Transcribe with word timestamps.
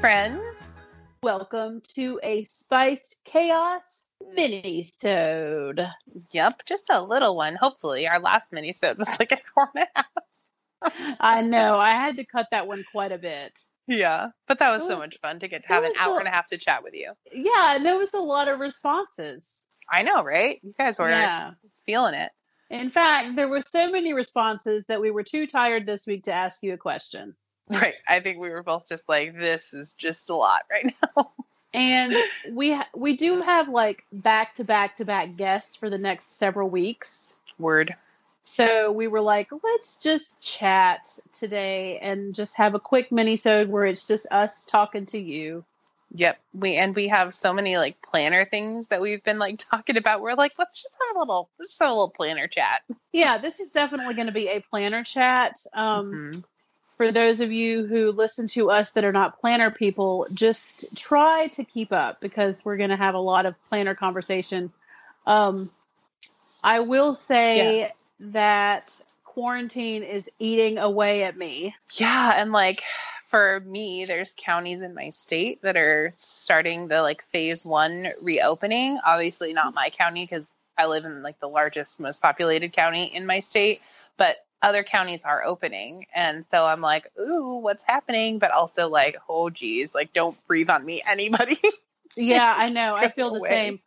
Friends. 0.00 0.40
Welcome 1.22 1.82
to 1.94 2.18
a 2.22 2.44
Spiced 2.44 3.16
Chaos 3.24 4.06
mini-sode. 4.34 5.86
Yep, 6.32 6.62
just 6.66 6.84
a 6.90 7.02
little 7.02 7.36
one. 7.36 7.56
Hopefully, 7.56 8.08
our 8.08 8.18
last 8.18 8.52
mini-sode 8.52 8.98
was 8.98 9.08
like 9.18 9.32
an 9.32 9.38
hour 9.58 9.68
and 9.74 9.84
a 9.84 9.88
half. 9.96 11.16
I 11.20 11.42
know. 11.42 11.76
I 11.76 11.90
had 11.90 12.16
to 12.16 12.24
cut 12.24 12.46
that 12.50 12.66
one 12.66 12.84
quite 12.90 13.12
a 13.12 13.18
bit. 13.18 13.58
Yeah, 13.86 14.28
but 14.48 14.58
that 14.60 14.70
was, 14.72 14.82
It 14.82 14.88
so 14.88 14.96
much 14.98 15.18
fun 15.20 15.40
to 15.40 15.48
get 15.48 15.62
to 15.62 15.68
have 15.68 15.84
an 15.84 15.90
was 15.90 15.98
hour 16.00 16.16
a- 16.16 16.18
and 16.20 16.28
a 16.28 16.30
half 16.30 16.46
to 16.48 16.58
chat 16.58 16.82
with 16.82 16.94
you. 16.94 17.12
Yeah, 17.32 17.76
and 17.76 17.84
there 17.84 17.98
was 17.98 18.14
a 18.14 18.18
lot 18.18 18.48
of 18.48 18.60
responses. 18.60 19.62
I 19.90 20.02
know, 20.02 20.22
right? 20.22 20.60
You 20.62 20.72
guys 20.78 20.98
were 20.98 21.10
Yeah. 21.10 21.52
feeling 21.84 22.14
it. 22.14 22.30
In 22.70 22.88
fact, 22.88 23.34
there 23.34 23.48
were 23.48 23.60
so 23.60 23.90
many 23.90 24.12
responses 24.14 24.84
that 24.86 25.00
we 25.00 25.10
were 25.10 25.24
too 25.24 25.46
tired 25.48 25.86
this 25.86 26.06
week 26.06 26.22
to 26.24 26.32
ask 26.32 26.62
you 26.62 26.72
a 26.72 26.76
question. 26.78 27.34
Right. 27.70 27.94
I 28.06 28.20
think 28.20 28.38
we 28.38 28.50
were 28.50 28.62
both 28.62 28.88
just 28.88 29.08
like, 29.08 29.38
this 29.38 29.74
is 29.74 29.94
just 29.94 30.28
a 30.30 30.34
lot 30.34 30.62
right 30.70 30.94
now. 31.16 31.32
And 31.72 32.16
we 32.50 32.72
ha- 32.72 32.88
we 32.96 33.16
do 33.16 33.42
have 33.42 33.68
like 33.68 34.04
back 34.12 34.56
to 34.56 34.64
back 34.64 34.96
to 34.96 35.04
back 35.04 35.36
guests 35.36 35.76
for 35.76 35.88
the 35.88 35.98
next 35.98 36.36
several 36.36 36.68
weeks. 36.68 37.36
Word. 37.58 37.94
So 38.44 38.90
we 38.90 39.06
were 39.06 39.20
like, 39.20 39.50
let's 39.62 39.98
just 39.98 40.40
chat 40.40 41.18
today 41.32 42.00
and 42.02 42.34
just 42.34 42.56
have 42.56 42.74
a 42.74 42.80
quick 42.80 43.12
mini-sode 43.12 43.68
where 43.68 43.86
it's 43.86 44.08
just 44.08 44.26
us 44.32 44.64
talking 44.64 45.06
to 45.06 45.18
you. 45.18 45.64
Yep. 46.12 46.40
We 46.54 46.76
and 46.76 46.96
we 46.96 47.06
have 47.08 47.32
so 47.32 47.52
many 47.52 47.76
like 47.76 48.02
planner 48.02 48.44
things 48.44 48.88
that 48.88 49.00
we've 49.00 49.22
been 49.22 49.38
like 49.38 49.58
talking 49.70 49.96
about. 49.96 50.22
We're 50.22 50.34
like, 50.34 50.52
let's 50.58 50.82
just 50.82 50.96
have 51.08 51.16
a 51.16 51.18
little 51.20 51.48
let's 51.58 51.70
just 51.70 51.80
have 51.80 51.90
a 51.90 51.94
little 51.94 52.10
planner 52.10 52.48
chat. 52.48 52.82
Yeah, 53.12 53.38
this 53.38 53.60
is 53.60 53.70
definitely 53.70 54.14
going 54.14 54.26
to 54.26 54.32
be 54.32 54.48
a 54.48 54.60
planner 54.60 55.04
chat. 55.04 55.64
Um, 55.72 56.32
Mhm. 56.32 56.44
For 57.00 57.12
those 57.12 57.40
of 57.40 57.50
you 57.50 57.86
who 57.86 58.12
listen 58.12 58.46
to 58.48 58.70
us 58.70 58.92
that 58.92 59.06
are 59.06 59.12
not 59.12 59.40
planner 59.40 59.70
people, 59.70 60.26
just 60.34 60.94
try 60.94 61.46
to 61.46 61.64
keep 61.64 61.92
up 61.92 62.20
because 62.20 62.62
we're 62.62 62.76
going 62.76 62.90
to 62.90 62.96
have 62.98 63.14
a 63.14 63.18
lot 63.18 63.46
of 63.46 63.54
planner 63.70 63.94
conversation. 63.94 64.70
Um, 65.26 65.70
I 66.62 66.80
will 66.80 67.14
say 67.14 67.90
that 68.20 69.00
quarantine 69.24 70.02
is 70.02 70.28
eating 70.38 70.76
away 70.76 71.22
at 71.22 71.38
me. 71.38 71.74
Yeah, 71.94 72.34
and 72.36 72.52
like 72.52 72.82
for 73.28 73.60
me, 73.60 74.04
there's 74.04 74.34
counties 74.36 74.82
in 74.82 74.92
my 74.92 75.08
state 75.08 75.62
that 75.62 75.78
are 75.78 76.10
starting 76.14 76.88
the 76.88 77.00
like 77.00 77.24
phase 77.32 77.64
one 77.64 78.08
reopening. 78.22 78.98
Obviously, 79.02 79.54
not 79.54 79.72
my 79.72 79.88
county 79.88 80.24
because 80.24 80.52
I 80.76 80.84
live 80.84 81.06
in 81.06 81.22
like 81.22 81.40
the 81.40 81.48
largest, 81.48 81.98
most 81.98 82.20
populated 82.20 82.74
county 82.74 83.04
in 83.04 83.24
my 83.24 83.40
state, 83.40 83.80
but 84.18 84.44
other 84.62 84.82
counties 84.82 85.22
are 85.24 85.44
opening. 85.44 86.06
And 86.14 86.44
so 86.50 86.64
I'm 86.64 86.80
like, 86.80 87.10
ooh, 87.18 87.56
what's 87.56 87.82
happening? 87.82 88.38
But 88.38 88.50
also 88.50 88.88
like, 88.88 89.16
oh, 89.28 89.50
geez, 89.50 89.94
like 89.94 90.12
don't 90.12 90.36
breathe 90.46 90.70
on 90.70 90.84
me, 90.84 91.02
anybody. 91.06 91.58
Yeah, 92.16 92.54
I 92.56 92.70
know. 92.70 92.94
I 92.94 93.10
feel 93.10 93.32
the 93.32 93.40
same. 93.40 93.80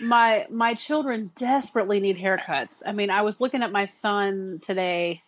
My 0.00 0.46
my 0.48 0.74
children 0.74 1.32
desperately 1.34 1.98
need 2.00 2.16
haircuts. 2.16 2.82
I 2.86 2.92
mean, 2.92 3.10
I 3.10 3.22
was 3.22 3.40
looking 3.40 3.62
at 3.62 3.72
my 3.72 3.86
son 3.86 4.60
today. 4.62 5.22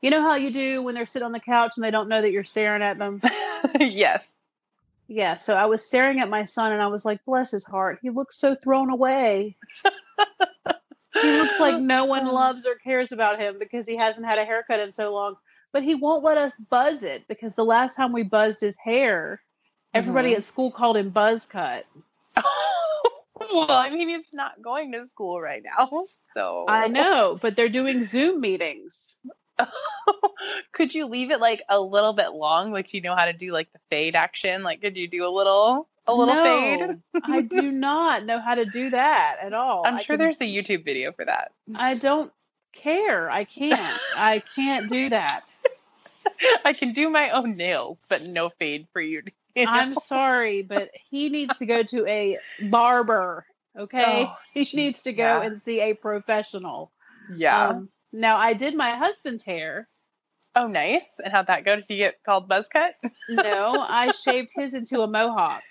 You 0.00 0.10
know 0.10 0.20
how 0.20 0.34
you 0.34 0.52
do 0.52 0.82
when 0.82 0.94
they're 0.94 1.06
sitting 1.06 1.26
on 1.26 1.32
the 1.32 1.40
couch 1.40 1.72
and 1.76 1.84
they 1.84 1.90
don't 1.90 2.08
know 2.08 2.20
that 2.20 2.30
you're 2.30 2.44
staring 2.44 2.82
at 2.82 2.98
them? 2.98 3.20
yes. 3.80 4.32
Yeah, 5.08 5.36
so 5.36 5.54
I 5.54 5.66
was 5.66 5.84
staring 5.84 6.20
at 6.20 6.28
my 6.28 6.44
son 6.44 6.72
and 6.72 6.82
I 6.82 6.88
was 6.88 7.04
like, 7.04 7.24
bless 7.24 7.50
his 7.50 7.64
heart. 7.64 7.98
He 8.02 8.10
looks 8.10 8.36
so 8.36 8.54
thrown 8.54 8.90
away. 8.90 9.56
He 11.22 11.32
looks 11.32 11.58
like 11.58 11.76
no 11.80 12.04
one 12.04 12.26
loves 12.26 12.66
or 12.66 12.74
cares 12.76 13.12
about 13.12 13.40
him 13.40 13.58
because 13.58 13.86
he 13.86 13.96
hasn't 13.96 14.26
had 14.26 14.38
a 14.38 14.44
haircut 14.44 14.80
in 14.80 14.92
so 14.92 15.12
long. 15.12 15.36
But 15.72 15.82
he 15.82 15.94
won't 15.94 16.24
let 16.24 16.38
us 16.38 16.54
buzz 16.70 17.02
it 17.02 17.28
because 17.28 17.54
the 17.54 17.64
last 17.64 17.94
time 17.94 18.12
we 18.12 18.22
buzzed 18.22 18.60
his 18.60 18.76
hair, 18.76 19.40
everybody 19.92 20.32
Mhm. 20.32 20.36
at 20.36 20.44
school 20.44 20.70
called 20.70 20.96
him 20.96 21.10
Buzz 21.10 21.44
Cut. 21.44 21.84
well, 22.36 23.70
I 23.70 23.90
mean, 23.90 24.08
he's 24.08 24.32
not 24.32 24.62
going 24.62 24.92
to 24.92 25.06
school 25.06 25.40
right 25.40 25.62
now, 25.62 26.04
so 26.34 26.64
I 26.68 26.88
know, 26.88 27.38
but 27.40 27.54
they're 27.56 27.68
doing 27.68 28.02
Zoom 28.02 28.40
meetings. 28.40 29.18
could 30.72 30.94
you 30.94 31.06
leave 31.06 31.30
it 31.30 31.40
like 31.40 31.62
a 31.68 31.80
little 31.80 32.12
bit 32.12 32.32
long? 32.32 32.72
Like, 32.72 32.94
you 32.94 33.00
know 33.00 33.14
how 33.16 33.24
to 33.26 33.32
do 33.32 33.52
like 33.52 33.72
the 33.72 33.80
fade 33.90 34.14
action? 34.14 34.62
Like, 34.62 34.80
could 34.80 34.96
you 34.96 35.08
do 35.08 35.26
a 35.26 35.30
little, 35.30 35.88
a 36.08 36.14
little 36.14 36.34
no, 36.34 36.44
fade? 36.44 37.02
I 37.24 37.40
do 37.42 37.62
not 37.70 38.24
know 38.24 38.40
how 38.40 38.54
to 38.54 38.64
do 38.64 38.90
that 38.90 39.36
at 39.42 39.52
all. 39.54 39.84
I'm 39.86 39.98
sure 39.98 40.16
can- 40.16 40.18
there's 40.18 40.40
a 40.40 40.44
YouTube 40.44 40.84
video 40.84 41.12
for 41.12 41.24
that. 41.24 41.52
I 41.74 41.94
don't 41.96 42.32
care. 42.72 43.30
I 43.30 43.44
can't. 43.44 44.00
I 44.16 44.40
can't 44.40 44.88
do 44.88 45.10
that. 45.10 45.42
I 46.64 46.72
can 46.72 46.92
do 46.92 47.10
my 47.10 47.30
own 47.30 47.52
nails, 47.52 47.98
but 48.08 48.22
no 48.22 48.48
fade 48.48 48.86
for 48.92 49.00
you. 49.00 49.22
I'm 49.56 49.94
sorry, 49.94 50.62
but 50.62 50.90
he 51.10 51.28
needs 51.30 51.58
to 51.58 51.66
go 51.66 51.82
to 51.82 52.06
a 52.06 52.38
barber. 52.70 53.44
Okay, 53.78 54.24
Oh, 54.28 54.34
he 54.54 54.64
gee, 54.64 54.76
needs 54.76 55.02
to 55.02 55.12
go 55.12 55.22
yeah. 55.22 55.42
and 55.42 55.60
see 55.60 55.80
a 55.80 55.94
professional. 55.94 56.90
yeah. 57.34 57.68
Um, 57.68 57.88
now 58.12 58.36
I 58.38 58.54
did 58.54 58.74
my 58.74 58.90
husband's 58.96 59.42
hair. 59.44 59.88
oh, 60.56 60.66
nice. 60.66 61.20
And 61.22 61.32
how'd 61.32 61.46
that 61.48 61.64
go? 61.64 61.76
Did 61.76 61.84
he 61.88 61.96
get 61.98 62.22
called 62.24 62.48
buzz 62.48 62.66
cut? 62.68 62.94
No, 63.28 63.84
I 63.88 64.10
shaved 64.12 64.50
his 64.54 64.74
into 64.74 65.02
a 65.02 65.06
mohawk. 65.06 65.62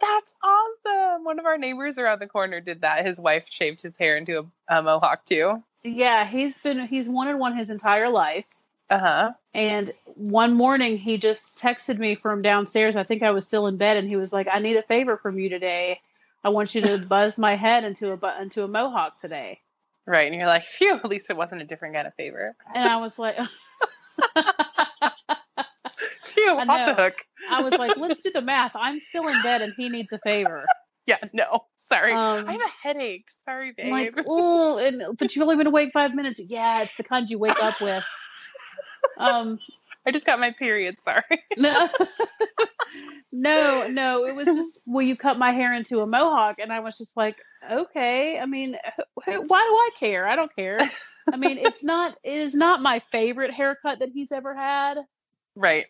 That's 0.00 0.34
awesome. 0.42 1.24
One 1.24 1.38
of 1.38 1.46
our 1.46 1.58
neighbors 1.58 1.98
around 1.98 2.20
the 2.20 2.26
corner 2.26 2.60
did 2.60 2.80
that. 2.80 3.06
His 3.06 3.20
wife 3.20 3.46
shaved 3.50 3.82
his 3.82 3.94
hair 3.98 4.16
into 4.16 4.38
a, 4.68 4.78
a 4.78 4.82
mohawk 4.82 5.24
too. 5.24 5.62
Yeah, 5.82 6.26
he's 6.26 6.58
been 6.58 6.86
he's 6.86 7.08
wanted 7.08 7.36
one 7.36 7.56
his 7.56 7.70
entire 7.70 8.08
life. 8.08 8.46
Uh 8.88 8.98
huh. 8.98 9.32
And 9.54 9.92
one 10.06 10.54
morning 10.54 10.98
he 10.98 11.18
just 11.18 11.58
texted 11.58 11.98
me 11.98 12.14
from 12.14 12.42
downstairs. 12.42 12.96
I 12.96 13.04
think 13.04 13.22
I 13.22 13.30
was 13.30 13.46
still 13.46 13.66
in 13.66 13.76
bed, 13.76 13.96
and 13.96 14.08
he 14.08 14.16
was 14.16 14.32
like, 14.32 14.48
"I 14.50 14.58
need 14.58 14.76
a 14.76 14.82
favor 14.82 15.16
from 15.16 15.38
you 15.38 15.48
today. 15.48 16.00
I 16.42 16.48
want 16.48 16.74
you 16.74 16.80
to 16.82 16.98
buzz 17.08 17.38
my 17.38 17.56
head 17.56 17.84
into 17.84 18.12
a 18.12 18.42
into 18.42 18.64
a 18.64 18.68
mohawk 18.68 19.18
today." 19.20 19.60
Right. 20.06 20.26
And 20.26 20.34
you're 20.34 20.48
like, 20.48 20.64
phew, 20.64 20.94
at 20.94 21.04
least 21.04 21.30
it 21.30 21.36
wasn't 21.36 21.62
a 21.62 21.64
different 21.64 21.94
kind 21.94 22.08
of 22.08 22.14
favor. 22.14 22.56
And 22.74 22.88
I 22.88 22.96
was 23.00 23.16
like, 23.16 23.36
I 26.48 26.66
off 26.68 26.96
the 26.96 27.02
hook. 27.02 27.14
I 27.50 27.62
was 27.62 27.74
like, 27.74 27.96
"Let's 27.96 28.20
do 28.20 28.30
the 28.30 28.42
math. 28.42 28.72
I'm 28.74 29.00
still 29.00 29.26
in 29.28 29.42
bed, 29.42 29.62
and 29.62 29.72
he 29.76 29.88
needs 29.88 30.12
a 30.12 30.18
favor." 30.18 30.64
Yeah, 31.06 31.16
no. 31.32 31.64
Sorry. 31.76 32.12
Um, 32.12 32.44
I 32.46 32.52
have 32.52 32.60
a 32.60 32.86
headache. 32.88 33.24
Sorry, 33.44 33.74
I'm 33.82 33.90
like, 33.90 34.14
oh, 34.28 34.78
and 34.78 35.18
but 35.18 35.34
you've 35.34 35.42
only 35.42 35.56
been 35.56 35.66
awake 35.66 35.90
five 35.92 36.14
minutes. 36.14 36.40
Yeah, 36.46 36.82
it's 36.82 36.94
the 36.94 37.02
kind 37.02 37.28
you 37.28 37.38
wake 37.38 37.60
up 37.60 37.80
with. 37.80 38.04
Um, 39.16 39.58
I 40.06 40.12
just 40.12 40.24
got 40.24 40.38
my 40.40 40.52
period. 40.52 40.96
Sorry. 41.04 41.22
no, 41.58 41.88
no, 43.32 43.86
no. 43.88 44.24
It 44.24 44.34
was 44.34 44.46
just, 44.46 44.80
will 44.86 45.02
you 45.02 45.16
cut 45.16 45.38
my 45.38 45.52
hair 45.52 45.74
into 45.74 46.00
a 46.00 46.06
mohawk? 46.06 46.58
And 46.58 46.72
I 46.72 46.80
was 46.80 46.96
just 46.96 47.16
like, 47.16 47.36
okay. 47.70 48.38
I 48.38 48.46
mean, 48.46 48.76
wh- 48.96 49.24
wh- 49.24 49.48
why 49.48 49.60
do 49.68 49.74
I 49.74 49.90
care? 49.98 50.26
I 50.26 50.36
don't 50.36 50.54
care. 50.54 50.78
I 51.32 51.36
mean, 51.36 51.58
it's 51.58 51.84
not, 51.84 52.16
it 52.24 52.32
is 52.34 52.54
not 52.54 52.82
my 52.82 53.00
favorite 53.12 53.52
haircut 53.52 53.98
that 54.00 54.08
he's 54.12 54.32
ever 54.32 54.54
had, 54.54 54.98
right. 55.54 55.86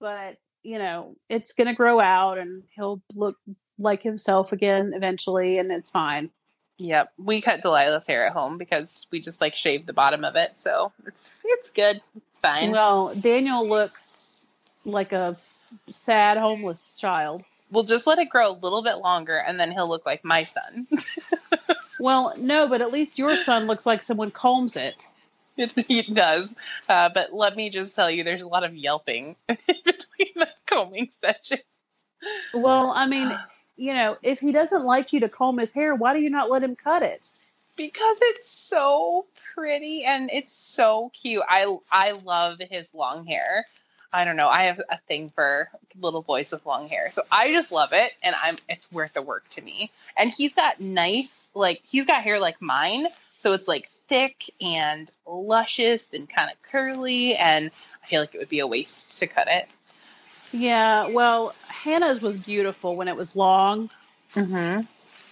But 0.00 0.36
you 0.62 0.78
know, 0.78 1.16
it's 1.28 1.52
gonna 1.52 1.74
grow 1.74 2.00
out 2.00 2.38
and 2.38 2.62
he'll 2.74 3.00
look 3.14 3.36
like 3.78 4.02
himself 4.02 4.52
again 4.52 4.92
eventually, 4.94 5.58
and 5.58 5.70
it's 5.70 5.90
fine. 5.90 6.30
Yep. 6.78 7.12
We 7.18 7.40
cut 7.40 7.60
Delilah's 7.62 8.06
hair 8.06 8.26
at 8.26 8.32
home 8.32 8.56
because 8.58 9.06
we 9.10 9.20
just 9.20 9.40
like 9.40 9.54
shaved 9.56 9.86
the 9.86 9.92
bottom 9.92 10.24
of 10.24 10.36
it. 10.36 10.52
So 10.56 10.92
it's 11.06 11.30
it's 11.44 11.70
good. 11.70 12.00
It's 12.16 12.40
fine. 12.40 12.70
Well, 12.70 13.14
Daniel 13.14 13.68
looks 13.68 14.46
like 14.84 15.12
a 15.12 15.36
sad 15.90 16.38
homeless 16.38 16.96
child. 16.96 17.42
we'll 17.70 17.84
just 17.84 18.06
let 18.06 18.18
it 18.18 18.30
grow 18.30 18.50
a 18.50 18.52
little 18.52 18.82
bit 18.82 18.98
longer 18.98 19.36
and 19.36 19.58
then 19.60 19.70
he'll 19.70 19.88
look 19.88 20.06
like 20.06 20.24
my 20.24 20.44
son. 20.44 20.86
Well, 22.00 22.32
no, 22.38 22.68
but 22.68 22.80
at 22.80 22.92
least 22.92 23.18
your 23.18 23.36
son 23.36 23.66
looks 23.66 23.84
like 23.84 24.02
someone 24.02 24.30
combs 24.30 24.76
it. 24.76 25.06
It, 25.58 25.72
he 25.88 26.02
does. 26.02 26.48
Uh, 26.88 27.10
but 27.12 27.32
let 27.34 27.56
me 27.56 27.70
just 27.70 27.94
tell 27.94 28.10
you, 28.10 28.24
there's 28.24 28.42
a 28.42 28.48
lot 28.48 28.64
of 28.64 28.74
yelping 28.74 29.36
between 29.46 30.32
the 30.36 30.48
combing 30.66 31.10
sessions. 31.22 31.62
Well, 32.52 32.92
I 32.94 33.06
mean, 33.06 33.30
you 33.76 33.94
know, 33.94 34.16
if 34.22 34.40
he 34.40 34.52
doesn't 34.52 34.82
like 34.82 35.12
you 35.12 35.20
to 35.20 35.28
comb 35.28 35.58
his 35.58 35.72
hair, 35.72 35.94
why 35.94 36.14
do 36.14 36.20
you 36.20 36.30
not 36.30 36.50
let 36.50 36.62
him 36.62 36.74
cut 36.74 37.02
it? 37.02 37.28
because 37.78 38.18
it's 38.20 38.50
so 38.50 39.24
pretty 39.54 40.04
and 40.04 40.28
it's 40.30 40.52
so 40.52 41.10
cute. 41.14 41.42
I 41.48 41.78
I 41.90 42.10
love 42.10 42.58
his 42.58 42.92
long 42.92 43.24
hair. 43.24 43.64
I 44.12 44.24
don't 44.24 44.36
know. 44.36 44.48
I 44.48 44.64
have 44.64 44.80
a 44.90 44.98
thing 45.06 45.30
for 45.34 45.70
little 45.98 46.22
boys 46.22 46.52
with 46.52 46.66
long 46.66 46.88
hair. 46.88 47.10
So 47.10 47.22
I 47.30 47.52
just 47.52 47.72
love 47.72 47.90
it 47.92 48.12
and 48.22 48.36
I'm 48.42 48.58
it's 48.68 48.92
worth 48.92 49.14
the 49.14 49.22
work 49.22 49.48
to 49.50 49.62
me. 49.62 49.90
And 50.16 50.28
he's 50.28 50.54
got 50.54 50.80
nice 50.80 51.48
like 51.54 51.80
he's 51.84 52.04
got 52.04 52.22
hair 52.22 52.38
like 52.38 52.60
mine, 52.60 53.06
so 53.38 53.54
it's 53.54 53.68
like 53.68 53.88
thick 54.08 54.50
and 54.60 55.10
luscious 55.26 56.08
and 56.12 56.28
kind 56.28 56.50
of 56.50 56.60
curly 56.62 57.36
and 57.36 57.70
I 58.02 58.06
feel 58.06 58.20
like 58.20 58.34
it 58.34 58.38
would 58.38 58.48
be 58.48 58.60
a 58.60 58.66
waste 58.66 59.18
to 59.18 59.26
cut 59.26 59.48
it. 59.48 59.68
Yeah, 60.52 61.08
well, 61.08 61.54
Hannah's 61.66 62.22
was 62.22 62.36
beautiful 62.36 62.96
when 62.96 63.08
it 63.08 63.16
was 63.16 63.36
long, 63.36 63.90
mm-hmm. 64.34 64.82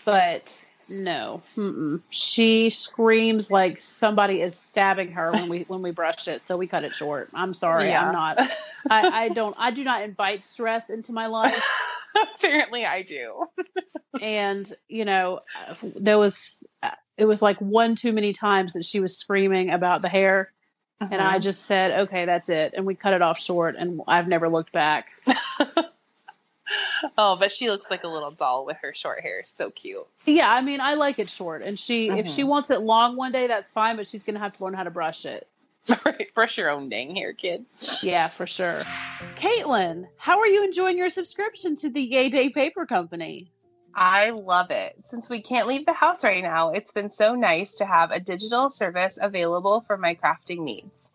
but 0.05 0.67
no, 0.89 1.43
mm-mm. 1.57 2.01
she 2.11 2.71
screams 2.71 3.51
like 3.51 3.81
somebody 3.81 4.41
is 4.43 4.57
stabbing 4.57 5.13
her 5.13 5.33
when 5.33 5.49
we 5.49 5.61
when 5.63 5.83
we 5.83 5.91
brushed 5.91 6.29
it. 6.29 6.43
So 6.43 6.57
we 6.57 6.67
cut 6.67 6.85
it 6.85 6.95
short. 6.95 7.31
I'm 7.35 7.55
sorry, 7.55 7.89
Yeah. 7.89 8.07
I'm 8.07 8.13
not. 8.13 8.39
I, 8.91 9.25
I 9.25 9.29
don't. 9.31 9.57
I 9.59 9.71
do 9.71 9.85
not 9.85 10.03
invite 10.03 10.45
stress 10.45 10.91
into 10.91 11.13
my 11.13 11.27
life. 11.27 11.61
Apparently 12.37 12.87
I 12.87 13.03
do. 13.03 13.47
and 14.21 14.71
you 14.89 15.05
know 15.05 15.41
there 15.83 16.19
was 16.19 16.63
it 17.17 17.25
was 17.25 17.41
like 17.43 17.59
one 17.61 17.95
too 17.95 18.13
many 18.13 18.33
times 18.33 18.73
that 18.75 18.85
she 18.85 19.01
was 19.01 19.17
screaming 19.17 19.71
about 19.71 20.03
the 20.03 20.09
hair 20.09 20.51
and 21.01 21.11
Mm-hmm. 21.13 21.21
i 21.21 21.39
just 21.39 21.67
said 21.67 22.01
okay 22.09 22.25
that's 22.25 22.49
it 22.49 22.73
and 22.75 22.87
we 22.87 22.95
cut 22.95 23.13
it 23.13 23.21
off 23.21 23.39
short 23.39 23.77
and 23.77 24.01
i've 24.09 24.29
never 24.29 24.49
looked 24.49 24.73
back 24.73 25.11
oh, 27.19 27.37
but 27.37 27.53
she 27.53 27.69
looks 27.71 27.91
like 27.91 28.05
a 28.05 28.09
little 28.09 28.31
doll 28.31 28.65
with 28.67 28.77
her 28.83 28.93
short 28.95 29.21
hair. 29.21 29.43
So 29.45 29.71
cute. 29.71 30.07
yeah 30.25 30.51
i 30.51 30.61
mean 30.63 30.81
i 30.81 30.95
like 30.95 31.19
it 31.19 31.29
short 31.31 31.63
and 31.63 31.79
she 31.79 32.09
if 32.09 32.27
she 32.27 32.43
Mhm. 32.43 32.49
wants 32.49 32.71
it 32.71 32.81
long 32.81 33.17
one 33.17 33.31
day 33.33 33.47
that's 33.47 33.71
fine 33.71 33.97
but 33.97 34.07
she's 34.07 34.23
gonna 34.23 34.39
have 34.39 34.55
to 34.55 34.65
learn 34.65 34.75
how 34.75 34.83
to 34.85 34.91
brush 34.91 35.25
it 35.27 35.47
right, 36.05 36.33
brush 36.35 36.59
your 36.59 36.69
own 36.71 36.89
dang 36.89 37.15
hair, 37.15 37.33
kid. 37.33 37.65
yeah 38.03 38.29
for 38.29 38.47
sure 38.47 38.81
caitlin 39.37 40.07
how 40.17 40.39
are 40.41 40.47
you 40.49 40.65
enjoying 40.65 40.97
your 40.99 41.11
subscription 41.11 41.77
to 41.77 41.91
the 41.91 42.01
yay 42.03 42.29
day 42.29 42.49
paper 42.49 42.87
company 42.87 43.51
I 43.99 44.29
love 44.29 44.71
it. 44.71 44.95
Since 45.05 45.31
we 45.31 45.41
can't 45.41 45.67
leave 45.67 45.87
the 45.87 45.95
house 45.95 46.23
right 46.23 46.43
now, 46.43 46.71
it's 46.71 46.93
been 46.93 47.11
so 47.11 47.35
nice 47.35 47.77
to 47.77 47.87
have 47.87 48.11
a 48.11 48.21
digital 48.21 48.69
service 48.69 49.19
available 49.21 49.85
for 49.87 49.97
my 49.97 50.15
crafting 50.15 50.59
needs. 50.59 51.11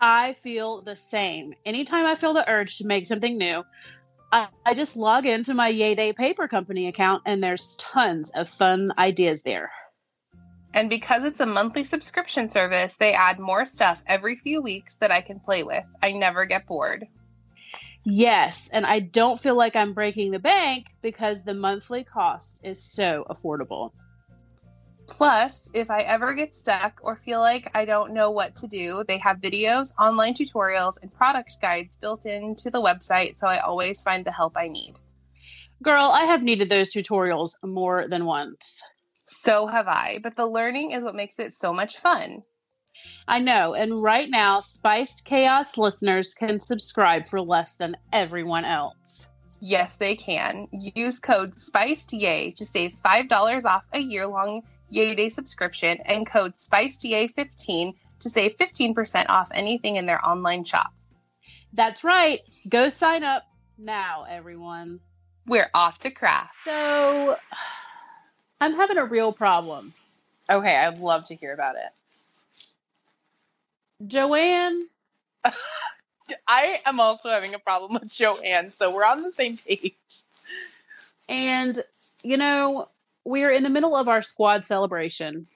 I 0.00 0.34
feel 0.42 0.80
the 0.80 0.96
same. 0.96 1.54
Anytime 1.66 2.06
I 2.06 2.14
feel 2.14 2.32
the 2.32 2.48
urge 2.50 2.78
to 2.78 2.86
make 2.86 3.04
something 3.04 3.36
new, 3.36 3.62
I, 4.32 4.48
I 4.64 4.72
just 4.72 4.96
log 4.96 5.26
into 5.26 5.52
my 5.52 5.68
Yay 5.68 5.94
Day 5.94 6.14
Paper 6.14 6.48
Company 6.48 6.88
account 6.88 7.22
and 7.26 7.42
there's 7.42 7.76
tons 7.76 8.30
of 8.30 8.48
fun 8.48 8.90
ideas 8.96 9.42
there. 9.42 9.70
And 10.72 10.88
because 10.88 11.24
it's 11.24 11.40
a 11.40 11.46
monthly 11.46 11.84
subscription 11.84 12.48
service, 12.48 12.96
they 12.96 13.12
add 13.12 13.38
more 13.38 13.66
stuff 13.66 13.98
every 14.06 14.36
few 14.36 14.62
weeks 14.62 14.94
that 14.94 15.10
I 15.10 15.20
can 15.20 15.40
play 15.40 15.62
with. 15.62 15.84
I 16.02 16.12
never 16.12 16.46
get 16.46 16.66
bored. 16.66 17.06
Yes, 18.04 18.68
and 18.70 18.84
I 18.84 19.00
don't 19.00 19.40
feel 19.40 19.56
like 19.56 19.76
I'm 19.76 19.94
breaking 19.94 20.30
the 20.30 20.38
bank 20.38 20.88
because 21.00 21.42
the 21.42 21.54
monthly 21.54 22.04
cost 22.04 22.60
is 22.62 22.82
so 22.82 23.24
affordable. 23.30 23.92
Plus, 25.06 25.68
if 25.74 25.90
I 25.90 26.00
ever 26.00 26.34
get 26.34 26.54
stuck 26.54 27.00
or 27.02 27.16
feel 27.16 27.40
like 27.40 27.70
I 27.74 27.84
don't 27.84 28.12
know 28.12 28.30
what 28.30 28.56
to 28.56 28.66
do, 28.66 29.04
they 29.06 29.18
have 29.18 29.38
videos, 29.38 29.90
online 29.98 30.34
tutorials, 30.34 30.94
and 31.00 31.12
product 31.12 31.56
guides 31.60 31.96
built 31.96 32.26
into 32.26 32.70
the 32.70 32.80
website, 32.80 33.38
so 33.38 33.46
I 33.46 33.58
always 33.58 34.02
find 34.02 34.24
the 34.24 34.32
help 34.32 34.56
I 34.56 34.68
need. 34.68 34.94
Girl, 35.82 36.04
I 36.04 36.24
have 36.24 36.42
needed 36.42 36.68
those 36.68 36.92
tutorials 36.92 37.52
more 37.62 38.06
than 38.08 38.24
once. 38.24 38.82
So 39.26 39.66
have 39.66 39.88
I, 39.88 40.20
but 40.22 40.36
the 40.36 40.46
learning 40.46 40.92
is 40.92 41.04
what 41.04 41.14
makes 41.14 41.38
it 41.38 41.52
so 41.52 41.72
much 41.72 41.98
fun. 41.98 42.42
I 43.26 43.38
know, 43.38 43.74
and 43.74 44.02
right 44.02 44.28
now, 44.28 44.60
Spiced 44.60 45.24
Chaos 45.24 45.78
listeners 45.78 46.34
can 46.34 46.60
subscribe 46.60 47.26
for 47.26 47.40
less 47.40 47.74
than 47.74 47.96
everyone 48.12 48.64
else. 48.64 49.28
Yes, 49.60 49.96
they 49.96 50.14
can. 50.14 50.68
Use 50.72 51.20
code 51.20 51.54
SPICEDYAY 51.54 52.54
to 52.56 52.66
save 52.66 52.94
$5 52.94 53.64
off 53.64 53.84
a 53.92 53.98
year 53.98 54.26
long 54.26 54.62
Yay 54.90 55.14
Day 55.14 55.28
subscription 55.28 55.98
and 56.04 56.26
code 56.26 56.54
SPICEDYAY15 56.56 57.94
to 58.20 58.30
save 58.30 58.56
15% 58.58 59.26
off 59.28 59.48
anything 59.54 59.96
in 59.96 60.06
their 60.06 60.24
online 60.24 60.64
shop. 60.64 60.92
That's 61.72 62.04
right. 62.04 62.40
Go 62.68 62.88
sign 62.90 63.24
up 63.24 63.44
now, 63.78 64.26
everyone. 64.28 65.00
We're 65.46 65.70
off 65.74 65.98
to 66.00 66.10
craft. 66.10 66.54
So, 66.64 67.36
I'm 68.60 68.74
having 68.74 68.98
a 68.98 69.04
real 69.04 69.32
problem. 69.32 69.94
Okay, 70.50 70.76
I'd 70.76 70.98
love 70.98 71.24
to 71.26 71.34
hear 71.34 71.52
about 71.52 71.76
it. 71.76 71.90
Joann, 74.06 74.84
I 76.46 76.80
am 76.86 77.00
also 77.00 77.30
having 77.30 77.54
a 77.54 77.58
problem 77.58 77.94
with 78.00 78.12
Joann, 78.12 78.72
so 78.72 78.94
we're 78.94 79.04
on 79.04 79.22
the 79.22 79.32
same 79.32 79.56
page. 79.58 79.94
and 81.28 81.82
you 82.22 82.36
know, 82.36 82.88
we're 83.24 83.50
in 83.50 83.62
the 83.62 83.68
middle 83.70 83.96
of 83.96 84.08
our 84.08 84.22
squad 84.22 84.64
celebration. 84.64 85.46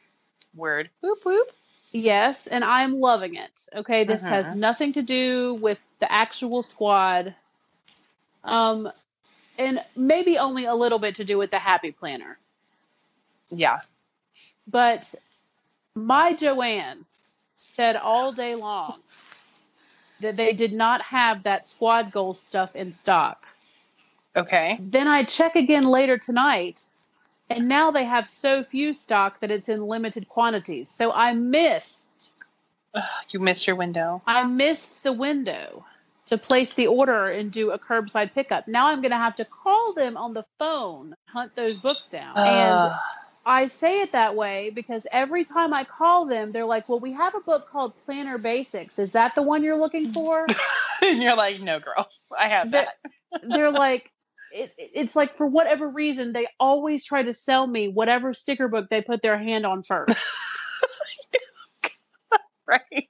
Word. 0.54 0.90
Whoop 1.00 1.24
whoop. 1.24 1.48
Yes, 1.92 2.46
and 2.46 2.64
I'm 2.64 3.00
loving 3.00 3.36
it. 3.36 3.68
Okay, 3.74 4.04
this 4.04 4.22
Mhm. 4.22 4.28
has 4.28 4.54
nothing 4.54 4.92
to 4.92 5.02
do 5.02 5.54
with 5.54 5.78
the 6.00 6.10
actual 6.10 6.62
squad. 6.62 7.34
Um 8.44 8.90
and 9.58 9.82
maybe 9.96 10.38
only 10.38 10.66
a 10.66 10.74
little 10.74 10.98
bit 10.98 11.16
to 11.16 11.24
do 11.24 11.36
with 11.38 11.50
the 11.50 11.58
happy 11.58 11.90
planner. 11.90 12.38
Yeah. 13.50 13.80
But 14.66 15.14
my 15.94 16.34
Joann 16.34 17.04
said 17.58 17.96
all 17.96 18.32
day 18.32 18.54
long 18.54 19.00
that 20.20 20.36
they 20.36 20.52
did 20.52 20.72
not 20.72 21.02
have 21.02 21.42
that 21.42 21.66
squad 21.66 22.10
goal 22.12 22.32
stuff 22.32 22.74
in 22.74 22.90
stock. 22.92 23.46
Okay. 24.34 24.78
Then 24.80 25.06
I 25.08 25.24
check 25.24 25.56
again 25.56 25.84
later 25.84 26.18
tonight, 26.18 26.82
and 27.50 27.68
now 27.68 27.90
they 27.90 28.04
have 28.04 28.28
so 28.28 28.62
few 28.62 28.94
stock 28.94 29.40
that 29.40 29.50
it's 29.50 29.68
in 29.68 29.86
limited 29.86 30.28
quantities. 30.28 30.88
So 30.88 31.12
I 31.12 31.34
missed, 31.34 32.30
Ugh, 32.94 33.02
you 33.30 33.40
missed 33.40 33.66
your 33.66 33.76
window. 33.76 34.22
I 34.26 34.44
missed 34.44 35.02
the 35.02 35.12
window 35.12 35.84
to 36.26 36.38
place 36.38 36.74
the 36.74 36.86
order 36.88 37.28
and 37.28 37.50
do 37.50 37.70
a 37.70 37.78
curbside 37.78 38.34
pickup. 38.34 38.68
Now 38.68 38.88
I'm 38.88 39.00
going 39.00 39.12
to 39.12 39.16
have 39.18 39.36
to 39.36 39.44
call 39.44 39.94
them 39.94 40.16
on 40.16 40.34
the 40.34 40.44
phone, 40.58 41.14
hunt 41.26 41.56
those 41.56 41.78
books 41.80 42.08
down. 42.08 42.36
and 42.36 42.92
Ugh. 42.92 42.98
I 43.48 43.66
say 43.66 44.02
it 44.02 44.12
that 44.12 44.36
way 44.36 44.70
because 44.70 45.06
every 45.10 45.44
time 45.44 45.72
I 45.72 45.84
call 45.84 46.26
them, 46.26 46.52
they're 46.52 46.66
like, 46.66 46.88
"Well, 46.88 47.00
we 47.00 47.14
have 47.14 47.34
a 47.34 47.40
book 47.40 47.68
called 47.70 47.96
Planner 47.96 48.36
Basics. 48.36 48.98
Is 48.98 49.12
that 49.12 49.34
the 49.34 49.42
one 49.42 49.64
you're 49.64 49.78
looking 49.78 50.06
for?" 50.08 50.46
and 51.02 51.22
you're 51.22 51.34
like, 51.34 51.60
no, 51.60 51.80
girl, 51.80 52.06
I 52.38 52.48
have 52.48 52.72
that. 52.72 52.96
they're 53.42 53.72
like 53.72 54.12
it, 54.52 54.72
it's 54.78 55.16
like 55.16 55.34
for 55.34 55.46
whatever 55.46 55.88
reason 55.88 56.32
they 56.32 56.46
always 56.60 57.04
try 57.04 57.22
to 57.22 57.32
sell 57.32 57.66
me 57.66 57.88
whatever 57.88 58.34
sticker 58.34 58.68
book 58.68 58.88
they 58.90 59.02
put 59.02 59.22
their 59.22 59.38
hand 59.38 59.66
on 59.66 59.82
first 59.82 60.16
right. 62.66 63.08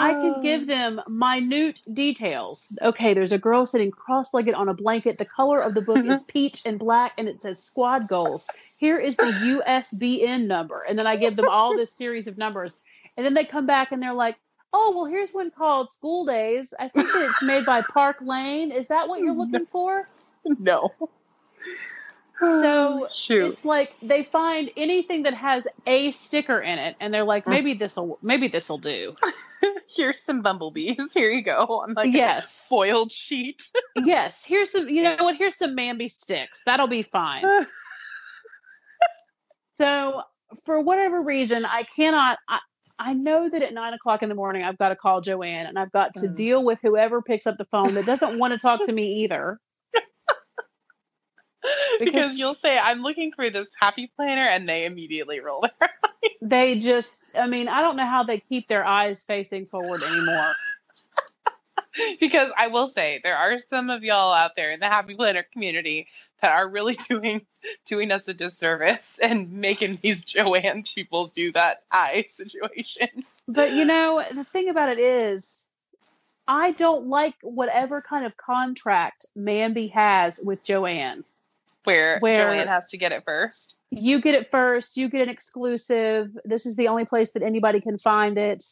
I 0.00 0.12
can 0.14 0.34
Oh. 0.38 0.42
give 0.42 0.66
them 0.66 1.00
minute 1.08 1.82
details. 1.92 2.72
Okay 2.82 3.14
there's 3.14 3.32
a 3.32 3.38
girl 3.38 3.66
sitting 3.66 3.90
cross-legged 3.90 4.54
on 4.54 4.68
a 4.68 4.74
blanket. 4.74 5.18
The 5.18 5.24
color 5.24 5.58
of 5.60 5.74
the 5.74 5.82
book 5.82 6.04
is 6.04 6.22
peach 6.28 6.62
and 6.64 6.78
black 6.78 7.12
and 7.18 7.28
it 7.28 7.42
says 7.42 7.62
squad 7.62 8.08
goals. 8.08 8.46
Here 8.76 8.98
is 8.98 9.16
the 9.16 9.62
isbn 9.66 10.46
number. 10.46 10.82
And 10.88 10.98
then 10.98 11.06
i 11.06 11.16
give 11.16 11.36
them 11.36 11.48
all 11.48 11.76
this 11.76 11.92
series 11.92 12.26
of 12.26 12.38
numbers. 12.38 12.78
And 13.16 13.26
then 13.26 13.34
they 13.34 13.44
come 13.44 13.66
back 13.66 13.92
and 13.92 14.02
they're 14.02 14.14
like 14.14 14.36
oh 14.72 14.92
well 14.96 15.04
here's 15.06 15.32
one 15.32 15.50
called 15.50 15.90
school 15.90 16.24
days. 16.24 16.72
I 16.78 16.88
think 16.88 17.12
that 17.12 17.22
it's 17.30 17.42
made 17.42 17.66
by 17.66 17.82
park 17.82 18.16
lane. 18.20 18.70
Is 18.72 18.88
that 18.88 19.08
what 19.08 19.20
you're 19.20 19.34
looking 19.42 19.66
for? 19.66 20.08
No. 20.58 20.94
So, 22.40 23.06
shoot. 23.12 23.48
it's 23.52 23.64
like 23.66 23.94
they 24.00 24.22
find 24.22 24.70
anything 24.76 25.24
that 25.24 25.34
has 25.34 25.68
a 25.86 26.10
sticker 26.12 26.58
in 26.60 26.78
it 26.78 26.96
and 26.98 27.12
they're 27.12 27.24
like 27.24 27.46
maybe 27.46 27.74
this'll 27.74 28.18
maybe 28.22 28.48
this'll 28.48 28.78
do 28.78 29.14
Here's 29.94 30.20
some 30.22 30.40
bumblebees. 30.40 30.96
Here 31.14 31.30
you 31.30 31.42
go. 31.42 31.82
On 31.82 31.92
like 31.94 32.06
a 32.06 32.10
yes 32.10 32.66
foiled 32.68 33.12
sheet. 33.12 33.68
yes 33.96 34.42
here's 34.44 34.70
some 34.70 34.88
you 34.88 35.02
know 35.02 35.16
what 35.20 35.36
here's 35.36 35.56
some 35.56 35.76
mambi 35.76 36.10
sticks 36.10 36.62
that'll 36.64 36.86
be 36.86 37.02
fine 37.02 37.44
so 39.74 40.22
for 40.64 40.80
whatever 40.80 41.20
reason 41.20 41.64
i 41.64 41.82
cannot 41.94 42.38
I, 42.48 42.58
I 42.98 43.12
know 43.14 43.48
that 43.48 43.62
at 43.62 43.74
nine 43.74 43.92
o'clock 43.94 44.22
in 44.22 44.28
the 44.28 44.34
morning 44.34 44.62
i've 44.62 44.78
got 44.78 44.90
to 44.90 44.96
call 44.96 45.20
joann 45.22 45.68
and 45.68 45.78
i've 45.78 45.92
got 45.92 46.14
to 46.14 46.20
Mm. 46.28 46.36
deal 46.36 46.64
with 46.64 46.78
whoever 46.82 47.20
picks 47.22 47.46
up 47.46 47.58
the 47.58 47.64
phone 47.66 47.94
that 47.94 48.06
doesn't 48.06 48.38
want 48.38 48.52
to 48.52 48.58
talk 48.58 48.84
to 48.86 48.92
me 48.92 49.24
either 49.24 49.58
because, 52.04 52.36
you'll 52.36 52.54
say, 52.54 52.78
I'm 52.78 53.02
looking 53.02 53.32
for 53.32 53.50
this 53.50 53.68
happy 53.80 54.10
planner, 54.16 54.42
and 54.42 54.68
they 54.68 54.84
immediately 54.84 55.40
roll 55.40 55.62
their 55.62 55.72
eyes. 55.80 56.30
they 56.42 56.78
just 56.78 57.22
i 57.34 57.46
mean 57.46 57.66
i 57.66 57.80
don't 57.80 57.96
know 57.96 58.04
how 58.04 58.22
they 58.22 58.38
keep 58.40 58.68
their 58.68 58.84
eyes 58.84 59.22
facing 59.22 59.64
forward 59.64 60.02
anymore 60.02 60.54
because 62.20 62.50
I 62.56 62.68
will 62.68 62.86
say 62.86 63.20
there 63.22 63.36
are 63.36 63.58
some 63.60 63.90
of 63.90 64.02
y'all 64.02 64.32
out 64.32 64.56
there 64.56 64.70
in 64.70 64.80
the 64.80 64.86
Happy 64.86 65.14
Planner 65.14 65.44
community 65.52 66.08
that 66.40 66.52
are 66.52 66.68
really 66.68 66.94
doing 67.08 67.46
doing 67.84 68.10
us 68.10 68.22
a 68.26 68.34
disservice 68.34 69.18
and 69.22 69.52
making 69.52 69.98
these 70.02 70.24
Joann 70.24 70.86
people 70.92 71.28
do 71.28 71.52
that 71.52 71.82
eye 71.90 72.26
situation. 72.28 73.08
But 73.46 73.72
you 73.72 73.84
know, 73.84 74.22
the 74.34 74.44
thing 74.44 74.68
about 74.68 74.90
it 74.90 74.98
is, 74.98 75.66
I 76.46 76.72
don't 76.72 77.08
like 77.08 77.34
whatever 77.42 78.00
kind 78.00 78.24
of 78.24 78.36
contract 78.36 79.26
Mambi 79.36 79.90
has 79.92 80.40
with 80.42 80.64
Joann. 80.64 81.24
Where, 81.84 82.18
Where- 82.20 82.46
Joann 82.50 82.66
has 82.68 82.86
to 82.86 82.98
get 82.98 83.12
it 83.12 83.24
first. 83.24 83.76
You 83.90 84.20
get 84.20 84.34
it 84.34 84.50
first, 84.50 84.96
you 84.96 85.08
get 85.08 85.22
an 85.22 85.28
exclusive. 85.30 86.36
This 86.44 86.66
is 86.66 86.76
the 86.76 86.88
only 86.88 87.04
place 87.06 87.30
that 87.32 87.42
anybody 87.42 87.80
can 87.80 87.98
find 87.98 88.38
it. 88.38 88.64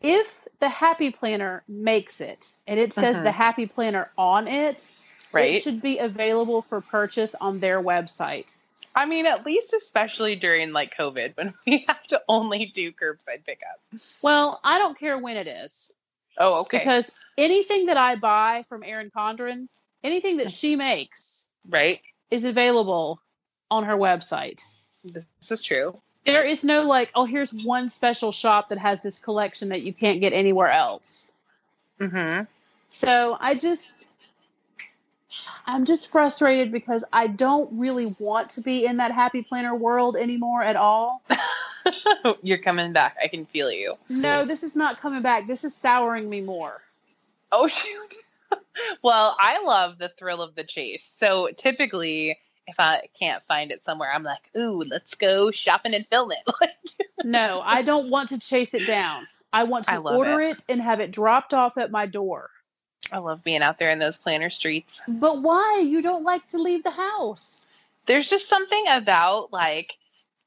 If 0.00 0.48
the 0.60 0.68
Happy 0.68 1.10
Planner 1.10 1.62
makes 1.68 2.20
it 2.22 2.52
and 2.66 2.80
it 2.80 2.92
says 2.92 3.16
Mhm. 3.16 3.24
the 3.24 3.32
Happy 3.32 3.66
Planner 3.66 4.10
on 4.16 4.48
it, 4.48 4.90
right. 5.32 5.56
it 5.56 5.62
should 5.62 5.82
be 5.82 5.98
available 5.98 6.62
for 6.62 6.80
purchase 6.80 7.34
on 7.34 7.60
their 7.60 7.82
website. 7.82 8.56
I 8.94 9.04
mean, 9.06 9.26
at 9.26 9.44
least 9.44 9.72
especially 9.74 10.36
during 10.36 10.72
like 10.72 10.96
COVID 10.96 11.36
when 11.36 11.52
we 11.66 11.84
have 11.88 12.02
to 12.08 12.22
only 12.28 12.66
do 12.66 12.92
curbside 12.92 13.44
pickup. 13.44 13.80
Well, 14.22 14.58
I 14.64 14.78
don't 14.78 14.98
care 14.98 15.18
when 15.18 15.36
it 15.36 15.46
is. 15.46 15.92
Oh, 16.38 16.60
okay. 16.60 16.78
because 16.78 17.10
anything 17.36 17.86
that 17.86 17.98
I 17.98 18.14
buy 18.14 18.64
from 18.70 18.82
Erin 18.82 19.10
Condren, 19.14 19.68
anything 20.02 20.38
that 20.38 20.50
she 20.50 20.76
makes 20.76 21.46
right. 21.68 22.00
Is 22.30 22.44
available 22.44 23.20
on 23.70 23.84
her 23.84 23.96
website. 23.96 24.62
This, 25.04 25.26
is 25.50 25.62
true. 25.62 25.98
There 26.26 26.44
is 26.44 26.64
no 26.64 26.82
like, 26.82 27.10
oh, 27.14 27.24
here's 27.24 27.52
one 27.52 27.88
special 27.88 28.32
shop 28.32 28.68
that 28.68 28.78
has 28.78 29.02
this 29.02 29.18
collection 29.18 29.70
that 29.70 29.82
you 29.82 29.92
can't 29.92 30.20
get 30.20 30.32
anywhere 30.32 30.68
else. 30.68 31.32
Mm-hmm. 31.98 32.44
So 32.90 33.36
I 33.40 33.54
just, 33.54 34.08
I'm 35.66 35.84
just 35.84 36.12
frustrated 36.12 36.72
because 36.72 37.04
I 37.12 37.28
don't 37.28 37.78
really 37.78 38.14
want 38.18 38.50
to 38.50 38.60
be 38.60 38.84
in 38.84 38.98
that 38.98 39.12
happy 39.12 39.42
planner 39.42 39.74
world 39.74 40.16
anymore 40.16 40.62
at 40.62 40.76
all. 40.76 41.22
You're 42.42 42.58
coming 42.58 42.92
back. 42.92 43.16
I 43.22 43.28
can 43.28 43.46
feel 43.46 43.70
you. 43.70 43.96
No, 44.08 44.44
this 44.44 44.62
is 44.62 44.76
not 44.76 45.00
coming 45.00 45.22
back. 45.22 45.46
This 45.46 45.64
is 45.64 45.74
souring 45.74 46.28
me 46.28 46.40
more. 46.40 46.80
Oh 47.52 47.66
shoot. 47.68 48.14
Well, 49.02 49.36
I 49.40 49.62
love 49.62 49.98
the 49.98 50.08
thrill 50.08 50.42
of 50.42 50.54
the 50.54 50.64
chase. 50.64 51.12
So 51.16 51.48
typically, 51.56 52.38
if 52.66 52.78
I 52.78 53.08
can't 53.18 53.42
find 53.48 53.72
it 53.72 53.84
somewhere, 53.84 54.10
I'm 54.12 54.22
like, 54.22 54.50
"Ooh, 54.56 54.82
let's 54.82 55.14
go 55.14 55.50
shopping 55.50 55.94
and 55.94 56.06
film 56.06 56.32
it." 56.32 56.38
Like, 56.60 56.70
No, 57.24 57.60
I 57.62 57.82
don't 57.82 58.10
want 58.10 58.30
to 58.30 58.38
chase 58.38 58.72
it 58.74 58.86
down. 58.86 59.26
I 59.52 59.64
want 59.64 59.86
to 59.86 59.92
I 59.92 59.96
order 59.98 60.40
it. 60.40 60.58
it 60.58 60.64
and 60.68 60.80
have 60.80 61.00
it 61.00 61.10
dropped 61.10 61.52
off 61.52 61.76
at 61.76 61.90
my 61.90 62.06
door. 62.06 62.48
I 63.12 63.18
love 63.18 63.42
being 63.42 63.62
out 63.62 63.78
there 63.78 63.90
in 63.90 63.98
those 63.98 64.18
planner 64.18 64.50
streets. 64.50 65.02
But 65.08 65.42
why? 65.42 65.82
You 65.84 66.00
don't 66.02 66.24
like 66.24 66.46
to 66.48 66.58
leave 66.58 66.82
the 66.82 66.90
house. 66.90 67.68
There's 68.06 68.30
just 68.30 68.48
something 68.48 68.84
about 68.88 69.52
like 69.52 69.96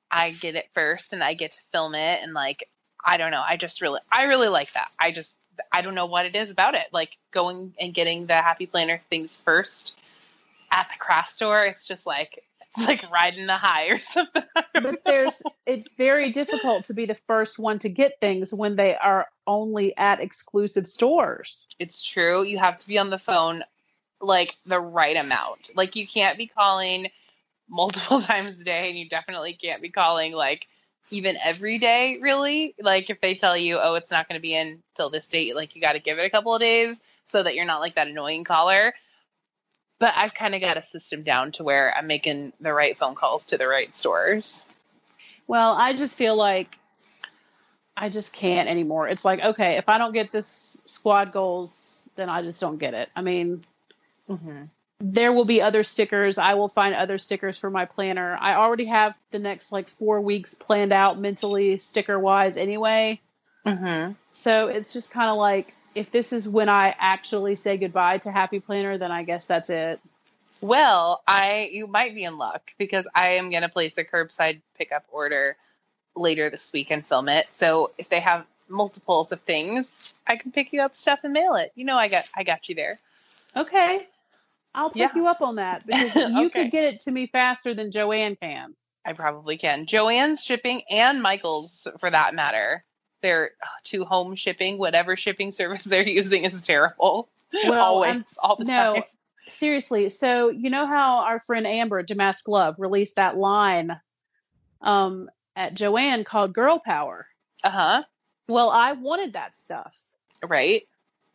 I 0.09 0.31
get 0.31 0.55
it 0.55 0.69
first 0.73 1.13
and 1.13 1.23
I 1.23 1.33
get 1.33 1.53
to 1.53 1.61
film 1.71 1.95
it 1.95 2.21
and 2.23 2.33
like 2.33 2.69
I 3.05 3.17
don't 3.17 3.31
know. 3.31 3.43
I 3.45 3.57
just 3.57 3.81
really 3.81 3.99
I 4.11 4.23
really 4.25 4.47
like 4.47 4.71
that. 4.73 4.89
I 4.99 5.11
just 5.11 5.37
I 5.71 5.81
don't 5.81 5.95
know 5.95 6.05
what 6.05 6.25
it 6.25 6.35
is 6.35 6.51
about 6.51 6.75
it. 6.75 6.87
Like 6.91 7.17
going 7.31 7.73
and 7.79 7.93
getting 7.93 8.25
the 8.25 8.35
happy 8.35 8.65
planner 8.65 9.01
things 9.09 9.37
first 9.37 9.97
at 10.71 10.89
the 10.89 10.97
craft 10.97 11.31
store. 11.31 11.65
It's 11.65 11.87
just 11.87 12.05
like 12.05 12.43
it's 12.75 12.87
like 12.87 13.09
riding 13.11 13.45
the 13.45 13.57
high 13.57 13.87
or 13.87 13.99
something. 13.99 14.43
I 14.55 14.63
don't 14.73 14.83
know. 14.83 14.91
But 14.91 15.03
there's 15.05 15.41
it's 15.65 15.93
very 15.93 16.31
difficult 16.31 16.85
to 16.85 16.93
be 16.93 17.05
the 17.05 17.17
first 17.27 17.59
one 17.59 17.79
to 17.79 17.89
get 17.89 18.19
things 18.19 18.53
when 18.53 18.75
they 18.75 18.95
are 18.95 19.27
only 19.45 19.95
at 19.97 20.19
exclusive 20.19 20.87
stores. 20.87 21.67
It's 21.79 22.01
true. 22.01 22.43
You 22.43 22.57
have 22.59 22.79
to 22.79 22.87
be 22.87 22.97
on 22.97 23.09
the 23.09 23.19
phone 23.19 23.63
like 24.21 24.55
the 24.65 24.79
right 24.79 25.15
amount. 25.15 25.71
Like 25.75 25.95
you 25.95 26.07
can't 26.07 26.37
be 26.37 26.47
calling 26.47 27.09
multiple 27.69 28.21
times 28.21 28.59
a 28.59 28.63
day 28.63 28.89
and 28.89 28.97
you 28.97 29.07
definitely 29.07 29.53
can't 29.53 29.81
be 29.81 29.89
calling 29.89 30.33
like 30.33 30.67
even 31.11 31.37
every 31.43 31.77
day 31.77 32.17
really. 32.21 32.75
Like 32.79 33.09
if 33.09 33.21
they 33.21 33.35
tell 33.35 33.57
you, 33.57 33.79
"Oh, 33.81 33.95
it's 33.95 34.11
not 34.11 34.27
going 34.27 34.37
to 34.37 34.41
be 34.41 34.55
in 34.55 34.81
till 34.95 35.09
this 35.09 35.27
date," 35.27 35.55
like 35.55 35.75
you 35.75 35.81
got 35.81 35.93
to 35.93 35.99
give 35.99 36.19
it 36.19 36.25
a 36.25 36.29
couple 36.29 36.53
of 36.53 36.61
days 36.61 36.99
so 37.27 37.43
that 37.43 37.55
you're 37.55 37.65
not 37.65 37.81
like 37.81 37.95
that 37.95 38.07
annoying 38.07 38.43
caller. 38.43 38.93
But 39.99 40.13
I've 40.17 40.33
kind 40.33 40.55
of 40.55 40.61
got 40.61 40.77
a 40.77 40.83
system 40.83 41.23
down 41.23 41.53
to 41.53 41.63
where 41.63 41.95
I'm 41.95 42.07
making 42.07 42.53
the 42.59 42.73
right 42.73 42.97
phone 42.97 43.15
calls 43.15 43.45
to 43.47 43.57
the 43.57 43.67
right 43.67 43.95
stores. 43.95 44.65
Well, 45.47 45.73
I 45.73 45.93
just 45.93 46.15
feel 46.15 46.35
like 46.35 46.77
I 47.95 48.09
just 48.09 48.33
can't 48.33 48.67
anymore. 48.67 49.07
It's 49.07 49.23
like, 49.23 49.39
okay, 49.39 49.77
if 49.77 49.87
I 49.87 49.97
don't 49.97 50.13
get 50.13 50.31
this 50.31 50.81
squad 50.85 51.31
goals, 51.31 52.03
then 52.15 52.29
I 52.29 52.41
just 52.41 52.59
don't 52.59 52.77
get 52.77 52.93
it. 52.93 53.09
I 53.15 53.21
mean, 53.21 53.63
Mm-hmm. 54.29 54.63
There 55.05 55.33
will 55.33 55.43
be 55.43 55.61
other 55.61 55.83
stickers. 55.83 56.37
I 56.37 56.53
will 56.53 56.69
find 56.69 56.95
other 56.95 57.17
stickers 57.17 57.59
for 57.59 57.69
my 57.69 57.83
planner. 57.83 58.37
I 58.39 58.55
already 58.55 58.85
have 58.85 59.19
the 59.31 59.39
next 59.39 59.69
like 59.69 59.89
4 59.89 60.21
weeks 60.21 60.53
planned 60.53 60.93
out 60.93 61.19
mentally 61.19 61.77
sticker 61.77 62.17
wise 62.17 62.55
anyway. 62.55 63.19
Mm-hmm. 63.65 64.13
So 64.31 64.67
it's 64.67 64.93
just 64.93 65.11
kind 65.11 65.29
of 65.29 65.37
like 65.37 65.73
if 65.93 66.09
this 66.11 66.31
is 66.31 66.47
when 66.47 66.69
I 66.69 66.95
actually 66.97 67.57
say 67.57 67.75
goodbye 67.75 68.19
to 68.19 68.31
Happy 68.31 68.61
Planner, 68.61 68.97
then 68.97 69.11
I 69.11 69.23
guess 69.23 69.45
that's 69.45 69.69
it. 69.69 69.99
Well, 70.61 71.21
I 71.27 71.69
you 71.73 71.87
might 71.87 72.15
be 72.15 72.23
in 72.23 72.37
luck 72.37 72.73
because 72.77 73.05
I 73.13 73.31
am 73.31 73.51
gonna 73.51 73.67
place 73.67 73.97
a 73.97 74.05
curbside 74.05 74.61
pickup 74.77 75.03
order 75.11 75.57
later 76.15 76.49
this 76.49 76.71
week 76.71 76.91
and 76.91 77.05
film 77.05 77.27
it. 77.27 77.45
So 77.51 77.91
if 77.97 78.07
they 78.07 78.21
have 78.21 78.45
multiples 78.69 79.33
of 79.33 79.41
things, 79.41 80.13
I 80.25 80.37
can 80.37 80.53
pick 80.53 80.71
you 80.71 80.81
up 80.81 80.95
stuff 80.95 81.19
and 81.23 81.33
mail 81.33 81.55
it. 81.55 81.73
You 81.75 81.83
know, 81.83 81.97
I 81.97 82.07
got 82.07 82.23
I 82.33 82.43
got 82.43 82.69
you 82.69 82.75
there. 82.75 82.99
Okay. 83.53 84.07
I'll 84.75 84.89
take 84.89 85.13
Yeah. 85.13 85.21
you 85.21 85.27
up 85.27 85.41
on 85.41 85.55
that 85.57 85.85
because 85.85 86.15
you 86.15 86.47
Okay. 86.47 86.63
could 86.63 86.71
get 86.71 86.93
it 86.93 87.01
to 87.01 87.11
me 87.11 87.27
faster 87.27 87.73
than 87.73 87.91
Joann 87.91 88.39
can. 88.39 88.75
I 89.05 89.13
probably 89.13 89.57
can. 89.57 89.85
Joann's 89.85 90.43
shipping 90.43 90.81
and 90.89 91.21
Michael's 91.21 91.87
for 91.99 92.09
that 92.09 92.33
matter. 92.35 92.83
Their 93.21 93.51
to 93.85 94.03
home 94.05 94.35
shipping, 94.35 94.77
whatever 94.77 95.15
shipping 95.15 95.51
service 95.51 95.83
they're 95.85 96.07
using 96.07 96.43
is 96.45 96.61
terrible. 96.61 97.29
Well, 97.67 97.83
Always, 97.83 98.23
all 98.41 98.55
the 98.57 98.65
no, 98.65 98.93
time. 98.93 99.03
seriously. 99.49 100.09
So 100.09 100.49
you 100.49 100.69
know 100.69 100.85
how 100.85 101.19
our 101.19 101.39
friend 101.39 101.67
Amber 101.67 101.99
at 101.99 102.07
Damask 102.07 102.47
Love 102.47 102.75
released 102.79 103.15
that 103.17 103.37
line 103.37 103.97
um, 104.81 105.29
at 105.55 105.75
Joann 105.75 106.25
called 106.25 106.53
Girl 106.53 106.79
Power. 106.83 107.27
Uh 107.63 107.69
huh. 107.69 108.03
Well, 108.47 108.69
I 108.69 108.93
wanted 108.93 109.33
that 109.33 109.55
stuff. 109.55 109.95
Right. 110.45 110.83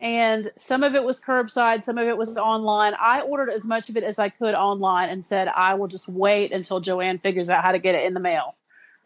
And 0.01 0.53
some 0.57 0.85
of 0.85 0.95
it 0.95 1.03
was 1.03 1.19
curbside, 1.21 1.83
some 1.85 1.99
of 1.99 2.07
it 2.07 2.17
was 2.17 2.37
online. 2.37 2.95
I 3.01 3.23
ordered 3.23 3.51
as 3.51 3.65
much 3.65 3.89
of 3.89 3.97
it 3.97 4.05
as 4.05 4.19
I 4.19 4.29
could 4.29 4.55
online 4.55 5.09
and 5.11 5.27
said 5.27 5.49
I 5.49 5.75
will 5.75 5.89
just 5.89 6.09
wait 6.09 6.53
until 6.53 6.81
Joann 6.81 7.21
figures 7.21 7.51
out 7.51 7.65
how 7.65 7.73
to 7.73 7.81
get 7.81 7.97
it 7.97 8.07
in 8.07 8.15
the 8.15 8.21
mail. 8.21 8.55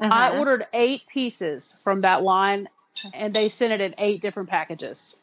I 0.00 0.30
Mhm. 0.30 0.38
ordered 0.38 0.66
eight 0.74 1.06
pieces 1.06 1.78
from 1.82 2.02
that 2.02 2.22
line, 2.22 2.68
and 3.14 3.32
they 3.32 3.48
sent 3.48 3.72
it 3.72 3.80
in 3.80 3.94
eight 3.98 4.20
different 4.20 4.48
packages. 4.50 5.16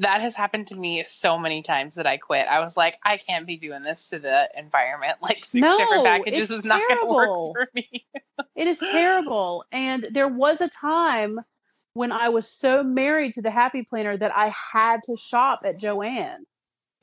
that 0.00 0.20
has 0.20 0.34
happened 0.36 0.68
to 0.68 0.76
me 0.76 1.02
so 1.02 1.36
many 1.38 1.60
times 1.60 1.96
that 1.96 2.06
I 2.06 2.18
quit. 2.18 2.46
I 2.46 2.60
was 2.60 2.76
like, 2.76 2.98
I 3.02 3.16
can't 3.16 3.46
be 3.46 3.56
doing 3.56 3.82
this 3.82 4.10
to 4.10 4.20
the 4.20 4.48
environment. 4.56 5.18
Like 5.22 5.44
six 5.44 5.54
No, 5.54 5.76
different 5.76 6.04
packages 6.04 6.50
it's 6.50 6.60
is 6.60 6.64
not 6.64 6.80
going 6.86 7.00
to 7.00 7.14
work 7.14 7.30
for 7.52 7.68
me. 7.74 8.06
It 8.54 8.66
is 8.68 8.78
terrible. 8.78 9.64
And 9.72 10.06
there 10.12 10.28
was 10.28 10.60
a 10.60 10.68
time 10.68 11.40
when 11.98 12.12
I 12.12 12.28
was 12.28 12.48
so 12.48 12.84
married 12.84 13.32
to 13.32 13.42
the 13.42 13.50
Happy 13.50 13.82
Planner 13.82 14.16
that 14.16 14.30
I 14.34 14.54
had 14.72 15.02
to 15.06 15.16
shop 15.16 15.62
at 15.64 15.80
Joann, 15.80 16.44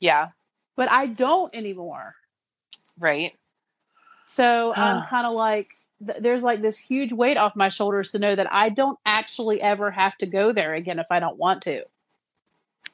yeah. 0.00 0.28
but 0.74 0.90
I 0.90 1.06
don't 1.06 1.54
anymore. 1.54 2.14
Right. 2.98 3.34
So 4.24 4.72
I'm 4.76 5.06
kind 5.06 5.26
of 5.26 5.34
like, 5.34 5.68
th- 6.04 6.20
there's 6.22 6.42
like 6.42 6.62
this 6.62 6.78
huge 6.78 7.12
weight 7.12 7.36
off 7.36 7.54
my 7.54 7.68
shoulders 7.68 8.12
to 8.12 8.18
know 8.18 8.34
that 8.34 8.50
I 8.50 8.70
don't 8.70 8.98
actually 9.04 9.60
ever 9.60 9.90
have 9.90 10.16
to 10.16 10.26
go 10.26 10.52
there 10.52 10.72
again 10.72 10.98
if 10.98 11.08
I 11.10 11.20
don't 11.20 11.36
want 11.36 11.64
to. 11.64 11.82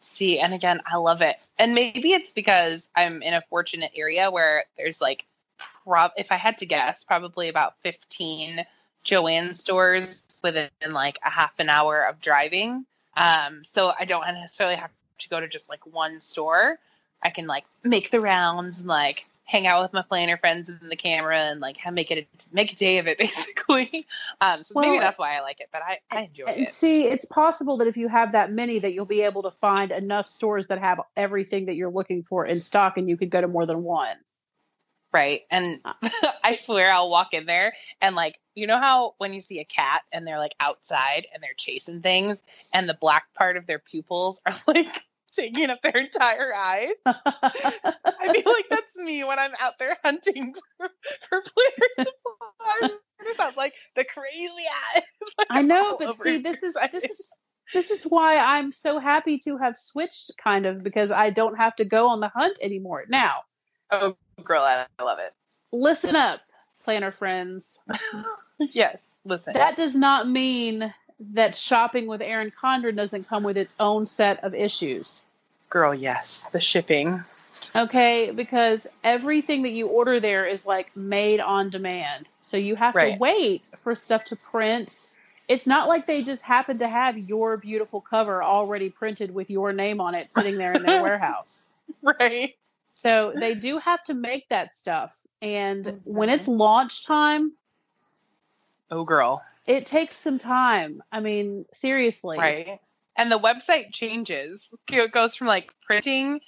See, 0.00 0.40
and 0.40 0.52
again, 0.52 0.80
I 0.84 0.96
love 0.96 1.22
it. 1.22 1.36
And 1.56 1.72
maybe 1.72 2.14
it's 2.14 2.32
because 2.32 2.90
I'm 2.96 3.22
in 3.22 3.32
a 3.32 3.44
fortunate 3.48 3.92
area 3.94 4.28
where 4.28 4.64
there's 4.76 5.00
like, 5.00 5.24
prob- 5.84 6.14
if 6.16 6.32
I 6.32 6.36
had 6.36 6.58
to 6.58 6.66
guess, 6.66 7.04
probably 7.04 7.48
about 7.48 7.80
15 7.82 8.66
Joann 9.04 9.56
stores 9.56 10.24
within 10.42 10.70
like 10.90 11.18
a 11.24 11.30
half 11.30 11.58
an 11.58 11.68
hour 11.68 12.02
of 12.02 12.20
driving. 12.20 12.86
Um, 13.16 13.62
so 13.64 13.92
I 13.98 14.04
don't 14.04 14.26
necessarily 14.26 14.76
have 14.76 14.90
to 15.18 15.28
go 15.28 15.40
to 15.40 15.48
just 15.48 15.68
like 15.68 15.86
one 15.86 16.20
store. 16.20 16.78
I 17.22 17.30
can 17.30 17.46
like 17.46 17.64
make 17.84 18.10
the 18.10 18.20
rounds 18.20 18.80
and 18.80 18.88
like 18.88 19.26
hang 19.44 19.66
out 19.66 19.82
with 19.82 19.92
my 19.92 20.02
planner 20.02 20.36
friends 20.36 20.68
in 20.68 20.78
the 20.88 20.96
camera 20.96 21.36
and 21.36 21.60
like 21.60 21.76
make 21.92 22.10
it 22.10 22.26
a, 22.26 22.54
make 22.54 22.72
a 22.72 22.76
day 22.76 22.98
of 22.98 23.06
it 23.06 23.18
basically. 23.26 24.06
Um, 24.40 24.62
so 24.62 24.80
maybe 24.80 24.98
that's 24.98 25.18
why 25.18 25.36
I 25.36 25.40
like 25.40 25.60
it, 25.60 25.68
but 25.72 25.82
I, 25.82 25.98
I 26.10 26.22
enjoy 26.22 26.44
And 26.46 26.62
it. 26.62 26.70
see, 26.70 27.04
it's 27.06 27.24
possible 27.24 27.76
that 27.78 27.88
if 27.88 27.96
you 27.96 28.08
have 28.08 28.32
that 28.32 28.50
many, 28.50 28.78
that 28.78 28.92
you'll 28.92 29.04
be 29.04 29.22
able 29.22 29.42
to 29.42 29.50
find 29.50 29.90
enough 29.90 30.28
stores 30.28 30.68
that 30.68 30.78
have 30.78 31.00
everything 31.16 31.66
that 31.66 31.74
you're 31.74 31.90
looking 31.90 32.22
for 32.22 32.46
in 32.46 32.62
stock, 32.62 32.96
and 32.96 33.08
you 33.08 33.16
could 33.16 33.30
go 33.30 33.40
to 33.40 33.48
more 33.48 33.66
than 33.66 33.82
one. 33.82 34.16
Right. 35.12 35.42
And 35.50 35.80
uh. 35.84 35.92
I 36.44 36.54
swear 36.54 36.92
I'll 36.92 37.10
walk 37.10 37.34
in 37.34 37.46
there 37.46 37.74
and 38.00 38.16
like 38.16 38.38
you 38.54 38.66
know 38.66 38.78
how 38.78 39.14
when 39.18 39.32
you 39.32 39.40
see 39.40 39.60
a 39.60 39.64
cat 39.64 40.02
and 40.12 40.26
they're 40.26 40.38
like 40.38 40.54
outside 40.60 41.26
and 41.32 41.42
they're 41.42 41.54
chasing 41.56 42.00
things 42.00 42.42
and 42.72 42.88
the 42.88 42.96
black 43.00 43.32
part 43.34 43.56
of 43.56 43.66
their 43.66 43.78
pupils 43.78 44.40
are 44.46 44.54
like 44.66 45.04
taking 45.32 45.70
up 45.70 45.82
their 45.82 45.96
entire 45.96 46.54
eyes. 46.54 46.92
I 47.06 48.32
feel 48.32 48.52
like 48.52 48.66
that's 48.70 48.96
me 48.98 49.24
when 49.24 49.38
I'm 49.38 49.52
out 49.58 49.78
there 49.78 49.96
hunting 50.04 50.54
for, 50.76 50.88
for 51.28 51.42
player 51.42 51.88
supplies. 51.98 52.90
I'm 53.38 53.54
like 53.56 53.74
the 53.96 54.04
crazy 54.04 54.52
eyes. 54.94 55.02
Like, 55.38 55.46
I 55.50 55.62
know, 55.62 55.96
but 55.98 56.16
see, 56.16 56.38
this 56.38 56.62
is 56.62 56.76
this 56.92 57.04
is 57.04 57.32
this 57.72 57.90
is 57.90 58.02
why 58.04 58.36
I'm 58.36 58.72
so 58.72 58.98
happy 58.98 59.38
to 59.44 59.56
have 59.56 59.76
switched 59.76 60.32
kind 60.42 60.66
of 60.66 60.82
because 60.82 61.10
I 61.10 61.30
don't 61.30 61.56
have 61.56 61.76
to 61.76 61.84
go 61.84 62.08
on 62.08 62.20
the 62.20 62.28
hunt 62.28 62.58
anymore. 62.60 63.04
Now, 63.08 63.42
oh 63.90 64.16
girl, 64.42 64.62
I, 64.62 64.86
I 64.98 65.02
love 65.02 65.18
it. 65.18 65.32
listen 65.72 66.16
up, 66.16 66.40
planner 66.84 67.12
friends. 67.12 67.78
Yes, 68.70 68.98
listen. 69.24 69.54
That 69.54 69.76
does 69.76 69.96
not 69.96 70.28
mean 70.28 70.94
that 71.32 71.54
shopping 71.56 72.06
with 72.06 72.22
Erin 72.22 72.52
Condren 72.52 72.94
doesn't 72.96 73.28
come 73.28 73.42
with 73.42 73.56
its 73.56 73.74
own 73.80 74.06
set 74.06 74.42
of 74.44 74.54
issues. 74.54 75.26
girl, 75.68 75.94
yes, 75.94 76.46
the 76.52 76.60
shipping. 76.60 77.22
Okay, 77.74 78.30
because 78.30 78.86
everything 79.04 79.62
that 79.62 79.70
you 79.70 79.86
order 79.86 80.20
there 80.20 80.46
is 80.46 80.66
like 80.66 80.96
made 80.96 81.40
on 81.40 81.70
demand. 81.70 82.28
So 82.40 82.56
you 82.56 82.76
have 82.76 82.94
to 82.94 83.16
wait 83.18 83.66
for 83.82 83.94
stuff 83.94 84.24
to 84.26 84.36
print. 84.36 84.98
It's 85.48 85.66
not 85.66 85.88
like 85.88 86.06
they 86.06 86.22
just 86.22 86.42
happen 86.42 86.78
to 86.78 86.88
have 86.88 87.18
your 87.18 87.56
beautiful 87.56 88.00
cover 88.00 88.42
already 88.42 88.90
printed 88.90 89.32
with 89.34 89.50
your 89.50 89.72
name 89.72 90.00
on 90.00 90.14
it 90.14 90.32
sitting 90.32 90.56
there 90.56 90.72
in 90.72 90.82
their 90.82 91.02
warehouse. 91.02 91.70
Right. 92.00 92.54
So 93.02 93.32
they 93.34 93.56
do 93.56 93.78
have 93.78 94.04
to 94.04 94.14
make 94.14 94.48
that 94.50 94.76
stuff. 94.76 95.12
And 95.40 96.00
when 96.04 96.28
Mhm. 96.28 96.34
it's 96.34 96.46
launch 96.46 97.04
time, 97.04 97.52
Oh 98.92 99.02
girl. 99.04 99.44
it 99.66 99.86
takes 99.86 100.18
some 100.18 100.38
time. 100.38 101.02
I 101.10 101.18
mean, 101.18 101.64
seriously. 101.72 102.38
Right. 102.38 102.80
And 103.16 103.30
the 103.30 103.40
website 103.40 103.92
changes. 103.92 104.72
It 104.88 105.10
goes 105.10 105.34
from 105.34 105.48
like 105.48 105.72
printing 105.84 106.40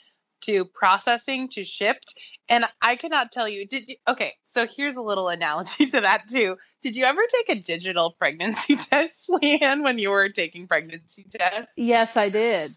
to 0.42 0.64
processing 0.64 1.48
to 1.48 1.64
shipped. 1.64 2.14
And 2.48 2.64
I 2.80 2.94
cannot 2.94 3.32
tell 3.32 3.48
you, 3.48 3.66
did 3.66 3.88
you, 3.88 3.96
okay, 4.06 4.34
so 4.44 4.64
here's 4.64 4.94
a 4.94 5.02
little 5.02 5.28
analogy 5.28 5.86
to 5.90 6.02
that 6.02 6.28
too. 6.28 6.56
Did 6.82 6.94
you 6.94 7.04
ever 7.04 7.22
take 7.26 7.48
a 7.48 7.60
digital 7.60 8.12
pregnancy 8.12 8.76
test, 8.90 9.28
Leanne, 9.28 9.82
when 9.82 9.98
you 9.98 10.10
were 10.10 10.28
taking 10.28 10.68
pregnancy 10.68 11.24
tests? 11.28 11.72
Yes, 11.76 12.16
I 12.16 12.28
did. 12.28 12.70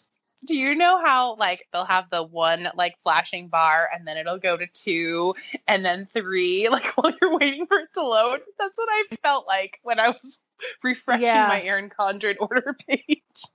Do 0.48 0.56
you 0.58 0.75
know 0.75 1.04
how 1.04 1.36
like 1.36 1.68
they'll 1.74 1.86
have 1.86 2.10
the 2.10 2.24
one 2.24 2.70
like 2.75 2.96
flashing 3.04 3.50
bar 3.50 3.89
and 3.94 4.08
then 4.08 4.18
it'll 4.18 4.39
go 4.39 4.58
to 4.58 4.68
two 4.68 5.36
and 5.68 5.86
then 5.86 6.08
three, 6.13 6.70
like 6.72 6.86
while 6.98 7.13
you're 7.22 7.38
waiting 7.38 7.68
for 7.68 7.80
it 7.80 7.89
to 7.96 8.04
load? 8.04 8.42
That's 8.60 8.77
what 8.77 8.89
I 8.92 9.06
felt 9.24 9.48
like 9.48 9.80
when 9.84 10.00
I 10.00 10.10
was 10.10 10.39
refreshing 10.84 11.24
Yeah. 11.24 11.48
my 11.48 11.62
Erin 11.62 11.89
Condren 11.89 12.38
order 12.39 12.75
page. 12.89 13.51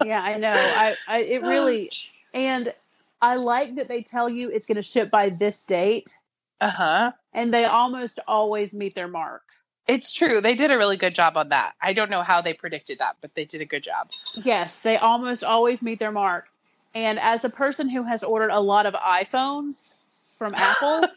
Yeah, 0.00 0.20
I 0.22 0.36
know. 0.38 0.72
I, 0.72 0.98
I 1.06 1.20
it 1.22 1.42
really 1.42 1.90
and 2.34 2.72
I 3.20 3.36
like 3.36 3.76
that 3.76 3.88
they 3.88 4.02
tell 4.02 4.28
you 4.28 4.50
it's 4.50 4.66
going 4.66 4.76
to 4.76 4.82
ship 4.82 5.10
by 5.10 5.30
this 5.30 5.64
date 5.64 6.12
Uh 6.60 6.70
huh. 6.70 7.12
and 7.32 7.52
they 7.52 7.64
almost 7.64 8.18
always 8.26 8.72
meet 8.74 8.94
their 8.94 9.08
mark. 9.08 9.42
It's 9.86 10.12
true. 10.12 10.40
They 10.40 10.54
did 10.54 10.70
a 10.70 10.76
really 10.76 10.96
good 10.96 11.14
job 11.14 11.36
on 11.36 11.50
that. 11.50 11.74
I 11.80 11.92
don't 11.92 12.10
know 12.10 12.22
how 12.22 12.40
they 12.40 12.54
predicted 12.54 12.98
that, 12.98 13.16
but 13.20 13.34
they 13.34 13.44
did 13.44 13.60
a 13.60 13.66
good 13.66 13.82
job. 13.82 14.10
Yes, 14.34 14.80
they 14.80 14.96
almost 14.96 15.44
always 15.44 15.82
meet 15.82 15.98
their 15.98 16.12
mark. 16.12 16.48
And 16.94 17.18
as 17.18 17.44
a 17.44 17.50
person 17.50 17.88
who 17.88 18.02
has 18.04 18.22
ordered 18.22 18.50
a 18.50 18.60
lot 18.60 18.86
of 18.86 18.94
iPhones 18.94 19.90
from 20.38 20.54
Apple, 20.56 21.12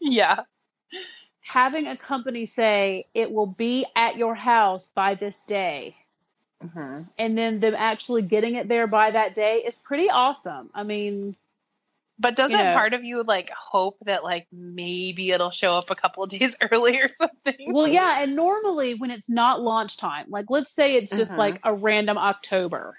Yeah. 0.00 0.44
having 1.42 1.86
a 1.86 1.96
company 1.96 2.44
say 2.46 3.06
it 3.14 3.30
will 3.32 3.46
be 3.46 3.86
at 3.96 4.16
your 4.16 4.34
house 4.34 4.88
by 4.88 5.14
this 5.14 5.44
day 5.44 5.96
hmm 6.62 7.02
and 7.18 7.36
then 7.36 7.60
them 7.60 7.74
actually 7.76 8.22
getting 8.22 8.54
it 8.54 8.68
there 8.68 8.86
by 8.86 9.10
that 9.10 9.34
day 9.34 9.58
is 9.66 9.78
pretty 9.78 10.10
awesome. 10.10 10.70
I 10.74 10.82
mean, 10.82 11.36
But 12.18 12.36
doesn't 12.36 12.56
You 12.56 12.64
know. 12.64 12.74
part 12.74 12.94
of 12.94 13.02
you 13.04 13.22
like 13.22 13.50
hope 13.50 13.96
that 14.06 14.22
like 14.22 14.46
maybe 14.52 15.30
it'll 15.32 15.50
show 15.50 15.72
up 15.74 15.90
a 15.90 15.94
couple 15.94 16.22
of 16.22 16.30
days 16.36 16.56
early 16.72 17.00
or 17.00 17.08
something? 17.08 17.72
well, 17.72 17.88
yeah, 17.88 18.22
and 18.22 18.36
normally 18.36 18.94
when 18.94 19.10
it's 19.10 19.28
not 19.28 19.60
launch 19.60 19.96
time, 19.96 20.26
like 20.28 20.46
let's 20.48 20.72
say 20.72 20.94
it's 20.96 21.10
just 21.10 21.32
Mhm. 21.32 21.38
like 21.38 21.60
a 21.64 21.74
random 21.74 22.16
October 22.18 22.96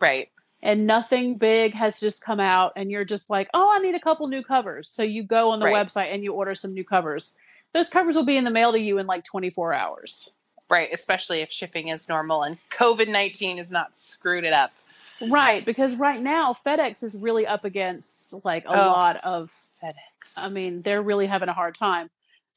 Right. 0.00 0.28
and 0.62 0.86
nothing 0.86 1.36
big 1.36 1.74
has 1.74 2.00
just 2.00 2.22
come 2.22 2.40
out 2.40 2.72
and 2.76 2.90
you're 2.90 3.04
just 3.04 3.28
like, 3.28 3.48
"Oh, 3.54 3.70
I 3.72 3.78
need 3.80 3.94
a 3.94 4.00
couple 4.00 4.26
new 4.28 4.42
covers." 4.42 4.88
So 4.88 5.02
you 5.02 5.24
go 5.24 5.50
on 5.50 5.58
the 5.58 5.66
Right. 5.66 5.74
website 5.74 6.14
and 6.14 6.22
you 6.22 6.32
order 6.32 6.54
some 6.54 6.74
new 6.74 6.84
covers. 6.84 7.32
Those 7.72 7.88
covers 7.88 8.14
will 8.16 8.24
be 8.24 8.36
in 8.36 8.44
the 8.44 8.50
mail 8.50 8.70
to 8.72 8.78
you 8.78 8.98
in 8.98 9.06
like 9.06 9.24
24 9.24 9.74
hours. 9.74 10.30
Right. 10.70 10.88
Especially 10.92 11.40
if 11.40 11.50
shipping 11.50 11.88
is 11.88 12.08
normal 12.08 12.42
and 12.44 12.56
COVID 12.70 13.08
19 13.08 13.58
has 13.58 13.70
not 13.70 13.98
screwed 13.98 14.44
it 14.44 14.52
up. 14.52 14.72
Right, 15.20 15.64
because 15.64 15.94
right 15.96 16.20
now 16.20 16.54
FedEx 16.66 17.02
is 17.02 17.14
really 17.16 17.46
up 17.46 17.64
against 17.64 18.34
like 18.44 18.64
a 18.64 18.68
Oh. 18.68 18.88
lot 18.92 19.16
of 19.18 19.52
FedEx. 19.82 19.94
I 20.36 20.48
mean, 20.48 20.82
they're 20.82 21.02
really 21.02 21.26
having 21.26 21.48
a 21.48 21.52
hard 21.52 21.74
time. 21.74 22.10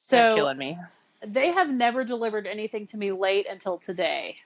They're 0.10 0.32
So 0.32 0.36
killing 0.36 0.58
me. 0.58 0.78
they 1.26 1.52
have 1.52 1.70
never 1.70 2.04
delivered 2.04 2.48
anything 2.48 2.88
to 2.88 2.98
me 2.98 3.12
late 3.12 3.48
until 3.50 3.78
today. 3.78 4.38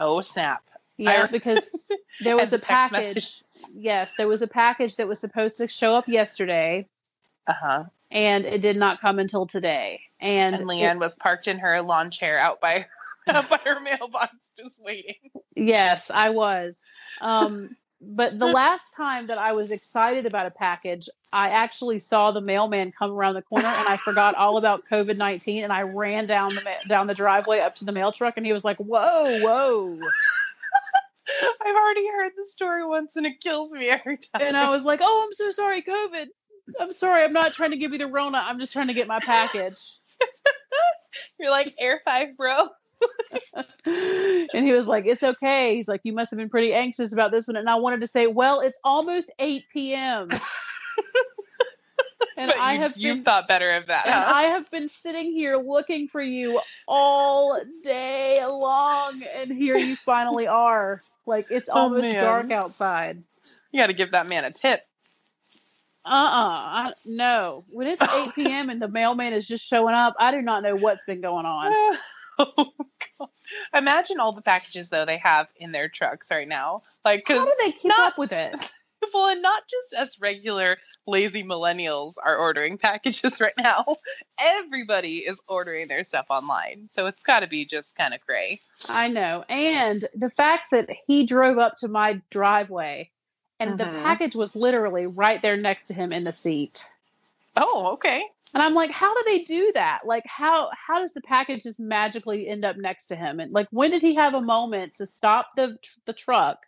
Oh, 0.00 0.20
snap. 0.20 0.62
Yeah, 0.96 1.26
because 1.26 1.90
there 2.22 2.36
was 2.36 2.52
a 2.52 2.58
package. 2.58 3.42
Yes, 3.74 4.14
there 4.16 4.28
was 4.28 4.42
a 4.42 4.46
package 4.46 4.96
that 4.96 5.08
was 5.08 5.18
supposed 5.18 5.58
to 5.58 5.68
show 5.68 5.94
up 5.94 6.08
yesterday 6.08 6.86
Uh 7.46 7.52
huh. 7.52 7.84
and 8.10 8.44
it 8.46 8.60
did 8.62 8.76
not 8.76 9.00
come 9.00 9.18
until 9.18 9.46
today. 9.46 10.00
And, 10.20 10.54
And 10.56 10.62
it- 10.62 10.66
Leanne 10.74 10.98
was 11.00 11.14
parked 11.14 11.48
in 11.48 11.58
her 11.58 11.82
lawn 11.82 12.10
chair 12.10 12.38
out 12.38 12.60
by 12.60 12.86
by 13.48 13.60
her 13.64 13.80
mailbox 13.80 14.34
just 14.58 14.82
waiting. 14.82 15.16
yes, 15.56 16.10
I 16.12 16.30
was. 16.30 16.76
Um, 17.20 17.76
but 18.06 18.38
the 18.38 18.46
last 18.46 18.92
time 18.94 19.28
that 19.28 19.38
I 19.38 19.52
was 19.52 19.70
excited 19.70 20.26
about 20.26 20.46
a 20.46 20.50
package, 20.50 21.08
I 21.32 21.48
actually 21.50 21.98
saw 22.00 22.32
the 22.32 22.40
mailman 22.40 22.92
come 22.92 23.10
around 23.10 23.34
the 23.34 23.42
corner, 23.42 23.66
and 23.66 23.88
I 23.88 23.96
forgot 23.96 24.34
all 24.34 24.58
about 24.58 24.84
COVID 24.90 25.16
nineteen, 25.16 25.64
and 25.64 25.72
I 25.72 25.82
ran 25.82 26.26
down 26.26 26.54
the 26.54 26.62
ma- 26.62 26.82
down 26.86 27.06
the 27.06 27.14
driveway 27.14 27.60
up 27.60 27.76
to 27.76 27.84
the 27.84 27.92
mail 27.92 28.12
truck, 28.12 28.34
and 28.36 28.44
he 28.44 28.52
was 28.52 28.64
like, 28.64 28.76
"Whoa, 28.76 29.38
whoa!" 29.40 29.98
I've 31.66 31.74
already 31.74 32.06
heard 32.08 32.32
the 32.36 32.44
story 32.46 32.86
once 32.86 33.16
and 33.16 33.24
it 33.24 33.40
kills 33.40 33.72
me 33.72 33.88
every 33.88 34.18
time. 34.18 34.42
And 34.42 34.56
I 34.56 34.68
was 34.68 34.84
like, 34.84 35.00
"Oh, 35.02 35.24
I'm 35.26 35.32
so 35.32 35.50
sorry, 35.50 35.82
COVID. 35.82 36.26
I'm 36.78 36.92
sorry. 36.92 37.24
I'm 37.24 37.32
not 37.32 37.54
trying 37.54 37.70
to 37.70 37.78
give 37.78 37.92
you 37.92 37.98
the 37.98 38.06
Rona. 38.06 38.38
I'm 38.38 38.60
just 38.60 38.72
trying 38.72 38.88
to 38.88 38.94
get 38.94 39.08
my 39.08 39.20
package." 39.20 39.80
You're 41.38 41.50
like 41.50 41.74
Air 41.78 42.00
Five, 42.04 42.36
bro. 42.36 42.68
and 43.86 44.66
he 44.66 44.72
was 44.72 44.86
like, 44.86 45.06
"It's 45.06 45.22
okay." 45.22 45.74
He's 45.74 45.88
like, 45.88 46.00
"You 46.04 46.12
must 46.12 46.30
have 46.30 46.38
been 46.38 46.50
pretty 46.50 46.72
anxious 46.72 47.12
about 47.12 47.30
this 47.30 47.46
one." 47.46 47.56
And 47.56 47.68
I 47.68 47.76
wanted 47.76 48.00
to 48.00 48.06
say, 48.06 48.26
"Well, 48.26 48.60
it's 48.60 48.78
almost 48.84 49.30
8 49.38 49.64
p.m." 49.72 50.30
and 52.36 52.48
but 52.48 52.60
I 52.60 52.74
you, 52.74 52.80
have 52.80 52.96
you 52.96 53.14
been 53.14 53.24
thought 53.24 53.48
better 53.48 53.70
of 53.70 53.86
that. 53.86 54.06
and 54.06 54.14
huh? 54.14 54.32
I 54.34 54.42
have 54.44 54.70
been 54.70 54.88
sitting 54.88 55.32
here 55.32 55.56
looking 55.56 56.08
for 56.08 56.22
you 56.22 56.60
all 56.86 57.60
day 57.82 58.44
long, 58.46 59.22
and 59.22 59.52
here 59.52 59.76
you 59.76 59.96
finally 59.96 60.46
are. 60.46 61.02
Like 61.26 61.46
it's 61.50 61.70
Oh, 61.70 61.82
almost 61.82 62.02
man. 62.02 62.20
dark 62.20 62.50
outside. 62.50 63.22
you 63.72 63.80
got 63.80 63.86
to 63.86 63.94
give 63.94 64.12
that 64.12 64.28
man 64.28 64.44
a 64.44 64.50
tip. 64.50 64.82
Uh 66.04 66.88
uh 66.88 66.92
no. 67.06 67.64
When 67.70 67.86
it's 67.86 68.02
8 68.02 68.34
p.m. 68.34 68.68
and 68.68 68.80
the 68.80 68.88
mailman 68.88 69.32
is 69.32 69.46
just 69.46 69.66
showing 69.66 69.94
up, 69.94 70.14
I 70.18 70.32
do 70.32 70.42
not 70.42 70.62
know 70.62 70.76
what's 70.76 71.04
been 71.04 71.22
going 71.22 71.46
on. 71.46 71.72
Imagine 73.74 74.20
all 74.20 74.32
the 74.32 74.42
packages 74.42 74.88
though 74.88 75.04
they 75.04 75.18
have 75.18 75.48
in 75.56 75.72
their 75.72 75.88
trucks 75.88 76.28
right 76.30 76.48
now. 76.48 76.82
Like, 77.04 77.24
How 77.28 77.44
do 77.44 77.52
they 77.60 77.72
keep 77.72 77.88
not- 77.88 78.12
up 78.12 78.18
with 78.18 78.32
it? 78.32 78.54
well, 79.14 79.28
and 79.28 79.42
not 79.42 79.62
just 79.68 79.94
us 79.94 80.18
regular 80.20 80.78
lazy 81.06 81.42
millennials 81.44 82.14
are 82.22 82.36
ordering 82.36 82.78
packages 82.88 83.40
right 83.40 83.52
now. 83.58 83.84
Everybody 84.38 85.18
is 85.18 85.38
ordering 85.46 85.88
their 85.88 86.04
stuff 86.04 86.26
online, 86.30 86.88
so 86.94 87.06
it's 87.06 87.22
got 87.22 87.40
to 87.40 87.46
be 87.46 87.64
just 87.66 87.96
kind 87.96 88.14
of 88.14 88.20
cray. 88.20 88.60
I 88.88 89.08
know. 89.08 89.44
And 89.48 90.04
the 90.14 90.30
fact 90.30 90.70
that 90.70 90.88
he 91.06 91.26
drove 91.26 91.58
up 91.58 91.76
to 91.78 91.88
my 91.88 92.20
driveway 92.30 93.10
and 93.60 93.78
the 93.78 93.84
Mhm. 93.84 94.02
package 94.02 94.34
was 94.34 94.56
literally 94.56 95.06
right 95.06 95.40
there 95.42 95.56
next 95.56 95.86
to 95.88 95.94
him 95.94 96.12
in 96.12 96.24
the 96.24 96.32
seat. 96.32 96.84
Oh, 97.56 97.92
okay. 97.92 98.24
And 98.54 98.62
I'm 98.62 98.74
like, 98.74 98.90
how 98.90 99.12
do 99.14 99.22
they 99.26 99.42
do 99.42 99.72
that? 99.74 100.02
Like 100.06 100.24
how 100.26 100.70
how 100.86 101.00
does 101.00 101.12
the 101.12 101.20
package 101.20 101.64
just 101.64 101.80
magically 101.80 102.46
end 102.48 102.64
up 102.64 102.76
next 102.76 103.06
to 103.06 103.16
him? 103.16 103.40
And 103.40 103.52
like 103.52 103.66
when 103.70 103.90
did 103.90 104.02
he 104.02 104.14
have 104.14 104.34
a 104.34 104.40
moment 104.40 104.94
to 104.96 105.06
stop 105.06 105.50
the 105.56 105.76
the 106.06 106.12
truck 106.12 106.66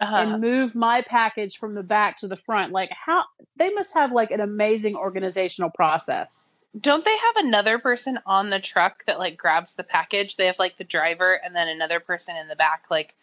Uh-huh. 0.00 0.16
and 0.16 0.40
move 0.40 0.74
my 0.74 1.02
package 1.02 1.56
from 1.58 1.72
the 1.74 1.82
back 1.82 2.18
to 2.18 2.28
the 2.28 2.36
front? 2.36 2.72
Like 2.72 2.90
how 2.90 3.24
they 3.56 3.70
must 3.70 3.94
have 3.94 4.12
like 4.12 4.30
an 4.30 4.40
amazing 4.40 4.94
organizational 4.94 5.70
process. 5.70 6.48
Don't 6.78 7.04
they 7.04 7.16
have 7.16 7.36
another 7.46 7.78
person 7.78 8.18
on 8.26 8.50
the 8.50 8.60
truck 8.60 9.04
that 9.06 9.18
like 9.18 9.36
grabs 9.36 9.74
the 9.74 9.84
package? 9.84 10.36
They 10.36 10.46
have 10.46 10.58
like 10.58 10.76
the 10.76 10.84
driver 10.84 11.32
and 11.32 11.54
then 11.56 11.68
another 11.68 12.00
person 12.00 12.36
in 12.36 12.48
the 12.48 12.56
back 12.56 12.84
like 12.90 13.14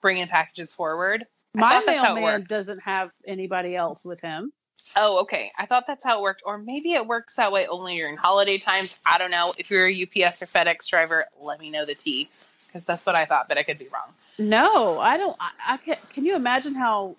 bringing 0.00 0.28
packages 0.28 0.74
forward. 0.74 1.26
My 1.54 1.68
thought 1.74 1.86
that's 1.86 2.00
how 2.00 2.16
it 2.16 2.20
mailman 2.20 2.46
doesn't 2.48 2.80
have 2.82 3.10
anybody 3.26 3.74
else 3.76 4.04
with 4.04 4.20
him. 4.20 4.52
Oh, 4.96 5.20
okay. 5.22 5.52
I 5.58 5.66
thought 5.66 5.86
that's 5.86 6.04
how 6.04 6.18
it 6.18 6.22
worked, 6.22 6.42
or 6.44 6.58
maybe 6.58 6.92
it 6.92 7.06
works 7.06 7.36
that 7.36 7.52
way 7.52 7.66
only 7.66 7.96
during 7.96 8.16
holiday 8.16 8.58
times. 8.58 8.98
I 9.06 9.18
don't 9.18 9.30
know. 9.30 9.52
If 9.56 9.70
you're 9.70 9.86
a 9.86 10.02
UPS 10.02 10.42
or 10.42 10.46
FedEx 10.46 10.88
driver, 10.88 11.26
let 11.40 11.60
me 11.60 11.70
know 11.70 11.84
the 11.84 11.94
T, 11.94 12.28
because 12.66 12.84
that's 12.84 13.04
what 13.06 13.14
I 13.14 13.26
thought, 13.26 13.48
but 13.48 13.58
I 13.58 13.62
could 13.62 13.78
be 13.78 13.88
wrong. 13.92 14.12
No, 14.38 14.98
I 14.98 15.16
don't. 15.16 15.36
I, 15.38 15.74
I 15.74 15.76
can. 15.76 15.96
Can 16.12 16.24
you 16.24 16.34
imagine 16.34 16.74
how 16.74 17.16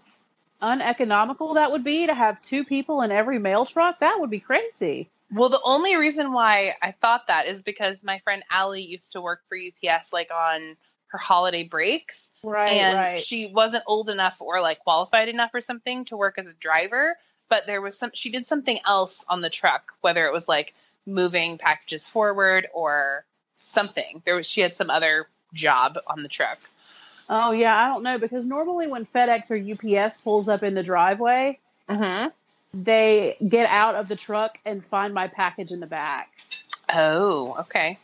uneconomical 0.61 1.55
that 1.55 1.71
would 1.71 1.83
be 1.83 2.07
to 2.07 2.13
have 2.13 2.41
two 2.41 2.63
people 2.63 3.01
in 3.01 3.11
every 3.11 3.39
mail 3.39 3.65
truck? 3.65 3.99
That 3.99 4.19
would 4.19 4.29
be 4.29 4.39
crazy. 4.39 5.09
Well, 5.31 5.49
the 5.49 5.61
only 5.63 5.95
reason 5.95 6.33
why 6.33 6.75
I 6.81 6.91
thought 6.91 7.27
that 7.27 7.47
is 7.47 7.61
because 7.61 8.03
my 8.03 8.19
friend 8.19 8.43
Allie 8.51 8.83
used 8.83 9.13
to 9.13 9.21
work 9.21 9.41
for 9.47 9.57
UPS 9.57 10.11
like 10.11 10.29
on 10.29 10.75
her 11.07 11.17
holiday 11.17 11.63
breaks. 11.63 12.31
Right, 12.43 12.71
and 12.71 12.97
right. 12.97 13.21
she 13.21 13.47
wasn't 13.47 13.83
old 13.87 14.09
enough 14.09 14.35
or 14.39 14.61
like 14.61 14.79
qualified 14.79 15.29
enough 15.29 15.51
or 15.53 15.61
something 15.61 16.05
to 16.05 16.17
work 16.17 16.37
as 16.37 16.47
a 16.47 16.53
driver, 16.53 17.17
but 17.51 17.65
there 17.67 17.81
was 17.81 17.97
some 17.97 18.11
she 18.13 18.29
did 18.31 18.47
something 18.47 18.79
else 18.87 19.25
on 19.27 19.41
the 19.41 19.49
truck, 19.49 19.93
whether 19.99 20.25
it 20.25 20.31
was 20.31 20.47
like 20.47 20.73
moving 21.05 21.57
packages 21.57 22.07
forward 22.07 22.65
or 22.73 23.25
something. 23.59 24.21
There 24.25 24.35
was 24.37 24.47
she 24.47 24.61
had 24.61 24.77
some 24.77 24.89
other 24.89 25.27
job 25.53 25.99
on 26.07 26.23
the 26.23 26.29
truck. 26.29 26.59
Oh 27.29 27.51
yeah, 27.51 27.77
I 27.77 27.87
don't 27.89 28.03
know 28.03 28.17
because 28.17 28.45
normally 28.45 28.87
when 28.87 29.05
FedEx 29.05 29.51
or 29.51 29.57
UPS 30.01 30.17
pulls 30.19 30.47
up 30.49 30.63
in 30.63 30.73
the 30.73 30.83
driveway, 30.83 31.59
Mm-hmm. 31.89 32.29
they 32.73 33.35
get 33.45 33.67
out 33.69 33.95
of 33.95 34.07
the 34.07 34.15
truck 34.15 34.57
and 34.65 34.83
find 34.85 35.13
my 35.13 35.27
package 35.27 35.71
in 35.73 35.81
the 35.81 35.87
back. 35.87 36.29
Oh, 36.93 37.57
okay. 37.59 37.97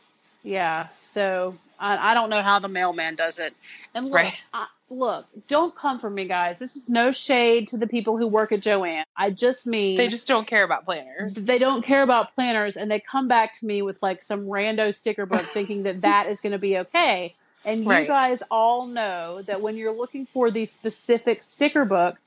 Yeah, 0.43 0.88
so 0.97 1.55
I, 1.79 2.11
I 2.11 2.13
don't 2.13 2.29
know 2.29 2.41
how 2.41 2.59
the 2.59 2.67
mailman 2.67 3.15
does 3.15 3.39
it. 3.39 3.53
And 3.93 4.05
look, 4.07 4.15
Right. 4.15 4.33
I, 4.53 4.67
look, 4.89 5.25
don't 5.47 5.75
come 5.75 5.99
for 5.99 6.09
me, 6.09 6.25
guys. 6.25 6.59
This 6.59 6.75
is 6.75 6.89
no 6.89 7.11
shade 7.11 7.69
to 7.69 7.77
the 7.77 7.87
people 7.87 8.17
who 8.17 8.27
work 8.27 8.51
at 8.51 8.61
Joann. 8.61 9.03
I 9.15 9.31
just 9.31 9.67
mean 9.67 9.97
They 9.97 10.07
just 10.07 10.27
don't 10.27 10.47
care 10.47 10.63
about 10.63 10.85
planners. 10.85 11.35
they 11.35 11.57
don't 11.57 11.83
care 11.83 12.03
about 12.03 12.35
planners, 12.35 12.77
and 12.77 12.89
they 12.89 12.99
come 12.99 13.27
back 13.27 13.53
to 13.59 13.65
me 13.65 13.81
with 13.81 14.01
like 14.01 14.23
some 14.23 14.45
rando 14.47 14.93
sticker 14.93 15.25
book, 15.25 15.41
thinking 15.53 15.83
that 15.83 16.01
that 16.01 16.27
is 16.27 16.41
going 16.41 16.53
to 16.53 16.59
be 16.59 16.77
okay. 16.79 17.35
And 17.65 17.81
you 17.81 17.87
Right. 17.87 18.07
guys 18.07 18.43
all 18.49 18.87
know 18.87 19.41
that 19.43 19.61
when 19.61 19.75
you're 19.75 19.95
looking 19.95 20.25
for 20.27 20.51
the 20.51 20.65
specific 20.65 21.43
sticker 21.43 21.85
book, 21.85 22.17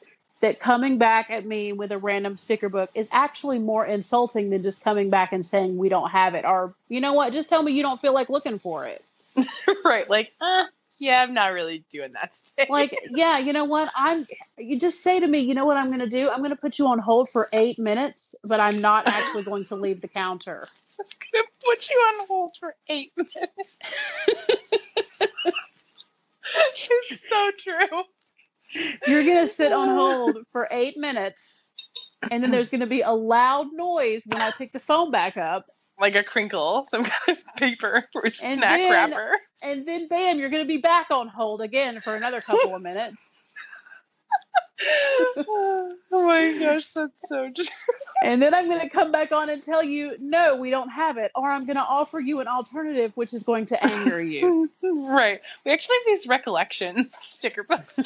that 0.43 0.59
coming 0.59 0.99
back 0.99 1.31
at 1.31 1.45
me 1.45 1.73
with 1.73 1.93
a 1.93 1.99
random 1.99 2.39
sticker 2.39 2.69
book 2.69 2.91
is 2.95 3.09
actually 3.13 3.59
more 3.59 3.85
insulting 3.85 4.51
than 4.51 4.63
just 4.63 4.83
coming 4.83 5.11
back 5.11 5.33
and 5.33 5.45
saying 5.45 5.77
we 5.77 5.89
don't 5.89 6.11
have 6.11 6.35
it. 6.35 6.45
Or 6.45 6.75
you 6.89 7.01
know 7.01 7.13
what? 7.13 7.33
Just 7.33 7.49
tell 7.49 7.63
me 7.63 7.73
you 7.73 7.83
don't 7.83 8.01
feel 8.01 8.15
like 8.15 8.31
looking 8.31 8.59
for 8.59 8.87
it. 8.87 9.05
right. 9.85 10.09
Like, 10.09 10.33
uh, 10.41 10.65
yeah, 10.99 11.23
I'm 11.23 11.33
not 11.33 11.53
really 11.53 11.85
doing 11.91 12.13
that 12.13 12.39
today. 12.57 12.69
Like, 12.71 12.99
yeah, 13.11 13.39
you 13.39 13.53
know 13.53 13.65
what? 13.65 13.91
I'm. 13.97 14.27
You 14.59 14.79
just 14.79 15.03
say 15.03 15.19
to 15.19 15.27
me, 15.27 15.41
you 15.41 15.55
know 15.55 15.65
what 15.65 15.77
I'm 15.77 15.89
going 15.89 16.01
to 16.01 16.07
do? 16.07 16.29
I'm 16.29 16.39
going 16.39 16.51
to 16.51 16.57
put 16.57 16.79
you 16.79 16.87
on 16.89 16.99
hold 16.99 17.31
for 17.31 17.49
eight 17.53 17.79
minutes, 17.79 18.35
but 18.45 18.61
I'm 18.61 18.81
not 18.81 19.09
actually 19.09 19.45
going 19.45 19.65
to 19.67 19.77
leave 19.77 20.01
the 20.01 20.09
counter. 20.09 20.67
I'm 21.01 21.07
gonna 21.33 21.45
put 21.65 21.89
you 21.89 21.97
on 21.97 22.27
hold 22.27 22.57
for 22.61 22.75
eight 22.89 23.13
minutes. 23.17 23.39
it's 26.55 27.29
so 27.29 27.51
true. 27.59 28.03
You're 29.07 29.25
going 29.25 29.39
to 29.39 29.47
sit 29.47 29.73
on 29.73 29.89
hold 29.89 30.39
for 30.53 30.69
eight 30.71 30.97
minutes, 30.97 31.71
and 32.31 32.43
then 32.45 32.51
there's 32.51 32.69
going 32.69 32.83
to 32.83 32.87
be 32.87 33.01
a 33.01 33.11
loud 33.11 33.69
noise 33.73 34.25
when 34.27 34.43
I 34.43 34.51
pick 34.51 34.73
the 34.73 34.81
phone 34.81 35.11
back 35.11 35.37
up. 35.37 35.67
Like 36.01 36.15
a 36.15 36.25
crinkle, 36.25 36.87
some 36.87 37.05
kind 37.27 37.39
of 37.39 37.57
paper 37.57 38.05
or 38.15 38.31
snack 38.31 38.61
then- 38.79 38.91
wrapper. 38.91 39.33
And 39.63 39.87
then, 39.87 40.09
bam, 40.09 40.39
you're 40.39 40.49
going 40.49 40.63
to 40.63 40.69
be 40.69 40.79
back 40.79 41.11
on 41.11 41.29
hold 41.29 41.61
again 41.61 42.01
for 42.01 42.17
another 42.17 42.41
couple 42.41 42.75
of 42.75 42.81
minutes. 42.81 43.23
oh 45.37 45.93
my 46.11 46.57
gosh, 46.59 46.89
that's 46.95 47.29
so 47.29 47.51
true. 47.55 47.65
And 48.23 48.43
then 48.43 48.55
I'm 48.55 48.67
going 48.67 48.81
to 48.81 48.89
come 48.89 49.13
back 49.13 49.33
on 49.33 49.51
and 49.51 49.63
tell 49.63 49.83
you, 49.83 50.17
no, 50.19 50.57
we 50.57 50.71
don't 50.71 50.89
have 50.89 51.19
it. 51.19 51.31
Or 51.35 51.51
I'm 51.51 51.67
going 51.67 51.77
to 51.77 51.83
offer 51.83 52.19
you 52.19 52.41
an 52.41 52.49
alternative, 52.49 53.13
which 53.15 53.35
is 53.35 53.43
going 53.43 53.67
to 53.67 53.85
anger 53.85 54.23
you. 54.23 54.71
right. 54.83 55.41
We 55.65 55.73
actually 55.73 55.97
have 55.97 56.17
these 56.17 56.27
recollections 56.27 57.15
sticker 57.21 57.63
books. 57.63 57.99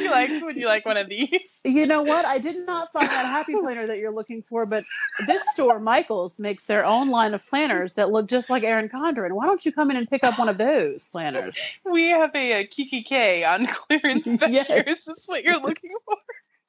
you 0.04 0.10
like 0.10 0.30
would 0.42 0.56
you 0.56 0.66
like 0.66 0.84
one 0.86 0.96
of 0.96 1.08
these? 1.08 1.28
You 1.64 1.86
know 1.86 2.02
what? 2.02 2.24
I 2.24 2.38
did 2.38 2.66
not 2.66 2.90
find 2.92 3.06
that 3.08 3.26
happy 3.26 3.54
planner 3.54 3.86
that 3.86 3.98
you're 3.98 4.10
looking 4.12 4.42
for, 4.42 4.64
but 4.66 4.84
this 5.26 5.44
store, 5.50 5.78
Michaels, 5.78 6.38
makes 6.38 6.64
their 6.64 6.84
own 6.84 7.10
line 7.10 7.34
of 7.34 7.46
planners 7.46 7.94
that 7.94 8.10
look 8.10 8.28
just 8.28 8.48
like 8.48 8.64
Erin 8.64 8.88
Condren. 8.88 9.32
Why 9.32 9.46
don't 9.46 9.64
you 9.64 9.72
come 9.72 9.90
in 9.90 9.96
and 9.96 10.08
pick 10.08 10.24
up 10.24 10.38
one 10.38 10.48
of 10.48 10.56
those 10.58 11.04
planners? 11.06 11.58
We 11.84 12.08
have 12.08 12.34
a, 12.34 12.62
uh 12.62 12.64
kikki.K 12.70 13.44
on 13.44 13.66
clearance 13.66 14.24
back 14.38 14.50
Yes. 14.52 14.66
here. 14.68 14.84
Is 14.86 15.04
this 15.04 15.24
what 15.26 15.44
you're 15.44 15.60
looking 15.60 15.90
for? 16.04 16.16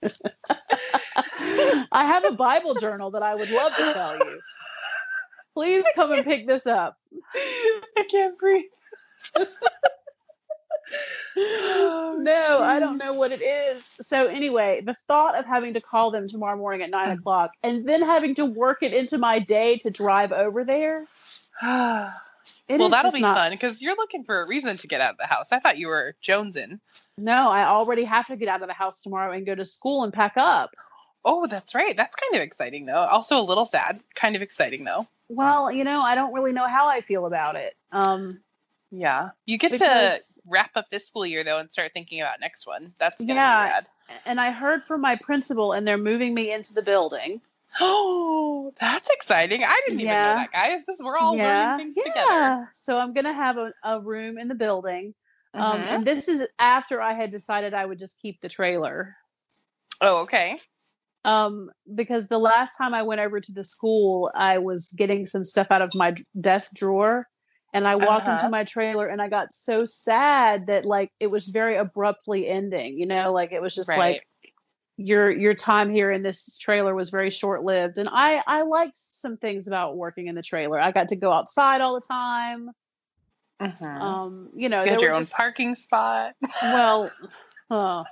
I 1.91 2.06
have 2.06 2.26
a 2.26 2.32
Bible 2.32 2.76
journal 2.76 3.12
that 3.12 3.24
I 3.24 3.36
would 3.36 3.50
love 3.50 3.76
to 3.76 3.94
sell 3.94 4.17
you. 4.17 4.39
Please 5.54 5.86
come 5.96 6.12
and 6.12 6.24
pick 6.26 6.48
this 6.48 6.65
up. 6.67 6.98
I 7.36 8.04
can't 8.10 8.38
breathe. 8.38 8.65
No, 12.23 12.60
I 12.62 12.79
don't 12.79 12.97
know 12.97 13.13
what 13.13 13.31
it 13.31 13.41
is. 13.41 13.84
So 14.01 14.27
anyway, 14.27 14.81
the 14.86 14.93
thought 14.93 15.36
of 15.36 15.45
having 15.45 15.73
to 15.73 15.81
call 15.81 16.12
them 16.12 16.27
tomorrow 16.27 16.57
morning 16.57 16.81
at 16.81 16.89
nine 16.89 17.10
o'clock 17.17 17.51
and 17.63 17.88
then 17.88 18.01
having 18.01 18.36
to 18.36 18.45
work 18.45 18.84
it 18.84 18.93
into 18.93 19.17
my 19.17 19.39
day 19.39 19.77
to 19.79 19.89
drive 19.89 20.31
over 20.31 20.63
there. 20.63 21.05
well, 21.62 22.13
that'll 22.67 23.12
be 23.12 23.19
not- 23.19 23.36
fun 23.36 23.51
because 23.51 23.81
you're 23.81 23.95
looking 23.95 24.23
for 24.23 24.41
a 24.41 24.47
reason 24.47 24.77
to 24.77 24.88
get 24.88 25.01
out 25.01 25.12
of 25.12 25.17
the 25.17 25.27
house. 25.27 25.51
I 25.51 25.60
thought 25.60 25.77
you 25.77 25.88
were 25.88 26.15
jonesing. 26.23 26.79
No, 27.17 27.49
I 27.49 27.65
already 27.65 28.03
have 28.05 28.27
to 28.27 28.36
get 28.36 28.47
out 28.47 28.62
of 28.62 28.67
the 28.67 28.73
house 28.73 29.01
tomorrow 29.01 29.31
and 29.31 29.45
go 29.45 29.55
to 29.55 29.65
school 29.65 30.03
and 30.03 30.13
pack 30.13 30.34
up. 30.38 30.71
Oh, 31.23 31.45
that's 31.45 31.75
right. 31.75 31.95
That's 31.95 32.15
kind 32.15 32.36
of 32.36 32.41
exciting 32.41 32.86
though. 32.86 32.95
Also 32.95 33.39
a 33.39 33.43
little 33.43 33.65
sad. 33.65 33.99
Kind 34.15 34.36
of 34.36 34.41
exciting 34.41 34.84
though. 34.84 35.07
Well, 35.29 35.71
you 35.71 35.84
know, 35.84 36.01
I 36.01 36.15
don't 36.15 36.34
really 36.34 36.51
know 36.51 36.65
how 36.67 36.88
I 36.88 37.01
feel 37.01 37.25
about 37.25 37.55
it. 37.55 37.75
Um, 37.91 38.41
Yeah. 38.91 39.29
You 39.45 39.57
get 39.57 39.69
to 39.73 39.79
Because- 39.79 40.31
wrap 40.47 40.71
up 40.75 40.89
this 40.89 41.08
school 41.08 41.25
year 41.25 41.43
though 41.43 41.60
and 41.60 41.71
start 41.71 41.91
thinking 41.93 42.21
about 42.21 42.39
next 42.39 42.65
one. 42.67 42.93
That's 42.99 43.23
gonna 43.25 43.39
Yeah. 43.39 43.65
be 43.65 43.69
rad. 43.71 43.86
and 44.25 44.41
I 44.41 44.51
heard 44.51 44.84
from 44.84 45.01
my 45.01 45.15
principal, 45.15 45.71
and 45.73 45.88
they're 45.88 45.97
moving 45.97 46.34
me 46.34 46.51
into 46.51 46.73
the 46.73 46.82
building. 46.82 47.41
Oh, 47.80 48.73
that's 48.80 49.10
exciting. 49.10 49.63
I 49.63 49.82
didn't 49.88 50.01
even 50.01 50.23
know 50.23 50.34
that, 50.36 50.51
guys. 50.51 50.84
This 50.86 50.99
we're 51.01 51.15
all 51.17 51.36
yeah, 51.38 51.75
learning 51.77 51.77
things 51.77 51.95
yeah. 51.97 52.04
together. 52.04 52.69
So 52.73 52.97
I'm 52.97 53.13
gonna 53.13 53.34
have 53.34 53.58
a, 53.58 53.73
a 53.84 54.01
room 54.01 54.38
in 54.38 54.47
the 54.47 54.56
building. 54.56 55.13
Um, 55.54 55.80
Mhm. 55.82 55.88
and 55.93 56.06
this 56.08 56.27
is 56.27 56.43
after 56.60 57.01
I 57.01 57.13
had 57.13 57.32
decided 57.32 57.73
I 57.73 57.86
would 57.86 57.99
just 57.99 58.17
keep 58.19 58.41
the 58.41 58.49
trailer. 58.49 59.15
Oh, 60.01 60.21
okay. 60.23 60.60
Um, 61.23 61.69
because 61.93 62.27
the 62.27 62.39
last 62.39 62.75
time 62.77 62.93
I 62.93 63.04
went 63.04 63.21
over 63.21 63.39
to 63.39 63.51
the 63.51 63.63
school, 63.63 64.32
I 64.34 64.58
was 64.58 64.88
getting 64.89 65.27
some 65.27 65.45
stuff 65.45 65.67
out 65.69 65.82
of 65.84 65.93
my 65.93 66.15
desk 66.39 66.71
drawer, 66.73 67.27
and 67.73 67.88
I 67.88 67.95
walked 67.95 68.27
Uh-huh. 68.27 68.34
into 68.34 68.49
my 68.49 68.63
trailer, 68.63 69.07
and 69.07 69.21
I 69.21 69.27
got 69.29 69.53
so 69.53 69.86
sad 69.86 70.67
that 70.67 70.86
like 70.86 71.12
it 71.19 71.27
was 71.27 71.45
very 71.47 71.77
abruptly 71.77 72.47
ending. 72.47 72.97
You 72.99 73.05
know, 73.05 73.31
like 73.31 73.51
it 73.51 73.62
was 73.62 73.73
just 73.75 73.89
Right. 73.89 73.97
like 73.97 74.27
your 74.97 75.31
your 75.31 75.53
time 75.55 75.89
here 75.91 76.12
in 76.12 76.21
this 76.21 76.57
trailer 76.57 76.93
was 76.93 77.10
very 77.10 77.29
short 77.29 77.63
lived, 77.63 77.97
and 77.97 78.10
I 78.12 78.41
I 78.45 78.62
liked 78.63 78.97
some 78.97 79.38
things 79.38 79.67
about 79.67 79.97
working 79.97 80.27
in 80.27 80.36
the 80.36 80.41
trailer. 80.43 80.79
I 80.79 80.91
got 80.91 81.07
to 81.10 81.15
go 81.15 81.31
outside 81.31 81.81
all 81.81 81.95
the 81.95 82.05
time. 82.05 82.71
Mhm. 83.62 84.01
Um, 84.01 84.49
you 84.55 84.69
know, 84.69 84.84
you 84.84 84.89
had 84.91 85.01
your 85.01 85.13
own 85.13 85.21
just- 85.21 85.34
parking 85.34 85.75
spot. 85.75 86.34
well. 86.62 87.12
uh, 87.69 88.03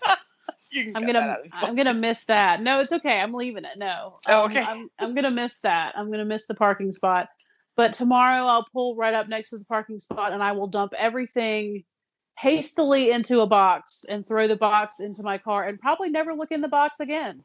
I'm 0.71 0.93
gonna 1.05 1.13
that 1.13 1.15
out 1.29 1.39
if 1.39 1.45
you 1.45 1.51
I'm 1.67 1.75
gonna 1.75 1.93
miss 1.95 2.23
that. 2.25 2.61
No, 2.61 2.79
it's 2.81 2.91
okay. 2.93 3.19
I'm 3.19 3.33
leaving 3.33 3.65
it. 3.65 3.77
No. 3.77 4.19
Oh, 4.27 4.45
Um, 4.45 4.51
okay. 4.51 4.61
I'm 4.61 4.89
I'm 4.99 5.15
gonna 5.15 5.31
miss 5.31 5.57
that. 5.59 5.97
I'm 5.97 6.11
gonna 6.11 6.25
miss 6.25 6.45
the 6.45 6.53
parking 6.53 6.91
spot. 6.91 7.27
But 7.79 7.93
tomorrow 7.93 8.43
I'll 8.43 8.67
pull 8.73 8.97
right 8.97 9.13
up 9.13 9.29
next 9.29 9.51
to 9.51 9.57
the 9.57 9.63
parking 9.63 10.01
spot 10.01 10.33
and 10.33 10.43
I 10.43 10.51
will 10.51 10.67
dump 10.67 10.91
everything 10.97 11.85
hastily 12.37 13.09
into 13.09 13.39
a 13.39 13.47
box 13.47 14.03
and 14.09 14.27
throw 14.27 14.49
the 14.49 14.57
box 14.57 14.99
into 14.99 15.23
my 15.23 15.37
car 15.37 15.63
and 15.63 15.79
probably 15.79 16.09
never 16.09 16.33
look 16.33 16.51
in 16.51 16.59
the 16.59 16.67
box 16.67 16.99
again. 16.99 17.41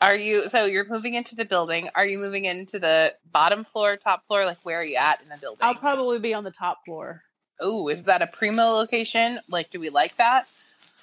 Are 0.00 0.16
you 0.16 0.48
so 0.48 0.64
you're 0.64 0.88
moving 0.88 1.14
into 1.14 1.36
the 1.36 1.44
building? 1.44 1.90
Are 1.94 2.04
you 2.04 2.18
moving 2.18 2.44
into 2.44 2.80
the 2.80 3.14
bottom 3.30 3.64
floor, 3.64 3.96
top 3.96 4.26
floor? 4.26 4.46
Like 4.46 4.58
where 4.64 4.80
are 4.80 4.84
you 4.84 4.96
at 4.96 5.22
in 5.22 5.28
the 5.28 5.36
building? 5.36 5.60
I'll 5.60 5.76
probably 5.76 6.18
be 6.18 6.34
on 6.34 6.42
the 6.42 6.50
top 6.50 6.84
floor. 6.84 7.22
Oh, 7.60 7.86
is 7.86 8.02
that 8.02 8.20
a 8.20 8.26
primo 8.26 8.70
location? 8.70 9.38
Like, 9.48 9.70
do 9.70 9.78
we 9.78 9.90
like 9.90 10.16
that? 10.16 10.48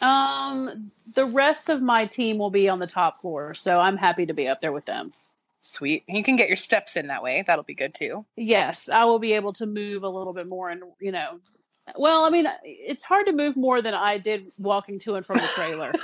Um, 0.01 0.91
the 1.13 1.25
rest 1.25 1.69
of 1.69 1.81
my 1.81 2.07
team 2.07 2.39
will 2.39 2.49
be 2.49 2.67
on 2.67 2.79
the 2.79 2.88
top 2.88 3.21
floor, 3.21 3.53
so 3.53 3.79
I'm 3.79 3.95
happy 3.95 4.25
to 4.25 4.33
be 4.33 4.49
up 4.49 4.59
there 4.59 4.73
with 4.73 4.83
them. 4.83 5.13
Sweet. 5.65 6.04
You 6.08 6.23
can 6.23 6.36
get 6.36 6.47
your 6.47 6.58
steps 6.58 6.95
in 6.95 7.08
that 7.08 7.23
way. 7.23 7.43
That'll 7.45 7.63
be 7.63 7.73
good 7.73 7.93
too. 7.93 8.25
yes, 8.36 8.88
I 8.89 9.06
will 9.06 9.19
be 9.19 9.34
able 9.34 9.54
to 9.54 9.65
move 9.65 10.04
a 10.04 10.10
little 10.10 10.34
bit 10.34 10.47
more 10.47 10.69
and 10.69 10.84
you 10.99 11.12
know 11.12 11.39
well, 11.95 12.25
I 12.25 12.30
mean, 12.32 12.47
it's 12.63 13.04
hard 13.04 13.28
to 13.28 13.32
move 13.32 13.56
more 13.56 13.82
than 13.82 13.93
I 13.93 14.17
did 14.17 14.51
walking 14.58 14.97
to 14.99 15.15
and 15.15 15.25
from 15.25 15.38
the 15.38 15.49
trailer. 15.54 15.93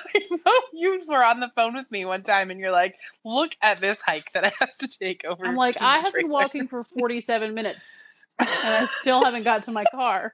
You 0.73 0.99
were 1.07 1.23
on 1.23 1.39
the 1.39 1.51
phone 1.55 1.75
with 1.75 1.89
me 1.91 2.05
one 2.05 2.23
time 2.23 2.49
and 2.49 2.59
you're 2.59 2.71
like, 2.71 2.95
look 3.23 3.55
at 3.61 3.77
this 3.77 4.01
hike 4.01 4.31
that 4.31 4.45
I 4.45 4.51
have 4.59 4.75
to 4.79 4.87
take 4.87 5.23
over. 5.25 5.45
I'm 5.45 5.55
like, 5.55 5.79
I 5.79 5.99
have 5.99 6.11
been 6.11 6.29
walking 6.29 6.67
for 6.67 6.83
47 6.83 7.53
minutes 7.53 7.87
and 8.39 8.49
I 8.49 8.87
still 9.01 9.23
haven't 9.23 9.43
got 9.43 9.63
to 9.63 9.71
my 9.71 9.85
car. 9.85 10.33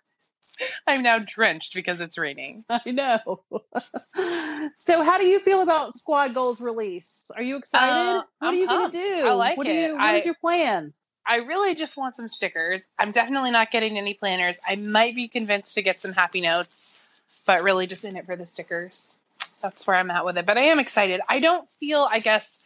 I'm 0.88 1.04
now 1.04 1.20
drenched 1.20 1.74
because 1.76 2.00
it's 2.00 2.18
raining. 2.18 2.64
I 2.70 2.92
know. 2.92 3.42
so, 4.78 5.04
how 5.04 5.18
do 5.18 5.26
you 5.26 5.40
feel 5.40 5.62
about 5.62 5.94
Squad 5.94 6.34
Goals 6.34 6.62
release? 6.62 7.30
Are 7.36 7.42
you 7.44 7.58
excited? 7.58 7.94
Uh, 7.94 8.24
what 8.40 8.48
I'm 8.48 8.54
are 8.54 8.58
you 8.58 8.68
going 8.68 8.92
to 8.92 8.98
do? 8.98 9.28
I 9.28 9.34
like 9.34 9.58
what 9.58 9.66
do 9.68 9.72
it. 9.74 9.88
You, 9.88 9.94
what 9.96 10.02
I- 10.04 10.18
is 10.18 10.26
your 10.26 10.36
plan? 10.36 10.94
I 11.30 11.38
really 11.40 11.76
just 11.76 11.98
want 11.98 12.16
some 12.16 12.30
stickers. 12.30 12.84
I'm 12.98 13.12
definitely 13.12 13.52
not 13.52 13.70
getting 13.70 13.98
any 13.98 14.14
planners. 14.14 14.60
I 14.66 14.78
might 14.78 15.14
be 15.14 15.28
convinced 15.28 15.76
to 15.76 15.82
get 15.82 16.00
some 16.00 16.14
happy 16.14 16.40
notes. 16.40 16.96
but 17.46 17.64
really 17.64 17.86
just 17.86 18.06
in 18.06 18.16
it 18.16 18.26
for 18.26 18.38
the 18.38 18.46
stickers. 18.46 19.18
That's 19.62 19.86
where 19.86 19.98
I'm 19.98 20.10
at 20.10 20.24
with 20.24 20.38
it. 20.38 20.46
But 20.46 20.58
I 20.58 20.64
am 20.66 20.80
excited. 20.80 21.20
I 21.28 21.40
don't 21.42 21.68
feel, 21.82 22.08
I 22.10 22.20
guess, 22.20 22.60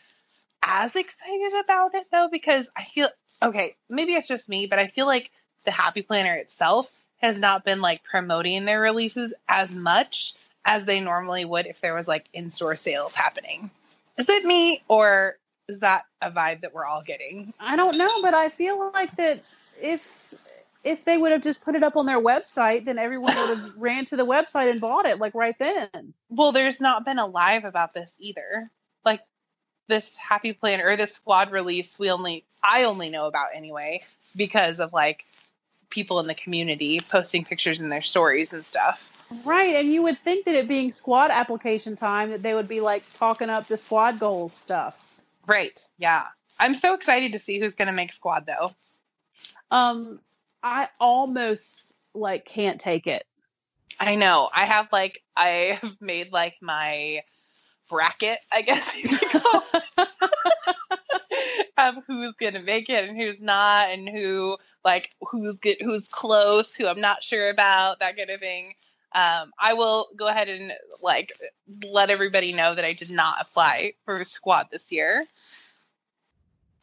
as 0.62 0.96
excited 0.96 1.54
about 1.64 1.96
it 1.96 2.06
though, 2.12 2.30
because 2.32 2.70
I 2.78 2.84
feel 2.84 3.10
okay, 3.42 3.76
maybe 3.90 4.14
it's 4.14 4.28
just 4.28 4.48
me, 4.48 4.68
but 4.68 4.78
I 4.78 4.88
feel 4.88 5.08
like 5.08 5.32
the 5.66 5.72
Happy 5.72 6.04
Planner 6.04 6.36
itself 6.36 6.88
has 7.22 7.40
not 7.40 7.64
been 7.64 7.82
like 7.82 8.04
promoting 8.04 8.66
their 8.66 8.82
releases 8.82 9.34
as 9.48 9.72
much 9.72 10.34
as 10.66 10.86
they 10.86 11.00
normally 11.00 11.46
would 11.46 11.66
if 11.66 11.82
there 11.82 11.94
was 11.94 12.08
like 12.08 12.26
in-store 12.34 12.76
sales 12.76 13.14
happening. 13.14 13.70
Is 14.18 14.28
it 14.30 14.44
me 14.44 14.84
or 14.88 15.38
is 15.68 15.80
that 15.80 16.04
a 16.22 16.30
vibe 16.32 16.62
that 16.62 16.74
we're 16.74 16.86
all 16.86 17.02
getting? 17.02 17.54
I 17.60 17.76
don't 17.76 17.98
know, 17.98 18.22
but 18.22 18.34
I 18.34 18.50
feel 18.50 18.92
like 18.94 19.16
that 19.16 19.44
if 19.82 20.36
if 20.84 21.06
they 21.06 21.16
would 21.16 21.32
have 21.32 21.42
just 21.42 21.64
put 21.64 21.76
it 21.76 21.84
up 21.84 21.96
on 21.96 22.08
their 22.08 22.20
website, 22.20 22.86
then 22.86 22.98
everyone 22.98 23.36
would 23.36 23.58
have 23.58 23.76
ran 23.78 24.06
to 24.06 24.16
the 24.16 24.26
website 24.26 24.72
and 24.72 24.82
bought 24.82 25.06
it 25.06 25.20
like 25.20 25.36
right 25.36 25.58
then. 25.60 26.14
Well, 26.30 26.52
there's 26.52 26.82
not 26.82 27.06
been 27.06 27.20
a 27.20 27.26
live 27.28 27.66
about 27.66 27.94
this 27.94 28.18
either. 28.20 28.70
Like 29.06 29.22
this 29.88 30.16
Happy 30.18 30.54
Planner 30.54 30.88
or 30.88 30.96
this 30.96 31.14
squad 31.14 31.52
release, 31.52 32.00
we 32.00 32.10
only 32.10 32.46
I 32.64 32.84
only 32.84 33.10
know 33.10 33.28
about 33.28 33.50
anyway 33.54 34.02
because 34.36 34.80
of 34.80 34.92
like 34.94 35.26
people 35.92 36.20
in 36.20 36.28
the 36.28 36.34
community 36.34 37.00
posting 37.00 37.46
pictures 37.46 37.80
in 37.80 37.90
their 37.90 38.02
stories 38.02 38.54
and 38.54 38.66
stuff. 38.66 39.08
Right, 39.46 39.76
and 39.76 39.94
you 39.94 40.04
would 40.04 40.18
think 40.18 40.46
that 40.46 40.56
it 40.56 40.68
being 40.68 40.92
squad 40.92 41.32
application 41.32 41.96
time 41.96 42.32
that 42.32 42.42
they 42.42 42.54
would 42.54 42.68
be 42.68 42.82
like 42.82 43.04
talking 43.14 43.50
up 43.50 43.68
the 43.68 43.78
squad 43.78 44.20
goals 44.20 44.54
stuff. 44.54 44.98
Right. 45.48 45.80
Yeah. 46.00 46.24
I'm 46.60 46.76
so 46.76 46.94
excited 46.94 47.34
to 47.34 47.40
see 47.40 47.60
who's 47.60 47.74
going 47.74 47.88
to 47.88 47.94
make 47.94 48.12
squad 48.12 48.46
though. 48.46 48.74
Um 49.70 50.20
I 50.64 50.90
almost 51.00 51.96
like 52.14 52.46
can't 52.46 52.80
take 52.80 53.08
it. 53.08 53.26
I 54.00 54.16
know. 54.16 54.50
I 54.54 54.66
have 54.66 54.90
like 54.92 55.24
I 55.36 55.80
have 55.82 56.02
made 56.02 56.32
like 56.32 56.56
my 56.62 57.24
bracket, 57.90 58.40
I 58.52 58.62
guess 58.62 59.02
you 59.02 59.18
could 59.18 59.42
call 59.42 59.64
of 61.78 61.96
who's 62.08 62.36
gonna 62.40 62.62
make 62.62 62.90
it 62.90 63.08
and 63.08 63.18
who's 63.18 63.42
not, 63.42 63.90
and 63.90 64.08
who 64.08 64.58
like 64.84 65.12
who's 65.30 65.60
good, 65.60 65.78
who's 65.82 66.08
close, 66.08 66.76
who 66.76 66.88
I'm 66.88 67.02
not 67.02 67.24
sure 67.24 67.50
about, 67.50 68.00
that 68.00 68.18
kind 68.18 68.30
of 68.30 68.40
thing. 68.40 68.76
Um, 69.14 69.52
I 69.60 69.74
will 69.74 70.08
go 70.16 70.28
ahead 70.28 70.48
and 70.50 70.72
like 71.02 71.34
let 71.84 72.10
everybody 72.10 72.54
know 72.54 72.74
that 72.74 72.86
I 72.86 72.94
did 72.94 73.12
not 73.12 73.42
apply 73.42 73.94
for 74.06 74.24
squad 74.24 74.68
this 74.72 74.92
year. 74.92 75.26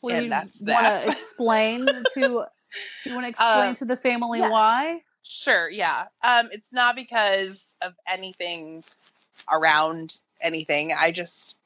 Well, 0.03 0.15
And 0.15 0.25
you 0.25 0.31
that's 0.31 0.61
want 0.61 0.69
that. 0.83 1.03
to 1.05 1.09
explain 1.13 1.87
to 1.87 2.47
you 3.05 3.15
want 3.15 3.25
to 3.25 3.29
explain 3.29 3.71
Uh, 3.73 3.75
to 3.77 3.85
the 3.87 3.97
family 3.97 4.41
yeah. 4.41 4.51
why? 4.51 5.03
Sure, 5.23 5.69
yeah. 5.69 6.07
Um, 6.23 6.49
it's 6.53 6.73
not 6.73 6.97
because 6.97 7.77
of 7.83 7.95
anything 8.07 8.85
around 9.51 10.21
anything. 10.41 10.93
I 10.93 11.11
just 11.13 11.57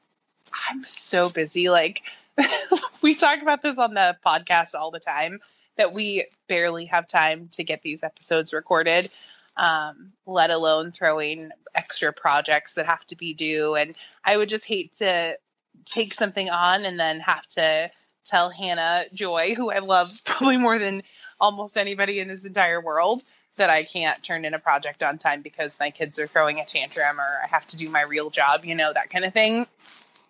I'm 0.69 0.83
so 0.85 1.29
busy. 1.29 1.69
Like 1.69 2.03
we 3.01 3.15
talk 3.15 3.41
about 3.41 3.61
this 3.61 3.77
on 3.77 3.93
the 3.93 4.17
podcast 4.25 4.75
all 4.75 4.91
the 4.91 4.99
time 4.99 5.39
that 5.77 5.93
we 5.93 6.27
barely 6.47 6.85
have 6.85 7.07
time 7.07 7.49
to 7.53 7.63
get 7.63 7.81
these 7.81 8.03
episodes 8.03 8.53
recorded. 8.53 9.09
Um, 9.55 10.13
let 10.25 10.49
alone 10.49 10.91
throwing 10.91 11.51
extra 11.75 12.11
projects 12.11 12.73
that 12.73 12.87
have 12.87 13.05
to 13.07 13.15
be 13.15 13.33
due. 13.33 13.75
And 13.75 13.95
I 14.25 14.35
would 14.35 14.49
just 14.49 14.65
hate 14.65 14.97
to 14.97 15.37
take 15.85 16.13
something 16.13 16.49
on 16.49 16.85
and 16.85 16.99
then 16.99 17.19
have 17.19 17.45
to 17.49 17.91
tell 18.25 18.49
Hannah 18.49 19.05
Joy, 19.13 19.53
who 19.55 19.69
I 19.69 19.79
love 19.79 20.19
probably 20.25 20.57
more 20.57 20.79
than 20.79 21.03
almost 21.39 21.77
anybody 21.77 22.19
in 22.19 22.27
this 22.27 22.45
entire 22.45 22.81
world, 22.81 23.23
that 23.57 23.69
I 23.69 23.83
can't 23.83 24.21
turn 24.23 24.45
in 24.45 24.53
a 24.53 24.59
project 24.59 25.03
on 25.03 25.19
time 25.19 25.41
because 25.41 25.79
my 25.79 25.91
kids 25.91 26.17
are 26.17 26.25
throwing 26.25 26.59
a 26.59 26.65
tantrum 26.65 27.19
or 27.19 27.39
I 27.43 27.47
have 27.47 27.67
to 27.67 27.77
do 27.77 27.89
my 27.89 28.01
real 28.01 28.29
job, 28.29 28.65
you 28.65 28.73
know, 28.73 28.91
that 28.91 29.09
kind 29.09 29.25
of 29.25 29.33
thing. 29.33 29.67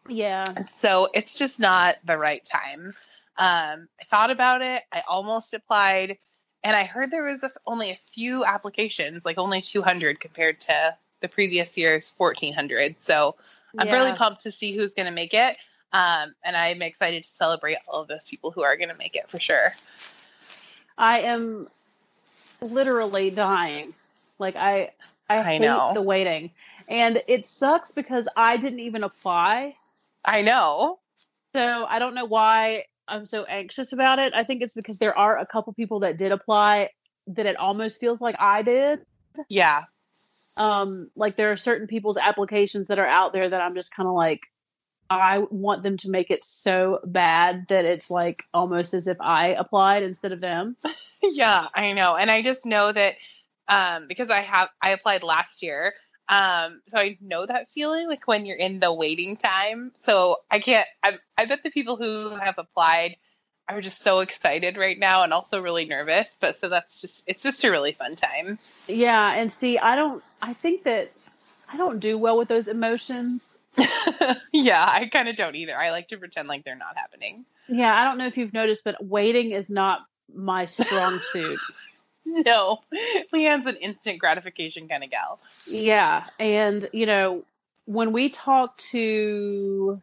Yeah. 0.10 0.60
So 0.60 1.08
it's 1.14 1.38
just 1.38 1.60
not 1.60 1.98
the 2.04 2.18
right 2.18 2.44
time. 2.44 2.94
Um, 3.38 3.88
I 4.00 4.06
thought 4.06 4.32
about 4.32 4.62
it. 4.62 4.84
I 4.92 5.04
almost 5.08 5.54
applied, 5.54 6.18
and 6.64 6.76
I 6.76 6.84
heard 6.84 7.12
there 7.12 7.24
was 7.24 7.44
a, 7.44 7.52
only 7.66 7.92
a 7.92 8.00
few 8.12 8.46
applications, 8.46 9.26
like 9.26 9.38
only 9.38 9.62
200 9.62 10.20
compared 10.20 10.62
to 10.62 10.96
the 11.22 11.28
previous 11.28 11.78
year's 11.78 12.14
1400. 12.18 12.96
So 13.02 13.36
I'm 13.78 13.90
really 13.90 14.14
pumped 14.14 14.42
to 14.42 14.52
see 14.52 14.76
who's 14.76 14.94
going 14.94 15.08
to 15.08 15.12
make 15.12 15.34
it. 15.34 15.58
Um, 15.92 16.34
and 16.44 16.58
I'm 16.58 16.82
excited 16.82 17.24
to 17.24 17.30
celebrate 17.30 17.78
all 17.88 18.02
of 18.02 18.08
those 18.08 18.26
people 18.26 18.52
who 18.52 18.64
are 18.64 18.76
going 18.78 18.90
to 18.90 18.98
make 18.98 19.16
it 19.16 19.30
for 19.30 19.40
sure. 19.40 19.74
I 20.98 21.22
am 21.22 21.68
literally 22.62 23.30
dying. 23.30 23.94
Like 24.40 24.56
I 24.56 24.92
I, 25.30 25.40
I 25.40 25.44
hate 25.44 25.62
know. 25.62 25.92
the 25.94 26.02
waiting. 26.02 26.52
And 26.88 27.24
it 27.28 27.46
sucks 27.46 27.92
because 27.92 28.28
I 28.36 28.58
didn't 28.58 28.80
even 28.80 29.04
apply. 29.04 29.78
I 30.26 30.42
know. 30.42 31.00
So 31.54 31.86
I 31.88 32.00
don't 32.00 32.16
know 32.16 32.26
why 32.26 32.86
I'm 33.08 33.26
so 33.26 33.44
anxious 33.44 33.94
about 33.94 34.20
it. 34.20 34.34
I 34.36 34.44
think 34.44 34.62
it's 34.62 34.74
because 34.74 34.98
there 34.98 35.18
are 35.18 35.38
a 35.38 35.46
couple 35.46 35.74
people 35.74 36.02
that 36.02 36.18
did 36.18 36.32
apply 36.32 36.90
that 37.28 37.46
it 37.46 37.58
almost 37.58 38.00
feels 38.00 38.22
like 38.22 38.36
I 38.40 38.62
did. 38.62 39.02
Yeah. 39.50 39.84
Um 40.56 41.10
like 41.16 41.36
there 41.36 41.52
are 41.52 41.58
certain 41.58 41.88
people's 41.88 42.18
applications 42.18 42.88
that 42.88 43.00
are 43.00 43.08
out 43.08 43.34
there 43.34 43.50
that 43.50 43.62
I'm 43.62 43.76
just 43.76 43.94
kind 43.94 44.08
of 44.08 44.14
like 44.14 44.42
I 45.10 45.40
want 45.50 45.84
them 45.84 45.98
to 45.98 46.10
make 46.10 46.32
it 46.32 46.44
so 46.44 47.00
bad 47.06 47.66
that 47.70 47.86
it's 47.86 48.10
like 48.10 48.44
almost 48.54 48.94
as 48.94 49.08
if 49.08 49.18
I 49.20 49.50
applied 49.50 50.04
instead 50.04 50.32
of 50.32 50.42
them. 50.42 50.76
yeah, 51.24 51.68
I 51.74 51.94
know. 51.94 52.16
And 52.16 52.32
I 52.32 52.42
just 52.42 52.66
know 52.66 52.92
that 52.92 53.16
um, 53.68 54.08
because 54.08 54.30
I 54.30 54.42
have 54.42 54.70
I 54.82 54.92
applied 54.92 55.24
last 55.24 55.62
year. 55.62 55.94
Um, 56.30 56.82
so 56.88 56.98
I 56.98 57.18
know 57.22 57.46
that 57.46 57.72
feeling 57.74 58.08
like 58.08 58.28
when 58.28 58.46
you're 58.46 58.58
in 58.58 58.80
the 58.80 58.94
waiting 58.94 59.36
time. 59.36 59.92
So 60.06 60.38
I 60.50 60.60
can't 60.60 60.88
I 61.04 61.18
I 61.38 61.46
bet 61.46 61.64
the 61.64 61.72
people 61.72 61.98
who 61.98 62.30
have 62.36 62.58
applied 62.58 63.18
are 63.70 63.82
just 63.82 64.02
so 64.02 64.20
excited 64.20 64.78
right 64.78 64.98
now 64.98 65.24
and 65.24 65.34
also 65.34 65.62
really 65.62 65.86
nervous. 65.86 66.38
But 66.40 66.56
so 66.56 66.70
that's 66.70 67.02
just 67.02 67.24
it's 67.28 67.44
just 67.44 67.64
a 67.64 67.72
really 67.72 67.92
fun 67.92 68.16
time. 68.16 68.58
Yeah, 68.88 69.34
and 69.34 69.52
see, 69.52 69.78
I 69.78 69.96
don't 69.96 70.24
I 70.42 70.54
think 70.54 70.84
that 70.84 71.12
I 71.72 71.78
don't 71.78 72.00
do 72.00 72.18
well 72.18 72.38
with 72.38 72.48
those 72.48 72.68
emotions. 72.68 73.58
yeah, 74.52 74.86
I 74.88 75.10
kind 75.12 75.28
of 75.28 75.36
don't 75.36 75.56
either. 75.56 75.76
I 75.76 75.90
like 75.90 76.10
to 76.10 76.18
pretend 76.18 76.48
like 76.48 76.64
they're 76.64 76.76
not 76.76 76.96
happening. 76.96 77.46
Yeah, 77.68 77.94
I 77.94 78.04
don't 78.04 78.18
know 78.18 78.28
if 78.28 78.38
you've 78.38 78.54
noticed, 78.54 78.84
but 78.84 79.04
waiting 79.04 79.52
is 79.52 79.70
not 79.70 80.02
my 80.34 80.66
strong 80.66 81.20
suit. 81.32 81.60
No, 82.46 82.80
Leanne's 83.34 83.68
an 83.68 83.76
instant 83.76 84.20
gratification 84.20 84.88
kind 84.88 85.04
of 85.04 85.12
gal. 85.12 85.40
Yeah, 85.68 86.26
and 86.40 86.88
you 86.94 87.06
know, 87.06 87.44
when 87.86 88.14
we 88.14 88.30
talked 88.30 88.80
to 88.92 90.02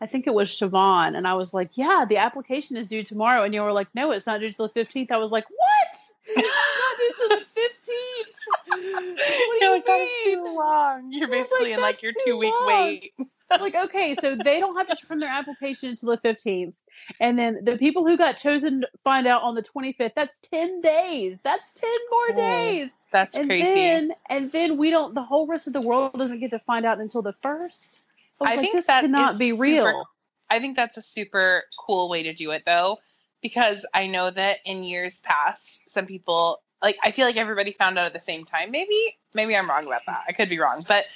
I 0.00 0.06
think 0.06 0.26
it 0.26 0.34
was 0.34 0.50
Siobhan, 0.50 1.16
and 1.16 1.26
I 1.26 1.34
was 1.34 1.54
like, 1.54 1.78
"Yeah, 1.78 2.04
the 2.06 2.18
application 2.18 2.76
is 2.76 2.88
due 2.88 3.02
tomorrow," 3.02 3.42
and 3.42 3.54
you 3.54 3.62
were 3.62 3.72
like, 3.72 3.88
"No, 3.94 4.10
it's 4.10 4.26
not 4.26 4.40
due 4.40 4.52
till 4.52 4.66
the 4.66 4.72
fifteenth. 4.74 5.10
I 5.10 5.16
was 5.16 5.32
like, 5.32 5.46
"What? 5.48 5.96
It's 6.26 6.48
not 6.48 6.98
due 6.98 7.12
till 7.16 7.28
the 7.28 7.44
fifteenth? 7.54 8.36
What 8.66 8.80
do 8.80 9.64
You're 9.64 9.74
like, 9.74 9.86
that's 9.86 10.26
mean?" 10.26 10.34
too 10.34 10.54
long. 10.54 11.12
You're 11.12 11.28
basically 11.28 11.70
like, 11.70 11.74
in 11.74 11.80
like 11.80 12.02
your 12.02 12.12
two 12.24 12.36
week 12.36 12.54
wait. 12.66 13.12
like 13.60 13.74
okay 13.74 14.14
so 14.14 14.34
they 14.34 14.58
don't 14.58 14.76
have 14.76 14.88
to 14.88 15.06
turn 15.06 15.18
their 15.18 15.28
application 15.28 15.90
until 15.90 16.10
the 16.10 16.18
15th 16.18 16.72
and 17.20 17.38
then 17.38 17.60
the 17.64 17.76
people 17.78 18.06
who 18.06 18.16
got 18.16 18.36
chosen 18.36 18.84
find 19.02 19.26
out 19.26 19.42
on 19.42 19.54
the 19.54 19.62
25th 19.62 20.12
that's 20.14 20.38
10 20.38 20.80
days. 20.80 21.38
That's 21.42 21.72
10 21.72 21.90
more 22.10 22.26
Oh, 22.30 22.34
days. 22.36 22.90
That's 23.12 23.38
and 23.38 23.48
crazy. 23.48 23.64
then 23.64 24.12
and 24.28 24.50
then 24.50 24.76
we 24.76 24.90
don't 24.90 25.14
the 25.14 25.22
whole 25.22 25.46
rest 25.46 25.66
of 25.66 25.72
the 25.72 25.80
world 25.80 26.12
doesn't 26.18 26.40
get 26.40 26.50
to 26.50 26.58
find 26.60 26.84
out 26.84 27.00
until 27.00 27.22
the 27.22 27.34
first. 27.42 28.00
I, 28.40 28.44
I 28.44 28.48
like, 28.56 28.60
think 28.60 28.74
this 28.74 28.86
that 28.86 29.02
cannot 29.02 29.38
be 29.38 29.50
super- 29.50 29.62
real. 29.62 30.08
I 30.50 30.58
think 30.60 30.76
that's 30.76 30.96
a 30.96 31.02
super 31.02 31.64
cool 31.78 32.08
way 32.08 32.24
to 32.24 32.34
do 32.34 32.50
it 32.50 32.64
though, 32.66 32.98
because 33.42 33.86
I 33.94 34.06
know 34.06 34.30
that 34.30 34.58
in 34.64 34.84
years 34.84 35.20
past, 35.20 35.80
some 35.88 36.06
people 36.06 36.60
like 36.84 36.98
I 37.02 37.10
feel 37.10 37.26
like 37.26 37.36
everybody 37.36 37.72
found 37.72 37.98
out 37.98 38.06
at 38.06 38.12
the 38.12 38.20
same 38.20 38.44
time. 38.44 38.70
Maybe 38.70 39.16
maybe 39.34 39.56
I'm 39.56 39.68
wrong 39.68 39.86
about 39.86 40.02
that. 40.06 40.24
I 40.28 40.32
could 40.32 40.48
be 40.48 40.60
wrong, 40.60 40.82
but 40.86 41.06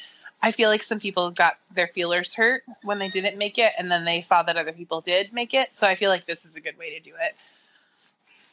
I 0.43 0.53
feel 0.53 0.69
like 0.71 0.83
some 0.83 0.99
people 1.01 1.31
got 1.31 1.59
their 1.75 1.89
feelers 1.89 2.35
hurt 2.35 2.63
when 2.83 2.99
they 2.99 3.09
didn't 3.11 3.39
make 3.39 3.59
it, 3.59 3.73
and 3.79 3.91
then 3.91 4.05
they 4.05 4.23
saw 4.23 4.43
that 4.43 4.57
other 4.57 4.73
people 4.73 5.01
did 5.01 5.33
make 5.33 5.55
it. 5.55 5.71
So 5.77 5.87
I 5.87 5.95
feel 5.95 6.11
like 6.11 6.27
this 6.27 6.45
is 6.45 6.57
a 6.57 6.61
good 6.61 6.79
way 6.79 6.99
to 6.99 7.01
do 7.01 7.13
it. 7.21 7.37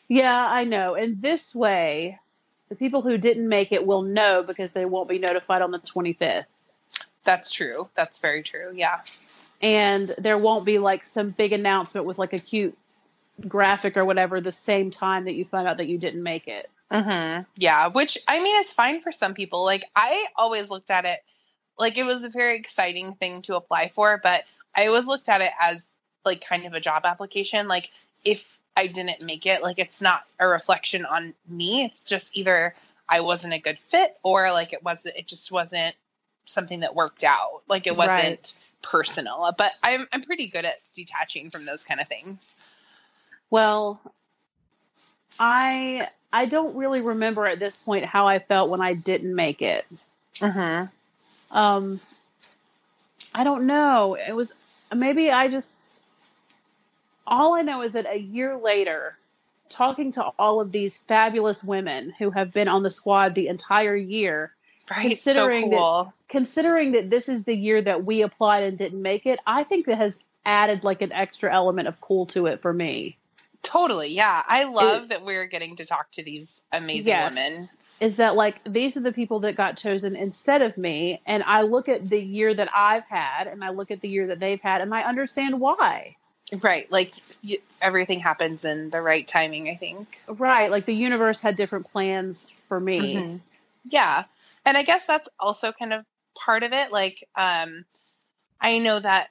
yeah 0.08 0.48
i 0.48 0.64
know 0.66 0.94
and 0.96 1.20
this 1.22 1.56
way 1.56 2.20
the 2.70 2.76
people 2.76 3.02
who 3.02 3.18
didn't 3.18 3.48
make 3.48 3.72
it 3.72 3.86
will 3.86 4.02
know 4.04 4.44
because 4.44 4.72
they 4.74 4.86
won't 4.86 5.10
be 5.10 5.20
notified 5.20 5.62
on 5.64 5.72
the 5.72 5.80
25th 5.80 6.46
That's 7.24 7.52
true. 7.52 7.90
That's 7.96 8.20
very 8.20 8.44
true. 8.44 8.72
Yeah. 8.76 9.02
and 9.62 10.12
there 10.18 10.38
won't 10.38 10.66
be 10.66 10.78
like 10.80 11.06
some 11.08 11.32
big 11.32 11.54
announcement 11.54 12.06
with 12.06 12.20
like 12.20 12.34
a 12.34 12.40
cute 12.40 12.78
graphic 13.48 13.98
or 13.98 14.06
whatever 14.06 14.42
the 14.42 14.52
same 14.52 14.92
time 14.92 15.26
that 15.26 15.34
you 15.34 15.46
find 15.46 15.68
out 15.68 15.78
that 15.78 15.88
you 15.88 15.98
didn't 15.98 16.24
make 16.24 16.48
it. 16.48 16.70
Hmm 16.92 17.42
Yeah, 17.56 17.88
which 17.88 18.18
I 18.28 18.42
mean 18.42 18.60
is 18.60 18.72
fine 18.74 19.02
for 19.02 19.12
some 19.12 19.34
people. 19.34 19.64
Like 19.64 19.84
I 19.96 20.28
always 20.36 20.70
looked 20.70 20.92
at 20.92 21.06
it 21.06 21.20
like 21.78 21.98
it 21.98 22.04
was 22.04 22.24
a 22.24 22.30
very 22.30 22.58
exciting 22.58 23.16
thing 23.16 23.42
to 23.44 23.56
apply 23.56 23.90
for, 23.90 24.20
but 24.22 24.44
I 24.76 24.88
always 24.88 25.08
looked 25.08 25.30
at 25.30 25.42
it 25.42 25.52
as 25.60 25.80
like 26.24 26.46
kind 26.46 26.66
of 26.66 26.74
a 26.74 26.80
job 26.80 27.06
application. 27.06 27.68
Like 27.68 27.92
if 28.24 28.46
I 28.78 28.88
didn't 28.88 29.22
make 29.22 29.46
it, 29.46 29.62
like 29.64 29.80
it's 29.80 30.02
not 30.02 30.24
a 30.40 30.48
reflection 30.48 31.06
on 31.06 31.34
me. 31.48 31.84
It's 31.86 32.02
just 32.02 32.36
either 32.38 32.76
I 33.08 33.22
wasn't 33.22 33.54
a 33.54 33.60
good 33.60 33.80
fit 33.80 34.18
or 34.24 34.52
like 34.52 34.74
it 34.74 34.84
wasn't 34.84 35.16
it 35.18 35.28
just 35.28 35.52
wasn't 35.52 35.96
something 36.46 36.82
that 36.82 36.96
worked 36.96 37.24
out. 37.24 37.64
Like 37.68 37.88
it 37.88 37.96
wasn't 37.96 38.10
Right. 38.18 38.54
personal. 38.82 39.54
But 39.58 39.74
I'm 39.84 40.08
I'm 40.12 40.22
pretty 40.22 40.48
good 40.48 40.66
at 40.66 40.80
detaching 40.94 41.50
from 41.50 41.66
those 41.66 41.84
kind 41.84 42.00
of 42.00 42.08
things. 42.08 42.56
Well, 43.50 44.02
I 45.40 46.10
I 46.32 46.46
don't 46.46 46.76
really 46.76 47.02
remember 47.02 47.46
at 47.46 47.60
this 47.60 47.76
point 47.78 48.06
how 48.06 48.28
I 48.28 48.40
felt 48.40 48.70
when 48.70 48.82
I 48.82 48.94
didn't 48.94 49.34
make 49.34 49.62
it. 49.62 49.86
Mhm. 50.36 50.90
Um 51.52 52.00
I 53.34 53.44
don't 53.44 53.66
know. 53.66 54.16
It 54.16 54.36
was 54.36 54.54
maybe 54.94 55.32
I 55.32 55.48
just 55.48 56.00
all 57.28 57.56
I 57.56 57.62
know 57.62 57.82
is 57.82 57.94
that 57.94 58.06
a 58.06 58.18
year 58.18 58.58
later 58.58 59.18
talking 59.70 60.12
to 60.14 60.24
all 60.38 60.62
of 60.62 60.72
these 60.72 60.98
fabulous 60.98 61.64
women 61.64 62.14
who 62.20 62.30
have 62.32 62.54
been 62.54 62.68
on 62.68 62.84
the 62.84 62.92
squad 62.92 63.34
the 63.34 63.48
entire 63.48 63.96
year 63.96 64.52
Right. 64.90 65.08
Considering 65.08 65.72
so 65.72 66.04
that- 66.04 66.14
considering 66.30 66.92
that 66.92 67.10
this 67.10 67.28
is 67.28 67.44
the 67.44 67.56
year 67.56 67.82
that 67.82 68.06
we 68.06 68.22
applied 68.22 68.64
and 68.64 68.78
didn't 68.78 69.02
make 69.02 69.26
it, 69.26 69.40
I 69.48 69.64
think 69.64 69.88
that 69.88 69.98
has 69.98 70.20
added 70.46 70.84
like 70.84 71.02
an 71.02 71.12
extra 71.12 71.52
element 71.52 71.88
of 71.88 72.00
cool 72.02 72.28
to 72.28 72.46
it 72.46 72.62
for 72.62 72.72
me. 72.72 73.18
Totally. 73.66 74.10
Yeah. 74.10 74.44
I 74.48 74.64
love 74.66 75.10
that 75.10 75.26
we're 75.26 75.46
getting 75.46 75.76
to 75.78 75.86
talk 75.86 76.12
to 76.12 76.24
these 76.24 76.62
amazing 76.72 77.08
Yes. 77.08 77.36
women. 77.36 77.68
Is 78.02 78.18
that 78.18 78.36
like 78.36 78.58
these 78.66 78.98
are 78.98 79.02
the 79.02 79.14
people 79.14 79.40
that 79.42 79.56
got 79.56 79.78
chosen 79.78 80.16
instead 80.18 80.62
of 80.62 80.78
me, 80.78 81.22
and 81.26 81.42
I 81.44 81.62
look 81.62 81.88
at 81.88 82.10
the 82.10 82.22
year 82.22 82.54
that 82.54 82.70
I've 82.76 83.06
had, 83.06 83.48
and 83.48 83.64
I 83.64 83.70
look 83.70 83.90
at 83.90 84.02
the 84.02 84.10
year 84.10 84.28
that 84.28 84.40
they've 84.40 84.60
had, 84.62 84.82
and 84.82 84.94
I 84.94 85.04
understand 85.04 85.60
why. 85.60 86.18
Right. 86.62 86.92
Like 86.92 87.14
you, 87.42 87.58
everything 87.82 88.20
happens 88.20 88.66
in 88.66 88.90
the 88.90 89.02
right 89.02 89.26
timing, 89.28 89.70
I 89.70 89.76
think. 89.76 90.20
Right, 90.28 90.70
like 90.70 90.86
the 90.86 90.94
universe 90.94 91.40
had 91.40 91.56
different 91.56 91.90
plans 91.92 92.52
for 92.68 92.80
me. 92.80 93.16
Mhm. 93.16 93.40
Yeah. 93.90 94.26
And 94.66 94.78
I 94.78 94.84
guess 94.84 95.06
that's 95.06 95.30
also 95.40 95.72
kind 95.72 95.94
of 95.94 96.04
part 96.38 96.64
of 96.64 96.74
it. 96.74 96.92
Like, 96.92 97.28
um, 97.36 97.86
I 98.60 98.78
know 98.80 99.00
that 99.00 99.30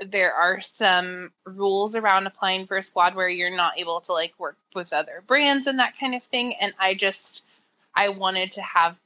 there 0.00 0.34
are 0.34 0.60
some 0.60 1.30
rules 1.44 1.94
around 1.94 2.26
applying 2.26 2.66
for 2.66 2.76
a 2.76 2.82
squad 2.82 3.14
where 3.14 3.28
you're 3.28 3.54
not 3.54 3.78
able 3.78 4.00
to 4.02 4.12
like 4.12 4.34
work 4.38 4.56
with 4.74 4.92
other 4.92 5.22
brands 5.26 5.66
and 5.66 5.78
that 5.78 5.98
kind 5.98 6.14
of 6.14 6.22
thing. 6.24 6.54
And 6.60 6.74
I 6.78 6.94
just, 6.94 7.44
I 7.94 8.08
wanted 8.08 8.52
to 8.52 8.62
have 8.62 8.96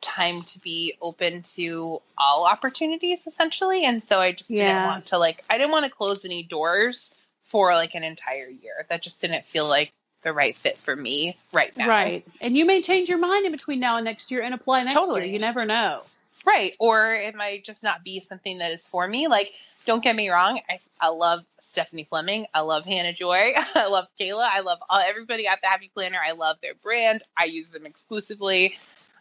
time 0.00 0.42
to 0.42 0.58
be 0.60 0.96
open 1.02 1.42
to 1.42 2.00
all 2.16 2.46
opportunities 2.46 3.26
essentially. 3.26 3.84
And 3.84 4.02
so 4.02 4.20
I 4.20 4.32
just 4.32 4.48
didn't 4.48 4.84
want 4.84 5.06
to 5.06 5.18
like, 5.18 5.44
I 5.50 5.58
didn't 5.58 5.72
want 5.72 5.84
to 5.84 5.90
close 5.90 6.24
any 6.24 6.42
doors 6.44 7.14
for 7.44 7.74
like 7.74 7.94
an 7.94 8.04
entire 8.04 8.48
year. 8.48 8.86
That 8.88 9.02
just 9.02 9.20
didn't 9.20 9.44
feel 9.46 9.68
like 9.68 9.92
the 10.22 10.32
right 10.32 10.56
fit 10.56 10.78
for 10.78 10.94
me 10.96 11.36
right 11.52 11.76
now. 11.76 11.88
Right, 11.88 12.26
and 12.40 12.56
you 12.56 12.64
may 12.64 12.82
change 12.82 13.08
your 13.08 13.18
mind 13.18 13.46
in 13.46 13.52
between 13.52 13.80
now 13.80 13.96
and 13.96 14.04
next 14.04 14.30
year 14.30 14.42
and 14.42 14.52
apply 14.54 14.82
next 14.82 14.94
Totally. 14.94 15.24
year. 15.24 15.32
You 15.32 15.38
never 15.38 15.64
know. 15.64 16.02
Right. 16.44 16.74
Or 16.78 17.14
it 17.14 17.34
might 17.34 17.64
just 17.64 17.82
not 17.82 18.04
be 18.04 18.20
something 18.20 18.58
that 18.58 18.72
is 18.72 18.86
for 18.86 19.06
me. 19.06 19.28
Like, 19.28 19.52
don't 19.86 20.02
get 20.02 20.14
me 20.16 20.28
wrong. 20.28 20.60
I, 20.68 20.78
I 21.00 21.08
love 21.08 21.44
Stephanie 21.58 22.04
Fleming. 22.04 22.46
I 22.52 22.60
love 22.60 22.84
Hannah 22.84 23.12
Joy. 23.12 23.54
I 23.74 23.86
love 23.88 24.06
Kayla. 24.20 24.48
I 24.50 24.60
love 24.60 24.78
all, 24.88 25.00
everybody 25.00 25.46
at 25.46 25.60
the 25.62 25.68
Happy 25.68 25.90
Planner. 25.94 26.18
I 26.24 26.32
love 26.32 26.58
their 26.62 26.74
brand. 26.74 27.22
I 27.36 27.44
use 27.44 27.70
them 27.70 27.86
exclusively. 27.86 28.76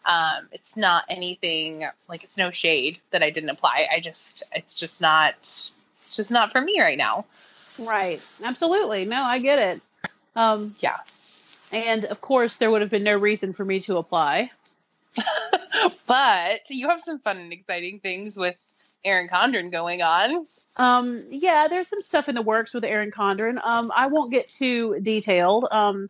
Um, 0.05 0.47
it's 0.51 0.75
not 0.75 1.03
anything 1.09 1.85
like 2.07 2.23
it's 2.23 2.37
no 2.37 2.51
shade 2.51 2.99
that 3.11 3.23
I 3.23 3.29
didn't 3.29 3.49
apply. 3.49 3.87
I 3.91 3.99
just, 3.99 4.43
it's 4.53 4.79
just 4.79 5.01
not, 5.01 5.35
it's 5.41 5.71
just 6.15 6.31
not 6.31 6.51
for 6.51 6.61
me 6.61 6.79
right 6.79 6.97
now. 6.97 7.25
Right, 7.79 8.21
absolutely. 8.43 9.05
No, 9.05 9.21
I 9.21 9.39
get 9.39 9.59
it. 9.59 9.81
Um, 10.35 10.73
Yeah. 10.79 10.97
and 11.71 12.05
of 12.05 12.21
course, 12.21 12.55
there 12.55 12.71
would 12.71 12.81
have 12.81 12.89
been 12.89 13.03
no 13.03 13.17
reason 13.17 13.53
for 13.53 13.65
me 13.65 13.79
to 13.81 13.97
apply. 13.97 14.51
but 16.07 16.61
you 16.69 16.89
have 16.89 17.01
some 17.01 17.19
fun 17.19 17.37
and 17.37 17.51
exciting 17.51 17.99
things 17.99 18.37
with 18.37 18.55
Erin 19.03 19.29
Condren 19.29 19.71
going 19.71 20.01
on. 20.01 20.45
Um, 20.77 21.25
yeah, 21.29 21.67
there's 21.67 21.87
some 21.87 22.01
stuff 22.01 22.29
in 22.29 22.35
the 22.35 22.41
works 22.41 22.73
with 22.73 22.83
Erin 22.83 23.11
Condren. 23.11 23.63
Um, 23.63 23.91
I 23.95 24.07
won't 24.07 24.31
get 24.31 24.49
too 24.49 24.99
detailed. 25.01 25.65
Um, 25.71 26.09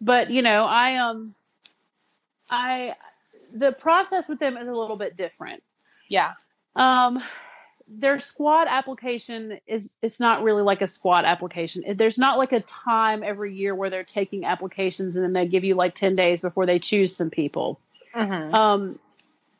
but 0.00 0.30
you 0.30 0.42
know, 0.42 0.64
I 0.64 0.96
um, 0.96 1.34
I 2.50 2.94
the 3.52 3.72
process 3.72 4.28
with 4.28 4.38
them 4.38 4.56
is 4.56 4.68
a 4.68 4.74
little 4.74 4.96
bit 4.96 5.16
different. 5.16 5.62
Yeah. 6.08 6.32
Um, 6.74 7.22
their 7.88 8.18
squad 8.18 8.66
application 8.68 9.60
is 9.66 9.94
it's 10.02 10.18
not 10.18 10.42
really 10.42 10.62
like 10.62 10.82
a 10.82 10.86
squad 10.86 11.24
application. 11.24 11.84
There's 11.96 12.18
not 12.18 12.36
like 12.36 12.52
a 12.52 12.60
time 12.60 13.22
every 13.22 13.54
year 13.54 13.74
where 13.74 13.90
they're 13.90 14.04
taking 14.04 14.44
applications 14.44 15.14
and 15.14 15.24
then 15.24 15.32
they 15.32 15.46
give 15.46 15.64
you 15.64 15.74
like 15.74 15.94
10 15.94 16.16
days 16.16 16.42
before 16.42 16.66
they 16.66 16.78
choose 16.78 17.14
some 17.14 17.30
people. 17.30 17.80
Mhm. 18.14 18.52
Um, 18.52 18.98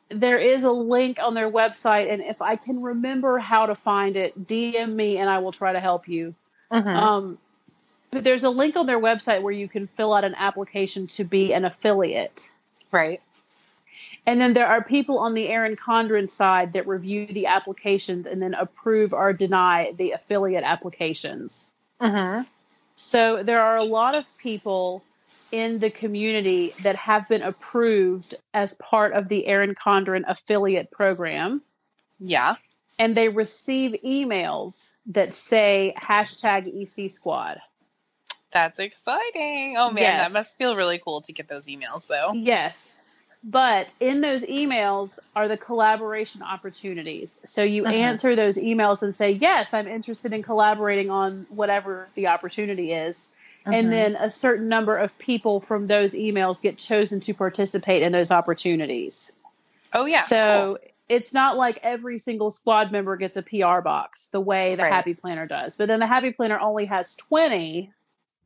there 0.09 0.37
is 0.37 0.63
a 0.63 0.71
link 0.71 1.19
on 1.21 1.33
their 1.33 1.51
website, 1.51 2.11
and 2.11 2.21
if 2.21 2.41
I 2.41 2.55
can 2.55 2.81
remember 2.81 3.39
how 3.39 3.65
to 3.65 3.75
find 3.75 4.15
it, 4.17 4.47
DM 4.47 4.95
me 4.95 5.17
and 5.17 5.29
I 5.29 5.39
will 5.39 5.51
try 5.51 5.73
to 5.73 5.79
help 5.79 6.07
you. 6.07 6.33
Mhm. 6.71 6.95
Um, 6.95 7.37
but 8.11 8.23
there's 8.23 8.43
a 8.43 8.49
link 8.49 8.75
on 8.75 8.85
their 8.85 8.99
website 8.99 9.41
where 9.41 9.53
you 9.53 9.67
can 9.67 9.87
fill 9.87 10.13
out 10.13 10.23
an 10.23 10.35
application 10.35 11.07
to 11.07 11.23
be 11.23 11.53
an 11.53 11.65
affiliate. 11.65 12.51
right. 12.91 13.21
And 14.25 14.41
then 14.41 14.53
there 14.53 14.67
are 14.67 14.83
people 14.83 15.19
on 15.19 15.33
the 15.33 15.47
Erin 15.47 15.77
Condren 15.77 16.29
side 16.29 16.73
that 16.73 16.85
review 16.87 17.27
the 17.27 17.45
applications 17.45 18.25
and 18.25 18.41
then 18.41 18.53
approve 18.53 19.13
or 19.13 19.31
deny 19.31 19.93
the 19.97 20.11
affiliate 20.11 20.63
applications. 20.63 21.67
hmm 22.01 22.41
So 22.95 23.43
there 23.43 23.61
are 23.61 23.77
a 23.77 23.83
lot 23.83 24.15
of 24.15 24.25
people 24.37 25.01
in 25.51 25.79
the 25.79 25.89
community 25.89 26.73
that 26.83 26.95
have 26.95 27.27
been 27.27 27.41
approved 27.43 28.35
as 28.53 28.73
part 28.75 29.13
of 29.13 29.27
the 29.29 29.45
Erin 29.45 29.75
Condren 29.75 30.23
affiliate 30.27 30.91
program. 30.91 31.61
Yeah. 32.19 32.55
And 32.99 33.15
they 33.15 33.29
receive 33.29 34.01
emails 34.03 34.91
that 35.07 35.33
say 35.33 35.93
hashtag 36.01 36.67
EC 36.67 37.11
Squad. 37.11 37.59
That's 38.51 38.79
exciting. 38.79 39.75
Oh 39.77 39.91
man, 39.91 40.03
Yes. 40.03 40.21
that 40.21 40.31
must 40.33 40.57
feel 40.57 40.75
really 40.75 40.97
cool 40.99 41.21
to 41.21 41.33
get 41.33 41.47
those 41.47 41.67
emails 41.67 42.07
though. 42.07 42.33
Yes. 42.33 43.01
But 43.43 43.93
in 43.99 44.21
those 44.21 44.43
emails 44.43 45.19
are 45.35 45.47
the 45.47 45.57
collaboration 45.57 46.41
opportunities. 46.41 47.39
So 47.45 47.61
you 47.61 47.83
Mhm. 47.83 47.93
answer 47.93 48.35
those 48.35 48.57
emails 48.57 49.03
and 49.03 49.15
say, 49.15 49.31
Yes, 49.31 49.73
I'm 49.73 49.87
interested 49.87 50.33
in 50.33 50.41
collaborating 50.43 51.11
on 51.11 51.45
whatever 51.49 52.07
the 52.15 52.27
opportunity 52.27 52.93
is. 52.93 53.23
Mhm. 53.67 53.73
And 53.73 53.91
then 53.91 54.15
a 54.15 54.29
certain 54.29 54.67
number 54.69 54.97
of 54.97 55.17
people 55.17 55.59
from 55.59 55.87
those 55.87 56.13
emails 56.13 56.61
get 56.61 56.77
chosen 56.77 57.19
to 57.21 57.33
participate 57.33 58.01
in 58.03 58.11
those 58.11 58.31
opportunities. 58.31 59.31
Oh 59.93 60.05
yeah. 60.05 60.23
so 60.23 60.79
it's 61.09 61.31
not 61.33 61.55
like 61.55 61.79
every 61.83 62.17
single 62.17 62.51
squad 62.51 62.91
member 62.91 63.15
gets 63.15 63.37
a 63.37 63.41
PR 63.41 63.79
box 63.79 64.27
the 64.27 64.41
way 64.41 64.75
the 64.75 64.83
Right. 64.83 64.91
Happy 64.91 65.13
Planner 65.13 65.47
does. 65.47 65.77
But 65.77 65.87
then 65.87 65.99
the 66.01 66.07
Happy 66.07 66.33
Planner 66.33 66.59
only 66.59 66.85
has 66.85 67.15
20. 67.15 67.91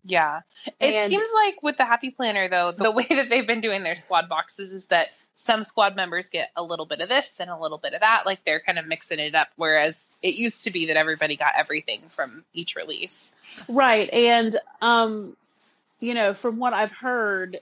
Yeah. 0.05 0.41
It 0.79 0.93
And- 0.93 1.09
seems 1.09 1.27
like 1.33 1.61
with 1.63 1.77
the 1.77 1.85
Happy 1.85 2.11
Planner 2.11 2.47
though, 2.49 2.71
the 2.71 2.91
way 2.99 3.05
that 3.09 3.29
they've 3.29 3.45
been 3.47 3.61
doing 3.61 3.83
their 3.83 3.95
squad 3.95 4.29
boxes 4.29 4.73
is 4.73 4.85
that 4.87 5.07
some 5.41 5.63
squad 5.63 5.95
members 5.95 6.29
get 6.29 6.51
a 6.55 6.63
little 6.63 6.85
bit 6.85 7.01
of 7.01 7.09
this 7.09 7.39
and 7.39 7.49
a 7.49 7.57
little 7.57 7.77
bit 7.77 7.93
of 7.93 8.01
that. 8.01 8.25
Like 8.25 8.43
they're 8.45 8.59
kind 8.59 8.79
of 8.79 8.87
mixing 8.87 9.19
it 9.19 9.35
up. 9.35 9.49
Whereas 9.55 10.13
it 10.21 10.35
used 10.35 10.63
to 10.65 10.71
be 10.71 10.87
that 10.87 10.97
everybody 10.97 11.35
got 11.35 11.53
everything 11.57 12.01
from 12.09 12.43
each 12.53 12.75
release. 12.75 13.31
Right. 13.67 14.09
And 14.11 14.55
um 14.81 15.35
you 15.99 16.13
know, 16.15 16.33
from 16.33 16.57
what 16.57 16.73
I've 16.73 16.91
heard, 16.91 17.59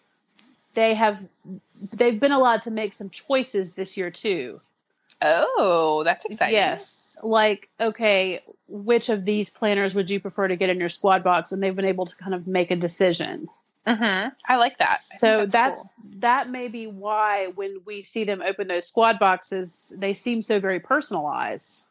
they 0.73 0.93
have 0.93 1.19
they've 1.93 2.19
been 2.19 2.31
allowed 2.31 2.63
to 2.63 2.71
make 2.71 2.93
some 2.93 3.09
choices 3.09 3.71
this 3.71 3.97
year 3.97 4.09
too. 4.09 4.61
Oh, 5.21 6.03
that's 6.05 6.25
exciting. 6.25 6.55
Yes. 6.55 7.17
Like, 7.21 7.69
okay, 7.79 8.41
which 8.69 9.09
of 9.09 9.25
these 9.25 9.49
planners 9.49 9.93
would 9.93 10.09
you 10.09 10.21
prefer 10.21 10.47
to 10.47 10.55
get 10.55 10.69
in 10.69 10.79
your 10.79 10.89
squad 10.89 11.23
box? 11.23 11.51
And 11.51 11.61
they've 11.61 11.75
been 11.75 11.85
able 11.85 12.05
to 12.05 12.15
kind 12.15 12.33
of 12.33 12.47
make 12.47 12.71
a 12.71 12.77
decision. 12.77 13.49
Hmm 13.85 14.27
I 14.47 14.57
like 14.57 14.77
that. 14.79 14.99
I 15.13 15.17
so 15.17 15.45
that's, 15.45 15.81
cool. 15.81 15.91
that 16.19 16.49
may 16.49 16.67
be 16.67 16.87
why 16.87 17.47
when 17.55 17.81
we 17.85 18.03
see 18.03 18.23
them 18.23 18.41
open 18.45 18.67
those 18.67 18.85
squad 18.85 19.19
boxes, 19.19 19.91
they 19.95 20.13
seem 20.13 20.41
so 20.41 20.59
very 20.59 20.79
personalized. 20.79 21.83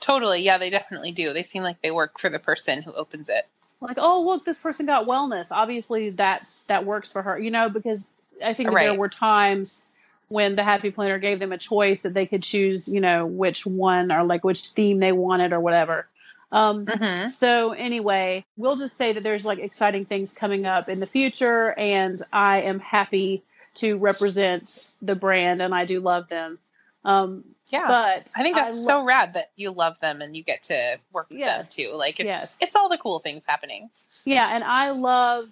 totally. 0.00 0.42
Yeah, 0.42 0.58
they 0.58 0.70
definitely 0.70 1.12
do. 1.12 1.32
They 1.32 1.42
seem 1.42 1.62
like 1.62 1.80
they 1.82 1.90
work 1.90 2.18
for 2.18 2.30
the 2.30 2.38
person 2.38 2.82
who 2.82 2.92
opens 2.92 3.28
it. 3.28 3.46
Like, 3.80 3.98
oh 4.00 4.22
look, 4.22 4.44
this 4.44 4.58
person 4.58 4.86
got 4.86 5.06
wellness. 5.06 5.48
Obviously 5.50 6.10
that's 6.10 6.58
that 6.68 6.86
works 6.86 7.12
for 7.12 7.22
her, 7.22 7.38
you 7.38 7.50
know, 7.50 7.68
because 7.68 8.06
I 8.44 8.54
think 8.54 8.70
that 8.70 8.80
there 8.80 8.94
were 8.94 9.08
times 9.08 9.84
when 10.28 10.54
the 10.54 10.64
happy 10.64 10.90
planner 10.90 11.18
gave 11.18 11.38
them 11.38 11.52
a 11.52 11.58
choice 11.58 12.02
that 12.02 12.14
they 12.14 12.26
could 12.26 12.42
choose, 12.42 12.88
you 12.88 13.00
know, 13.00 13.26
which 13.26 13.66
one 13.66 14.10
or 14.10 14.24
like 14.24 14.44
which 14.44 14.68
theme 14.68 14.98
they 14.98 15.12
wanted 15.12 15.52
or 15.52 15.60
whatever. 15.60 16.06
Um, 16.52 16.86
hmm 16.86 17.28
So 17.28 17.72
anyway, 17.72 18.44
we'll 18.56 18.76
just 18.76 18.96
say 18.96 19.14
that 19.14 19.22
there's 19.22 19.44
like 19.44 19.58
exciting 19.58 20.04
things 20.04 20.32
coming 20.32 20.66
up 20.66 20.88
in 20.88 21.00
the 21.00 21.06
future, 21.06 21.72
and 21.78 22.22
I 22.32 22.62
am 22.62 22.78
happy 22.78 23.42
to 23.76 23.96
represent 23.98 24.78
the 25.00 25.14
brand, 25.16 25.62
and 25.62 25.74
I 25.74 25.86
do 25.86 26.00
love 26.00 26.28
them. 26.28 26.58
Um, 27.04 27.44
Yeah. 27.70 27.88
but 27.88 28.28
I 28.36 28.42
think 28.42 28.54
that's 28.56 28.76
lo- 28.78 28.86
so 29.00 29.04
rad 29.04 29.34
that 29.34 29.50
you 29.56 29.70
love 29.72 29.96
them 30.00 30.20
and 30.22 30.36
you 30.36 30.44
get 30.44 30.64
to 30.64 31.00
work 31.12 31.30
with 31.30 31.38
Yes. 31.38 31.74
them 31.74 31.86
too. 31.86 31.96
Like 31.96 32.20
it's 32.20 32.26
Yes. 32.26 32.56
it's 32.60 32.76
all 32.76 32.88
the 32.90 32.98
cool 32.98 33.18
things 33.20 33.44
happening. 33.46 33.90
yeah, 34.24 34.54
and 34.54 34.62
I 34.62 34.90
love 34.90 35.48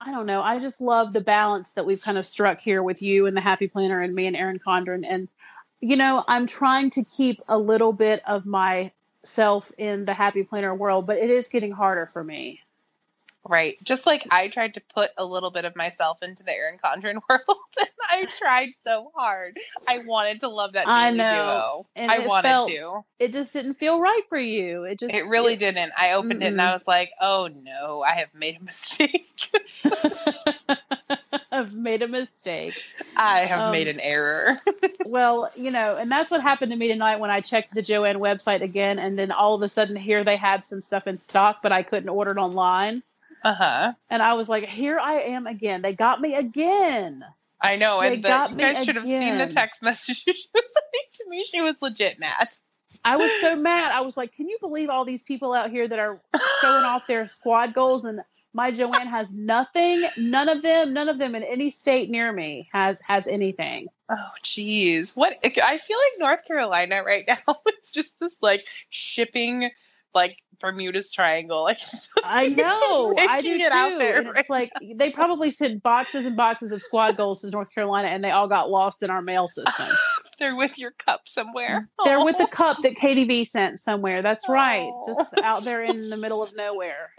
I 0.00 0.10
don't 0.10 0.26
know. 0.26 0.42
I 0.42 0.58
just 0.58 0.80
love 0.80 1.12
the 1.12 1.20
balance 1.22 1.70
that 1.70 1.86
we've 1.86 2.00
kind 2.02 2.18
of 2.18 2.26
struck 2.26 2.60
here 2.60 2.82
with 2.82 3.00
you 3.02 3.26
and 3.26 3.36
the 3.36 3.40
Happy 3.40 3.66
Planner 3.66 4.00
and 4.02 4.14
me 4.14 4.26
and 4.26 4.36
Erin 4.36 4.58
Condren. 4.58 5.04
And, 5.08 5.28
you 5.80 5.96
know, 5.96 6.22
I'm 6.28 6.46
trying 6.46 6.90
to 6.90 7.02
keep 7.02 7.40
a 7.48 7.58
little 7.58 7.92
bit 7.94 8.22
of 8.26 8.44
myself 9.30 9.72
in 9.76 10.04
the 10.04 10.14
Happy 10.14 10.44
Planner 10.44 10.72
world, 10.74 11.04
but 11.06 11.16
it 11.18 11.30
is 11.30 11.48
getting 11.48 11.72
harder 11.72 12.06
for 12.06 12.22
me. 12.22 12.60
Right. 13.48 13.76
Just 13.82 14.06
like 14.06 14.24
I 14.30 14.46
tried 14.48 14.74
to 14.74 14.82
put 14.94 15.10
a 15.18 15.24
little 15.24 15.50
bit 15.50 15.64
of 15.64 15.74
myself 15.76 16.22
into 16.22 16.42
the 16.44 16.52
Erin 16.52 16.78
Condren 16.82 17.20
world, 17.28 17.58
and 17.78 17.88
I 18.08 18.26
tried 18.38 18.70
so 18.84 19.10
hard. 19.16 19.56
I 19.88 19.98
wanted 20.06 20.40
to 20.42 20.48
love 20.48 20.72
that 20.74 20.86
I 20.88 21.10
know. 21.10 21.24
duo. 21.24 21.86
And 21.96 22.10
I 22.10 22.18
it 22.18 22.28
wanted 22.28 22.48
felt- 22.48 22.68
to. 22.70 23.04
It 23.18 23.32
just 23.32 23.52
didn't 23.52 23.74
feel 23.74 24.00
right 24.00 24.22
for 24.28 24.38
you. 24.38 24.84
It 24.84 24.98
just 25.00 25.12
It 25.14 25.26
really 25.26 25.56
didn't. 25.56 25.92
I 25.96 26.12
opened 26.12 26.42
it 26.42 26.46
and 26.52 26.60
I 26.60 26.72
was 26.72 26.86
like, 26.86 27.10
"Oh 27.20 27.48
no, 27.48 28.02
I 28.02 28.12
have 28.12 28.32
made 28.34 28.58
a 28.60 28.64
mistake. 28.64 29.50
I've 31.56 31.72
made 31.72 32.02
a 32.02 32.08
mistake. 32.08 32.74
I 33.16 33.40
have 33.40 33.60
Um, 33.60 33.72
made 33.72 33.88
an 33.88 34.00
error." 34.00 34.56
Well, 35.06 35.50
you 35.54 35.70
know, 35.70 35.96
and 35.96 36.10
that's 36.10 36.30
what 36.32 36.42
happened 36.42 36.72
to 36.72 36.76
me 36.76 36.88
tonight 36.88 37.20
when 37.20 37.30
I 37.30 37.40
checked 37.40 37.72
the 37.74 37.80
Joann 37.82 38.16
website 38.16 38.60
again, 38.62 38.98
and 38.98 39.16
then 39.16 39.30
all 39.30 39.54
of 39.54 39.62
a 39.62 39.68
sudden 39.68 39.94
here 39.94 40.24
they 40.24 40.36
had 40.36 40.64
some 40.64 40.82
stuff 40.82 41.06
in 41.06 41.18
stock, 41.18 41.58
but 41.62 41.70
I 41.70 41.84
couldn't 41.84 42.08
order 42.08 42.32
it 42.32 42.38
online. 42.38 43.04
uh 43.44 43.54
huh. 43.54 43.92
And 44.10 44.20
I 44.20 44.34
was 44.34 44.48
like, 44.48 44.64
here 44.68 44.98
I 44.98 45.20
am 45.20 45.46
again. 45.46 45.82
They 45.82 45.92
got 45.92 46.20
me 46.20 46.34
again. 46.34 47.24
I 47.60 47.76
know, 47.76 48.00
They 48.00 48.14
and 48.14 48.24
the, 48.24 48.48
you 48.50 48.56
guys 48.56 48.84
should 48.84 48.96
have 48.96 49.06
seen 49.06 49.38
the 49.38 49.46
text 49.46 49.80
message 49.82 50.16
she 50.16 50.30
was 50.32 50.42
sending 50.52 51.08
to 51.14 51.24
me. 51.28 51.44
She 51.44 51.60
was 51.62 51.76
legit 51.80 52.18
mad. 52.18 52.48
I 53.04 53.16
was 53.16 53.30
so 53.40 53.54
mad. 53.56 53.92
I 53.92 54.00
was 54.00 54.16
like, 54.16 54.32
can 54.34 54.48
you 54.48 54.58
believe 54.60 54.90
all 54.90 55.04
these 55.04 55.22
people 55.22 55.52
out 55.54 55.70
here 55.70 55.86
that 55.86 55.98
are 55.98 56.20
showing 56.60 56.84
off 56.84 57.06
their 57.06 57.28
squad 57.28 57.74
goals 57.74 58.04
and 58.04 58.20
my 58.56 58.72
Joann 58.72 59.06
has 59.06 59.30
nothing. 59.30 60.02
None 60.16 60.48
of 60.48 60.62
them, 60.62 60.94
none 60.94 61.08
of 61.10 61.18
them 61.18 61.34
in 61.34 61.42
any 61.42 61.70
state 61.70 62.08
near 62.10 62.32
me 62.32 62.68
has 62.72 62.96
has 63.06 63.26
anything. 63.28 63.88
Oh, 64.08 64.14
jeez. 64.42 65.10
What? 65.14 65.34
I 65.44 65.78
feel 65.78 65.98
like 65.98 66.12
North 66.18 66.44
Carolina 66.46 67.02
right 67.04 67.24
now. 67.46 67.56
It's 67.66 67.90
just 67.90 68.18
this 68.18 68.38
like 68.40 68.64
shipping, 68.88 69.70
like 70.14 70.38
Bermuda's 70.58 71.10
Triangle. 71.10 71.62
Like 71.64 71.80
I 72.24 72.48
know. 72.48 73.14
I 73.18 73.42
do 73.42 73.50
making 73.50 73.66
too. 73.66 73.72
out 73.72 73.98
there 73.98 74.22
right 74.22 74.32
it's 74.38 74.48
like 74.50 74.70
they 74.94 75.12
probably 75.12 75.50
sent 75.50 75.82
boxes 75.82 76.24
and 76.24 76.34
boxes 76.36 76.72
of 76.72 76.82
squad 76.82 77.16
goals 77.18 77.42
to 77.42 77.50
North 77.50 77.70
Carolina, 77.74 78.08
and 78.08 78.24
they 78.24 78.30
all 78.30 78.48
got 78.48 78.70
lost 78.70 79.02
in 79.02 79.10
our 79.10 79.20
mail 79.22 79.46
system. 79.48 79.86
They're 80.38 80.56
with 80.56 80.78
your 80.78 80.90
cup 80.90 81.22
somewhere. 81.28 81.88
They're 82.04 82.22
with 82.22 82.36
the 82.36 82.44
Oh, 82.44 82.48
cup 82.48 82.78
that 82.82 82.94
KDV 82.94 83.48
sent 83.48 83.80
somewhere. 83.80 84.20
That's 84.20 84.46
right, 84.50 84.86
Oh. 84.92 85.14
just 85.14 85.34
out 85.42 85.64
there 85.64 85.82
in 85.82 86.10
the 86.10 86.16
middle 86.18 86.42
of 86.42 86.54
nowhere. 86.54 87.10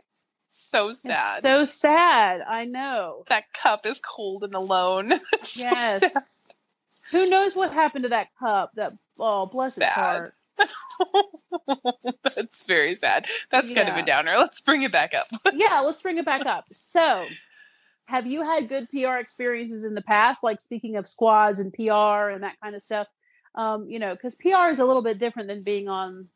So 0.59 0.89
It's 0.89 1.01
sad. 1.01 1.41
so 1.41 1.65
sad. 1.65 2.41
I 2.41 2.65
know. 2.65 3.23
that 3.29 3.45
cup 3.53 3.85
is 3.85 3.99
cold 3.99 4.43
and 4.43 4.53
alone. 4.55 5.11
It's 5.33 5.51
so 5.53 5.61
Yes. 5.63 5.99
sad. 6.01 6.23
Who 7.11 7.29
knows 7.29 7.55
what 7.55 7.71
happened 7.73 8.03
to 8.03 8.09
that 8.09 8.27
cup? 8.39 8.71
That 8.75 8.93
oh, 9.19 9.45
bless 9.45 9.77
its 9.77 9.85
heart. 9.87 10.33
That's 12.35 12.63
very 12.63 12.95
sad. 12.95 13.27
That's 13.51 13.71
kind 13.73 13.87
of 13.89 13.95
a 13.95 14.03
downer. 14.05 14.37
Let's 14.37 14.61
bring 14.61 14.81
it 14.81 14.91
back 14.91 15.13
up. 15.13 15.27
yeah, 15.53 15.79
let's 15.81 16.01
bring 16.01 16.17
it 16.17 16.25
back 16.25 16.45
up. 16.45 16.65
So, 16.71 17.25
have 18.05 18.25
you 18.27 18.41
had 18.43 18.67
good 18.69 18.89
PR 18.89 19.17
experiences 19.17 19.83
in 19.83 19.93
the 19.93 20.01
past? 20.01 20.43
Like 20.43 20.59
speaking 20.61 20.97
of 20.97 21.07
squads 21.07 21.59
and 21.59 21.71
PR 21.73 22.29
and 22.31 22.43
that 22.43 22.59
kind 22.61 22.75
of 22.75 22.81
stuff. 22.81 23.07
Um, 23.55 23.87
you 23.89 23.99
know, 23.99 24.13
because 24.13 24.35
PR 24.35 24.69
is 24.69 24.79
a 24.79 24.85
little 24.85 25.01
bit 25.01 25.17
different 25.17 25.47
than 25.47 25.63
being 25.63 25.87
on 25.87 26.27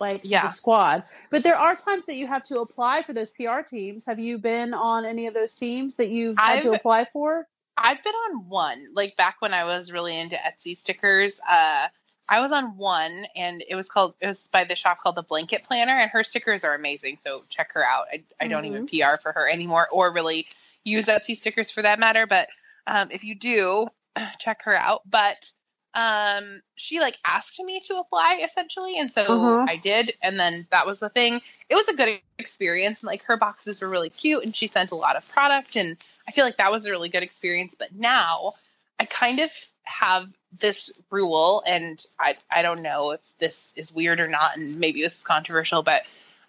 like 0.00 0.20
Yeah. 0.24 0.42
the 0.42 0.48
squad. 0.48 1.02
But 1.30 1.42
there 1.42 1.56
are 1.56 1.74
times 1.74 2.06
that 2.06 2.14
you 2.16 2.26
have 2.26 2.44
to 2.44 2.60
apply 2.60 3.02
for 3.02 3.12
those 3.12 3.30
PR 3.30 3.60
teams. 3.60 4.04
Have 4.04 4.18
you 4.18 4.38
been 4.38 4.74
on 4.74 5.04
any 5.04 5.26
of 5.26 5.34
those 5.34 5.54
teams 5.54 5.96
that 5.96 6.08
you've 6.08 6.38
had 6.38 6.62
to 6.62 6.68
I've- 6.68 6.76
apply 6.76 7.04
for? 7.04 7.46
I've 7.80 8.02
been 8.02 8.14
on 8.14 8.48
one, 8.48 8.88
like 8.92 9.16
back 9.16 9.36
when 9.38 9.54
I 9.54 9.62
was 9.64 9.92
really 9.92 10.16
into 10.18 10.34
Etsy 10.36 10.76
stickers. 10.76 11.40
Uh, 11.48 11.86
I 12.28 12.40
was 12.40 12.50
on 12.50 12.76
one, 12.76 13.26
and 13.36 13.62
it 13.68 13.76
was 13.76 13.88
called 13.88 14.14
it 14.20 14.26
was 14.26 14.42
by 14.52 14.64
the 14.64 14.74
shop 14.74 15.00
called 15.00 15.14
the 15.14 15.22
Blanket 15.22 15.62
Planner, 15.64 15.92
and 15.92 16.10
her 16.10 16.24
stickers 16.24 16.64
are 16.64 16.74
amazing. 16.74 17.18
So 17.18 17.44
check 17.48 17.72
her 17.74 17.84
out. 17.86 18.06
I, 18.12 18.24
I 18.40 18.48
don't 18.48 18.64
even 18.64 18.88
PR 18.88 19.16
for 19.22 19.30
her 19.32 19.48
anymore, 19.48 19.88
or 19.92 20.12
really 20.12 20.48
use 20.84 21.06
Etsy 21.06 21.36
stickers 21.36 21.70
for 21.70 21.82
that 21.82 21.98
matter. 22.00 22.26
But 22.26 22.48
um, 22.88 23.10
if 23.12 23.22
you 23.22 23.36
do, 23.36 23.86
check 24.38 24.62
her 24.64 24.74
out. 24.74 25.02
But 25.08 25.50
um, 25.94 26.62
she 26.76 27.00
like 27.00 27.18
asked 27.24 27.58
me 27.60 27.80
to 27.86 27.96
apply 27.96 28.42
essentially, 28.44 28.98
and 28.98 29.10
so 29.10 29.24
Uh-huh. 29.28 29.66
I 29.66 29.76
did, 29.76 30.12
and 30.22 30.38
then 30.38 30.66
that 30.70 30.86
was 30.86 30.98
the 31.00 31.08
thing. 31.08 31.40
It 31.68 31.74
was 31.74 31.88
a 31.88 31.94
good 31.94 32.20
experience, 32.38 33.00
and 33.00 33.06
like 33.06 33.22
her 33.24 33.36
boxes 33.36 33.80
were 33.80 33.88
really 33.88 34.10
cute, 34.10 34.44
and 34.44 34.54
she 34.54 34.66
sent 34.66 34.90
a 34.90 34.96
lot 34.96 35.16
of 35.16 35.28
product, 35.28 35.76
and 35.76 35.96
I 36.28 36.32
feel 36.32 36.44
like 36.44 36.58
that 36.58 36.70
was 36.70 36.86
a 36.86 36.90
really 36.90 37.08
good 37.08 37.22
experience. 37.22 37.74
But 37.78 37.94
now 37.94 38.54
I 39.00 39.04
kind 39.06 39.40
of 39.40 39.50
have 39.82 40.28
this 40.58 40.90
rule, 41.10 41.62
and 41.66 42.04
I 42.20 42.36
I 42.50 42.62
don't 42.62 42.82
know 42.82 43.12
if 43.12 43.20
this 43.38 43.72
is 43.76 43.92
weird 43.92 44.20
or 44.20 44.28
not, 44.28 44.56
and 44.56 44.78
maybe 44.78 45.02
this 45.02 45.18
is 45.18 45.24
controversial, 45.24 45.82
but 45.82 46.02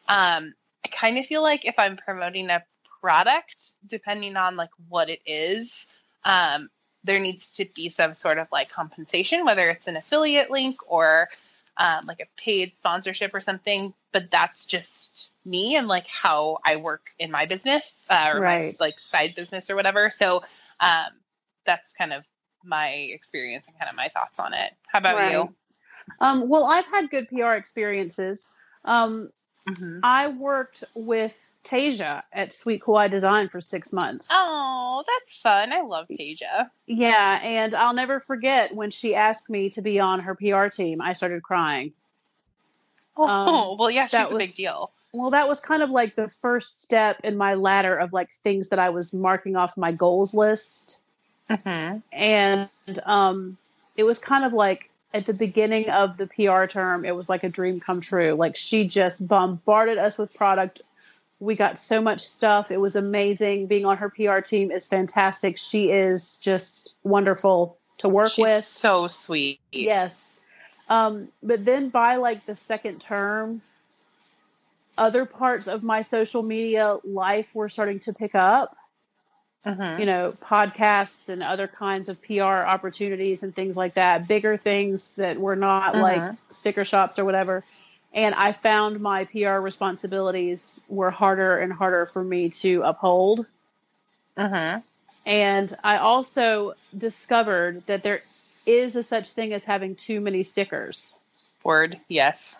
um, 0.08 0.54
I 0.86 0.90
kind 0.92 1.18
of 1.18 1.26
feel 1.26 1.42
like 1.42 1.66
if 1.66 1.76
I'm 1.78 1.98
promoting 1.98 2.50
a 2.50 2.64
product, 3.02 3.74
depending 3.88 4.36
on 4.38 4.56
like 4.56 4.70
what 4.90 5.10
it 5.10 5.22
is, 5.26 5.88
um, 6.24 6.70
there 7.04 7.20
needs 7.20 7.52
to 7.52 7.66
be 7.66 7.89
some 7.89 8.16
sort 8.16 8.38
of 8.38 8.47
like 8.52 8.70
compensation, 8.70 9.45
whether 9.45 9.70
it's 9.70 9.88
an 9.88 9.95
affiliate 9.95 10.52
link 10.52 10.80
or 10.88 11.30
um, 11.78 12.06
like 12.06 12.20
a 12.20 12.41
paid 12.41 12.74
sponsorship 12.78 13.34
or 13.34 13.41
something. 13.41 13.93
But 14.12 14.32
that's 14.32 14.66
just 14.66 15.30
me 15.45 15.76
and 15.76 15.88
like 15.88 16.08
how 16.08 16.60
I 16.64 16.76
work 16.78 17.12
in 17.18 17.32
my 17.32 17.45
business 17.45 18.04
uh, 18.10 18.32
or 18.34 18.41
my 18.41 18.76
like 18.80 19.00
side 19.00 19.36
business 19.36 19.70
or 19.70 19.76
whatever. 19.76 20.10
So 20.12 20.43
um, 20.80 21.12
that's 21.66 21.93
kind 21.93 22.14
of 22.14 22.24
my 22.64 22.89
experience 22.89 23.66
and 23.68 23.78
kind 23.78 23.89
of 23.89 23.95
my 23.95 24.10
thoughts 24.10 24.39
on 24.39 24.54
it. 24.54 24.74
How 24.88 25.00
about 25.00 25.16
Right. 25.18 25.32
you? 25.32 25.56
Um, 26.20 26.50
well, 26.50 26.66
I've 26.66 26.86
had 26.86 27.10
good 27.10 27.30
PR 27.30 27.54
experiences. 27.54 28.45
Um, 28.84 29.30
Mm-hmm. 29.68 29.99
I 30.03 30.28
worked 30.28 30.84
with 30.95 31.51
Tasia 31.64 32.24
at 32.34 32.53
Sweet 32.53 32.82
Kawaii 32.82 33.12
Design 33.12 33.49
for 33.49 33.62
six 33.62 33.93
months. 33.93 34.28
Oh, 34.32 35.03
that's 35.07 35.38
fun. 35.38 35.72
I 35.72 35.82
love 35.82 36.07
Tasia. 36.07 36.70
Yeah, 36.88 37.39
and 37.43 37.76
I'll 37.76 37.93
never 37.93 38.20
forget 38.20 38.74
when 38.74 38.91
she 38.91 39.16
asked 39.16 39.49
me 39.49 39.70
to 39.72 39.82
be 39.82 39.99
on 39.99 40.22
her 40.22 40.36
PR 40.36 40.68
team. 40.68 41.01
I 41.01 41.14
started 41.14 41.43
crying. 41.43 41.93
Oh, 43.18 43.76
well, 43.80 43.91
yeah, 43.91 44.07
she's 44.07 44.20
was, 44.20 44.32
a 44.32 44.38
big 44.38 44.55
deal. 44.55 44.91
Well, 45.12 45.32
that 45.32 45.47
was 45.47 45.60
kind 45.60 45.84
of 45.84 45.89
like 45.89 46.16
the 46.16 46.30
first 46.30 46.82
step 46.82 47.22
in 47.24 47.36
my 47.38 47.55
ladder 47.55 47.95
of 47.95 48.14
like 48.14 48.32
things 48.43 48.70
that 48.70 48.80
I 48.80 48.89
was 48.89 49.14
marking 49.14 49.55
off 49.55 49.78
my 49.78 49.91
goals 49.91 50.34
list. 50.34 50.97
Mm-hmm. 51.49 51.99
And 52.12 52.70
um, 53.05 53.57
it 53.97 54.03
was 54.03 54.20
kind 54.20 54.45
of 54.45 54.53
like 54.53 54.89
at 55.14 55.26
the 55.26 55.34
beginning 55.34 55.89
of 55.89 56.18
the 56.18 56.28
PR 56.28 56.66
term, 56.66 57.03
it 57.05 57.16
was 57.16 57.30
like 57.30 57.43
a 57.43 57.49
dream 57.49 57.80
come 57.80 58.01
true. 58.01 58.34
Like 58.34 58.55
she 58.55 58.86
just 58.86 59.28
bombarded 59.28 59.97
us 59.97 60.18
with 60.18 60.34
product. 60.34 60.82
We 61.39 61.55
got 61.55 61.80
so 61.80 62.01
much 62.01 62.28
stuff. 62.28 62.70
It 62.70 62.78
was 62.78 62.95
amazing. 62.95 63.68
Being 63.68 63.86
on 63.86 63.97
her 63.97 64.10
PR 64.10 64.39
team 64.39 64.72
is 64.72 64.88
fantastic. 64.88 65.57
She 65.57 65.89
is 65.89 66.38
just 66.38 66.93
wonderful 67.03 67.78
to 67.99 68.10
work 68.10 68.34
She's 68.34 68.43
with. 68.43 68.64
so 68.66 69.07
sweet. 69.07 69.60
Yes. 69.72 70.36
Um, 70.89 71.30
but 71.41 71.66
then 71.66 71.89
by 71.89 72.18
like 72.18 72.45
the 72.45 72.55
second 72.55 72.99
term, 72.99 73.62
other 74.97 75.26
parts 75.26 75.68
of 75.68 75.82
my 75.82 76.01
social 76.01 76.43
media 76.43 76.97
life 77.03 77.55
were 77.55 77.70
starting 77.70 77.99
to 77.99 78.14
pick 78.14 78.36
up, 78.36 78.76
Mm-hmm. 79.66 79.99
you 79.99 80.05
know, 80.05 80.34
podcasts 80.41 81.28
and 81.28 81.43
other 81.43 81.68
kinds 81.68 82.07
of 82.07 82.22
PR 82.22 82.43
opportunities 82.43 83.43
and 83.43 83.53
things 83.53 83.76
like 83.76 83.95
that, 83.95 84.26
bigger 84.26 84.55
things 84.55 85.10
that 85.18 85.38
were 85.38 85.57
not 85.57 85.97
like 85.97 86.22
Mhm. 86.22 86.38
sticker 86.49 86.86
shops 86.86 87.20
or 87.20 87.26
whatever. 87.26 87.66
And 88.14 88.34
I 88.34 88.53
found 88.53 89.01
my 89.01 89.26
PR 89.26 89.60
responsibilities 89.60 90.82
were 90.88 91.12
harder 91.12 91.57
and 91.60 91.74
harder 91.74 92.05
for 92.05 92.24
me 92.24 92.49
to 92.49 92.84
uphold. 92.84 93.45
Mm-hmm. 94.38 94.80
And 95.26 95.78
I 95.84 95.97
also 95.97 96.74
discovered 96.97 97.86
that 97.88 98.01
there 98.01 98.22
is 98.66 98.95
a 98.95 99.03
such 99.03 99.32
thing 99.32 99.53
as 99.53 99.66
having 99.66 99.95
too 99.95 100.22
many 100.22 100.43
stickers. 100.43 101.18
Word. 101.64 101.99
Yes. 102.07 102.57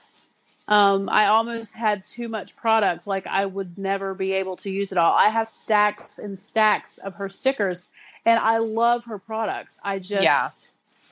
Um, 0.70 1.10
I 1.10 1.28
almost 1.28 1.74
had 1.76 2.06
too 2.06 2.30
much 2.30 2.56
product, 2.56 3.08
like 3.08 3.28
I 3.28 3.46
would 3.46 3.78
never 3.78 4.16
be 4.16 4.34
able 4.34 4.58
to 4.58 4.72
use 4.72 4.92
it 4.94 5.00
all. 5.00 5.14
I 5.14 5.30
have 5.30 5.50
stacks 5.50 6.20
and 6.20 6.40
stacks 6.40 7.00
of 7.00 7.16
her 7.16 7.30
stickers, 7.30 7.86
and 8.26 8.40
I 8.40 8.60
love 8.60 9.06
her 9.06 9.20
products. 9.20 9.80
I 9.84 10.00
just 10.00 10.40
Yeah. 10.40 10.50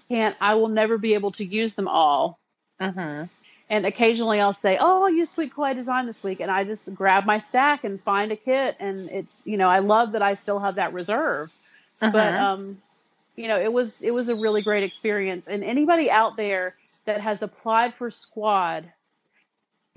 can't, 0.09 0.35
I 0.41 0.55
will 0.55 0.69
never 0.69 0.97
be 0.97 1.15
able 1.15 1.31
to 1.33 1.45
use 1.45 1.75
them 1.75 1.87
all. 1.89 2.39
Mm-hmm. 2.81 3.25
And 3.69 3.85
occasionally 3.85 4.39
I'll 4.41 4.53
say, 4.53 4.77
Oh, 4.79 5.03
I'll 5.03 5.09
use 5.11 5.31
Sweet 5.31 5.53
Kawaii 5.53 5.75
Design 5.75 6.05
this 6.05 6.23
week. 6.23 6.39
And 6.41 6.51
I 6.51 6.63
just 6.63 6.93
grab 6.93 7.25
my 7.25 7.39
stack 7.39 7.83
and 7.83 8.01
find 8.01 8.31
a 8.31 8.37
kit. 8.37 8.77
And 8.79 9.09
it's, 9.09 9.45
you 9.47 9.57
know, 9.57 9.69
I 9.69 9.79
love 9.79 10.13
that 10.13 10.21
I 10.23 10.35
still 10.35 10.59
have 10.59 10.75
that 10.75 10.93
reserve. 10.93 11.51
but 12.11 12.35
Mm-hmm. 12.35 12.35
um 12.35 12.81
you 13.35 13.47
know 13.47 13.59
it 13.59 13.71
was 13.73 14.01
it 14.03 14.11
was 14.11 14.29
a 14.29 14.35
really 14.35 14.61
great 14.61 14.83
experience 14.83 15.47
and 15.47 15.63
anybody 15.63 16.09
out 16.11 16.37
there 16.37 16.75
that 17.05 17.21
has 17.21 17.41
applied 17.43 17.95
for 17.95 18.09
squad 18.11 18.91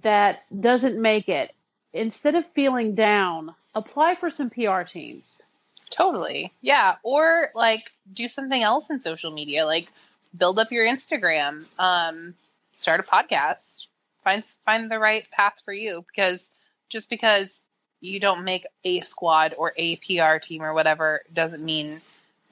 that 0.02 0.44
doesn't 0.60 1.00
make 1.00 1.28
it 1.28 1.54
instead 1.92 2.34
of 2.34 2.46
feeling 2.52 2.94
down 2.94 3.54
apply 3.74 4.14
for 4.14 4.30
some 4.30 4.50
pr 4.50 4.82
teams 4.82 5.42
Totally. 5.90 6.52
Yeah. 6.62 6.96
Or 7.02 7.50
like 7.54 7.92
do 8.12 8.28
something 8.28 8.62
else 8.62 8.90
in 8.90 9.02
social 9.02 9.32
media, 9.32 9.66
like 9.66 9.92
build 10.36 10.58
up 10.58 10.72
your 10.72 10.86
Instagram, 10.86 11.64
um, 11.78 12.34
start 12.74 13.00
a 13.00 13.02
podcast, 13.02 13.86
find 14.22 14.44
find 14.64 14.90
the 14.90 14.98
right 14.98 15.28
path 15.30 15.54
for 15.64 15.72
you. 15.72 16.04
Because 16.06 16.52
just 16.88 17.10
because 17.10 17.60
you 18.00 18.20
don't 18.20 18.44
make 18.44 18.66
a 18.84 19.00
squad 19.00 19.54
or 19.58 19.72
a 19.76 19.96
PR 19.96 20.38
team 20.38 20.62
or 20.62 20.72
whatever 20.72 21.22
doesn't 21.34 21.62
mean 21.62 22.00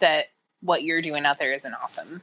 that 0.01 0.27
what 0.61 0.83
you're 0.83 1.03
doing 1.03 1.25
out 1.25 1.39
there 1.39 1.55
isn't 1.55 1.75
awesome. 1.75 2.21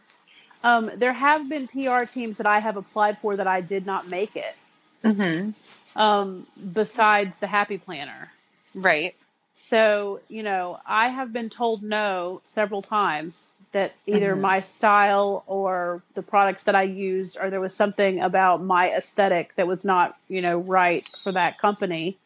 Um, 0.63 0.91
there 0.95 1.13
have 1.13 1.47
been 1.47 1.67
PR 1.67 2.03
teams 2.03 2.37
that 2.37 2.47
I 2.47 2.59
have 2.59 2.75
applied 2.75 3.17
for 3.19 3.35
that 3.35 3.47
I 3.47 3.61
did 3.61 3.85
not 3.85 4.07
make 4.07 4.35
it. 4.35 4.55
Mm-hmm. 5.05 5.51
Um, 5.95 6.47
besides 6.73 7.37
the 7.39 7.47
Happy 7.47 7.77
Planner. 7.77 8.31
Right. 8.75 9.15
So, 9.55 10.21
you 10.29 10.43
know, 10.43 10.79
I 10.85 11.09
have 11.09 11.33
been 11.33 11.49
told 11.49 11.83
no 11.83 12.41
several 12.45 12.81
times 12.81 13.51
that 13.71 13.93
either 14.07 14.35
Mhm. 14.35 14.41
my 14.41 14.61
style 14.61 15.43
or 15.47 16.03
the 16.15 16.23
products 16.23 16.65
that 16.65 16.75
I 16.75 16.83
used, 16.83 17.37
or 17.39 17.49
there 17.49 17.61
was 17.61 17.75
something 17.75 18.21
about 18.21 18.63
my 18.63 18.91
aesthetic 18.91 19.55
that 19.55 19.67
was 19.67 19.85
not, 19.85 20.17
you 20.29 20.41
know, 20.41 20.59
right 20.59 21.05
for 21.23 21.31
that 21.31 21.59
company. 21.59 22.17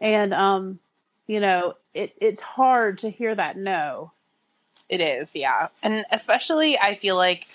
And, 0.00 0.34
um, 0.34 0.80
you 1.26 1.40
know, 1.40 1.76
it, 1.94 2.12
it's 2.20 2.42
hard 2.42 2.98
to 3.00 3.10
hear 3.10 3.34
that 3.34 3.56
no. 3.56 4.12
It 4.88 5.00
is, 5.00 5.34
yeah. 5.34 5.68
And 5.82 6.04
especially 6.10 6.78
I 6.78 6.94
feel 6.96 7.16
like 7.16 7.46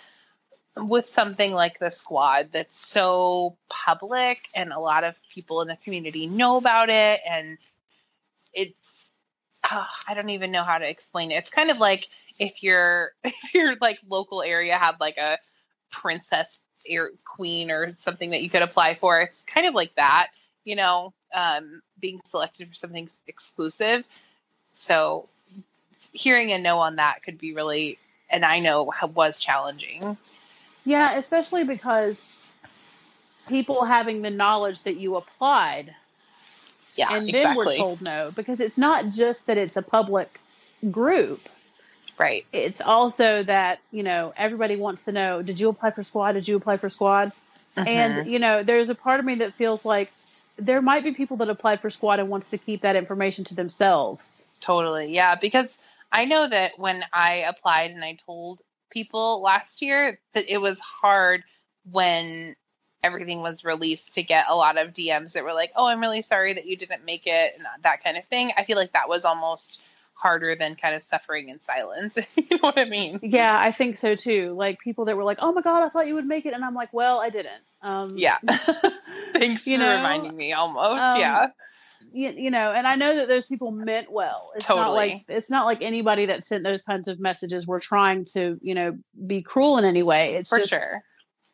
with 0.78 1.08
something 1.08 1.54
like 1.54 1.80
the 1.80 1.90
squad 1.90 2.50
that's 2.54 2.80
so 2.80 3.58
public 3.70 4.40
and 4.56 4.72
a 4.72 4.80
lot 4.80 5.04
of 5.04 5.16
people 5.34 5.62
in 5.62 5.68
the 5.68 5.78
community 5.84 6.28
know 6.28 6.58
about 6.58 6.90
it 6.90 7.20
and 7.30 7.58
it's 8.54 9.12
uh, 9.70 9.86
I 10.08 10.14
don't 10.14 10.30
even 10.30 10.52
know 10.52 10.64
how 10.64 10.78
to 10.78 10.90
explain 10.90 11.32
it. 11.32 11.36
It's 11.36 11.50
kind 11.50 11.70
of 11.70 11.78
like 11.78 12.10
if 12.40 12.64
your 12.64 13.12
if 13.24 13.54
your 13.54 13.76
like 13.82 14.00
local 14.10 14.42
area 14.42 14.78
had 14.78 15.00
like 15.00 15.18
a 15.18 15.38
princess 15.92 16.60
air 16.88 17.12
queen 17.26 17.72
or 17.72 17.94
something 17.98 18.32
that 18.32 18.42
you 18.42 18.50
could 18.50 18.62
apply 18.62 18.96
for. 18.96 19.22
It's 19.22 19.44
kind 19.44 19.68
of 19.68 19.74
like 19.74 19.94
that, 19.96 20.30
you 20.64 20.76
know, 20.76 21.14
um, 21.34 21.82
being 22.00 22.20
selected 22.26 22.70
for 22.70 22.76
something 22.76 23.10
exclusive. 23.28 24.04
So 24.74 25.28
hearing 26.12 26.52
a 26.52 26.58
no 26.58 26.80
on 26.80 26.98
that 26.98 27.24
could 27.24 27.38
be 27.38 27.54
really, 27.54 27.98
and 28.30 28.44
I 28.44 28.60
know 28.60 28.92
was 29.14 29.40
challenging. 29.40 30.18
Yeah, 30.86 31.18
especially 31.18 31.64
because 31.64 32.24
people 33.48 33.86
having 33.86 34.22
the 34.22 34.30
knowledge 34.30 34.84
that 34.84 34.98
you 34.98 35.16
applied 35.16 35.94
Yeah, 36.96 37.14
and 37.14 37.28
then 37.28 37.36
exactly. 37.36 37.66
we're 37.66 37.78
told 37.78 38.02
no 38.02 38.32
because 38.36 38.60
it's 38.60 38.78
not 38.78 39.10
just 39.10 39.48
that 39.48 39.58
it's 39.58 39.76
a 39.76 39.82
public 39.82 40.40
group 40.90 41.42
right. 42.18 42.46
it's 42.54 42.82
also 42.82 43.44
that 43.44 43.80
you 43.92 44.04
know 44.04 44.34
everybody 44.38 44.76
wants 44.76 45.04
to 45.04 45.12
know 45.12 45.42
did 45.42 45.60
you 45.60 45.70
apply 45.70 45.92
for 45.92 46.04
squad 46.04 46.34
did 46.34 46.48
you 46.48 46.56
apply 46.56 46.78
for 46.78 46.88
squad 46.88 47.32
and 47.76 48.14
mm-hmm. 48.14 48.30
you 48.30 48.40
know 48.40 48.64
there's 48.64 48.90
a 48.90 48.96
part 48.96 49.20
of 49.20 49.26
me 49.26 49.36
that 49.36 49.54
feels 49.54 49.84
like 49.84 50.12
there 50.58 50.82
might 50.82 51.04
be 51.04 51.14
people 51.14 51.38
that 51.38 51.50
applied 51.50 51.82
for 51.82 51.90
squad 51.90 52.20
and 52.20 52.30
wants 52.30 52.50
to 52.50 52.58
keep 52.58 52.82
that 52.82 52.96
information 52.96 53.44
to 53.44 53.56
themselves 53.56 54.44
Totally. 54.62 55.14
Yeah, 55.14 55.36
because 55.36 55.78
I 56.12 56.26
know 56.26 56.48
that 56.48 56.80
when 56.80 57.04
I 57.12 57.46
applied 57.50 57.92
and 57.92 58.04
I 58.04 58.18
told 58.26 58.60
people 58.92 59.42
last 59.42 59.82
year 59.82 60.20
that 60.34 60.50
it 60.50 60.60
was 60.60 60.80
hard 60.80 61.44
when 61.92 62.56
everything 63.04 63.42
was 63.42 63.64
released 63.64 64.14
to 64.14 64.24
get 64.24 64.46
a 64.48 64.56
lot 64.56 64.78
of 64.78 64.94
DMs 64.94 65.34
that 65.34 65.44
were 65.44 65.54
like, 65.54 65.72
"Oh, 65.76 65.86
I'm 65.86 66.00
really 66.00 66.22
sorry 66.22 66.54
that 66.54 66.66
you 66.68 66.78
didn't 66.78 67.04
make 67.06 67.26
it," 67.26 67.56
and 67.58 67.66
that 67.84 68.04
kind 68.04 68.18
of 68.18 68.26
thing. 68.26 68.52
I 68.56 68.64
feel 68.64 68.78
like 68.78 68.94
that 68.94 69.10
was 69.10 69.26
almost 69.26 69.82
harder 70.14 70.56
than 70.56 70.76
kind 70.76 70.94
of 70.94 71.02
suffering 71.02 71.50
in 71.50 71.60
silence. 71.60 72.16
you 72.36 72.46
know 72.52 72.58
what 72.60 72.78
I 72.78 72.86
mean? 72.86 73.20
yeah 73.24 73.60
i 73.60 73.72
think 73.72 73.98
so 73.98 74.14
too 74.14 74.54
like 74.54 74.80
people 74.80 75.06
that 75.06 75.18
were 75.18 75.24
like 75.24 75.40
oh 75.42 75.52
my 75.52 75.62
god 75.62 75.82
i 75.84 75.90
thought 75.90 76.06
you 76.06 76.14
would 76.14 76.28
make 76.28 76.46
it 76.46 76.54
and 76.54 76.64
i'm 76.64 76.76
like 76.76 76.94
well 76.94 77.20
i 77.20 77.32
didn't 77.32 77.64
um 77.82 78.16
Yeah. 78.20 78.38
Thanks 79.34 79.64
for 79.64 79.72
know, 79.72 79.96
reminding 79.96 80.36
me 80.38 80.54
almost. 80.54 81.02
um, 81.02 81.20
yeah. 81.20 81.48
You, 82.14 82.30
you 82.32 82.52
know 82.52 82.72
and 82.72 82.86
i 82.88 82.96
know 82.96 83.16
that 83.16 83.28
those 83.28 83.46
people 83.46 83.72
meant 83.72 84.12
well 84.12 84.52
it's 84.56 84.68
not 84.68 84.76
Totally. 84.76 84.96
like 84.96 85.26
it's 85.28 85.50
not 85.50 85.66
like 85.66 85.82
anybody 85.82 86.26
that 86.28 86.44
sent 86.44 86.64
those 86.64 86.82
kinds 86.82 87.08
of 87.08 87.20
messages 87.20 87.66
were 87.68 87.80
trying 87.80 88.26
to 88.34 88.60
you 88.62 88.76
know 88.76 88.98
be 89.28 89.42
cruel 89.42 89.78
in 89.78 89.86
any 89.86 90.04
way 90.04 90.36
it's 90.36 90.50
For 90.50 90.58
just 90.60 90.70
sure. 90.70 91.04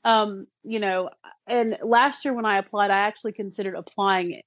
um 0.03 0.47
you 0.63 0.79
know 0.79 1.09
and 1.47 1.77
last 1.83 2.25
year 2.25 2.33
when 2.33 2.45
i 2.45 2.57
applied 2.57 2.91
i 2.91 2.97
actually 2.99 3.33
considered 3.33 3.75
applying 3.75 4.41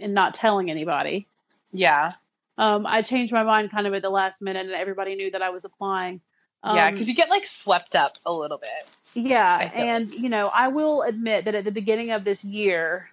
and 0.00 0.14
not 0.14 0.34
telling 0.34 0.70
anybody 0.70 1.26
Yeah. 1.72 2.12
um 2.58 2.86
i 2.86 3.02
changed 3.02 3.32
my 3.32 3.42
mind 3.44 3.70
kind 3.70 3.86
of 3.86 3.94
at 3.94 4.02
the 4.02 4.10
last 4.10 4.42
minute 4.42 4.66
and 4.66 4.72
everybody 4.74 5.14
knew 5.14 5.30
that 5.30 5.42
i 5.42 5.50
was 5.50 5.64
applying 5.64 6.20
um, 6.66 6.76
yeah, 6.76 6.90
because 6.90 7.10
you 7.10 7.14
get 7.14 7.28
like 7.28 7.46
swept 7.46 7.94
up 7.94 8.16
a 8.24 8.32
little 8.32 8.56
bit. 8.56 8.70
yeah, 9.12 9.70
and 9.74 10.10
you 10.10 10.30
know, 10.30 10.48
I 10.48 10.68
will 10.68 11.02
admit 11.02 11.44
that 11.44 11.54
at 11.54 11.64
the 11.66 11.70
beginning 11.70 12.10
of 12.10 12.24
this 12.24 12.42
year, 12.42 13.10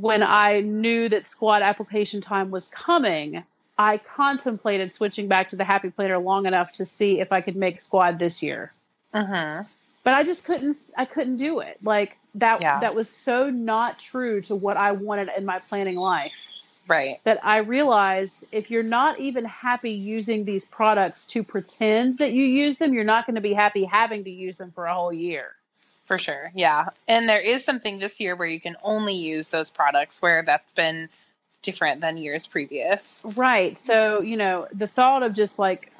when 0.00 0.22
I 0.22 0.60
knew 0.60 1.08
that 1.08 1.28
squad 1.28 1.62
application 1.62 2.20
time 2.20 2.50
was 2.50 2.68
coming, 2.68 3.42
I 3.78 3.98
contemplated 3.98 4.94
switching 4.94 5.28
back 5.28 5.48
to 5.48 5.56
the 5.56 5.64
Happy 5.64 5.90
Planner 5.90 6.18
long 6.18 6.46
enough 6.46 6.72
to 6.74 6.84
see 6.84 7.20
if 7.20 7.32
I 7.32 7.40
could 7.40 7.56
make 7.56 7.80
squad 7.80 8.18
this 8.18 8.42
year. 8.42 8.72
Mm-hmm. 9.14 9.64
But 10.04 10.14
I 10.14 10.24
just 10.24 10.44
couldn't. 10.44 10.76
I 10.96 11.04
couldn't 11.04 11.36
do 11.36 11.60
it. 11.60 11.78
Like 11.82 12.18
that. 12.34 12.60
Yeah. 12.60 12.80
That 12.80 12.94
was 12.94 13.08
so 13.08 13.50
not 13.50 13.98
true 13.98 14.40
to 14.42 14.56
what 14.56 14.76
I 14.76 14.92
wanted 14.92 15.30
in 15.36 15.44
my 15.44 15.58
planning 15.60 15.96
life 15.96 16.52
Right. 16.88 17.20
that 17.24 17.38
I 17.44 17.58
realized 17.58 18.44
if 18.50 18.70
you're 18.70 18.82
not 18.82 19.20
even 19.20 19.44
happy 19.44 19.92
using 19.92 20.44
these 20.44 20.64
products 20.64 21.26
to 21.28 21.44
pretend 21.44 22.18
that 22.18 22.32
you 22.32 22.44
use 22.44 22.78
them, 22.78 22.92
you're 22.92 23.04
not 23.04 23.26
going 23.26 23.36
to 23.36 23.40
be 23.40 23.52
happy 23.52 23.84
having 23.84 24.24
to 24.24 24.30
use 24.30 24.56
them 24.56 24.72
for 24.72 24.86
a 24.86 24.94
whole 24.94 25.12
year. 25.12 25.54
For 26.12 26.18
sure. 26.18 26.52
Yeah. 26.54 26.90
And 27.08 27.26
there 27.26 27.40
is 27.40 27.64
something 27.64 27.98
this 27.98 28.20
year 28.20 28.36
where 28.36 28.46
you 28.46 28.60
can 28.60 28.76
only 28.82 29.14
use 29.14 29.48
those 29.48 29.70
products 29.70 30.20
where 30.20 30.42
that's 30.42 30.74
been 30.74 31.08
different 31.62 32.02
than 32.02 32.18
years 32.18 32.46
previous. 32.46 33.22
Right. 33.24 33.78
So, 33.78 34.20
you 34.20 34.36
know, 34.36 34.68
the 34.74 34.86
thought 34.86 35.22
of 35.22 35.32
just 35.32 35.58
like 35.58 35.90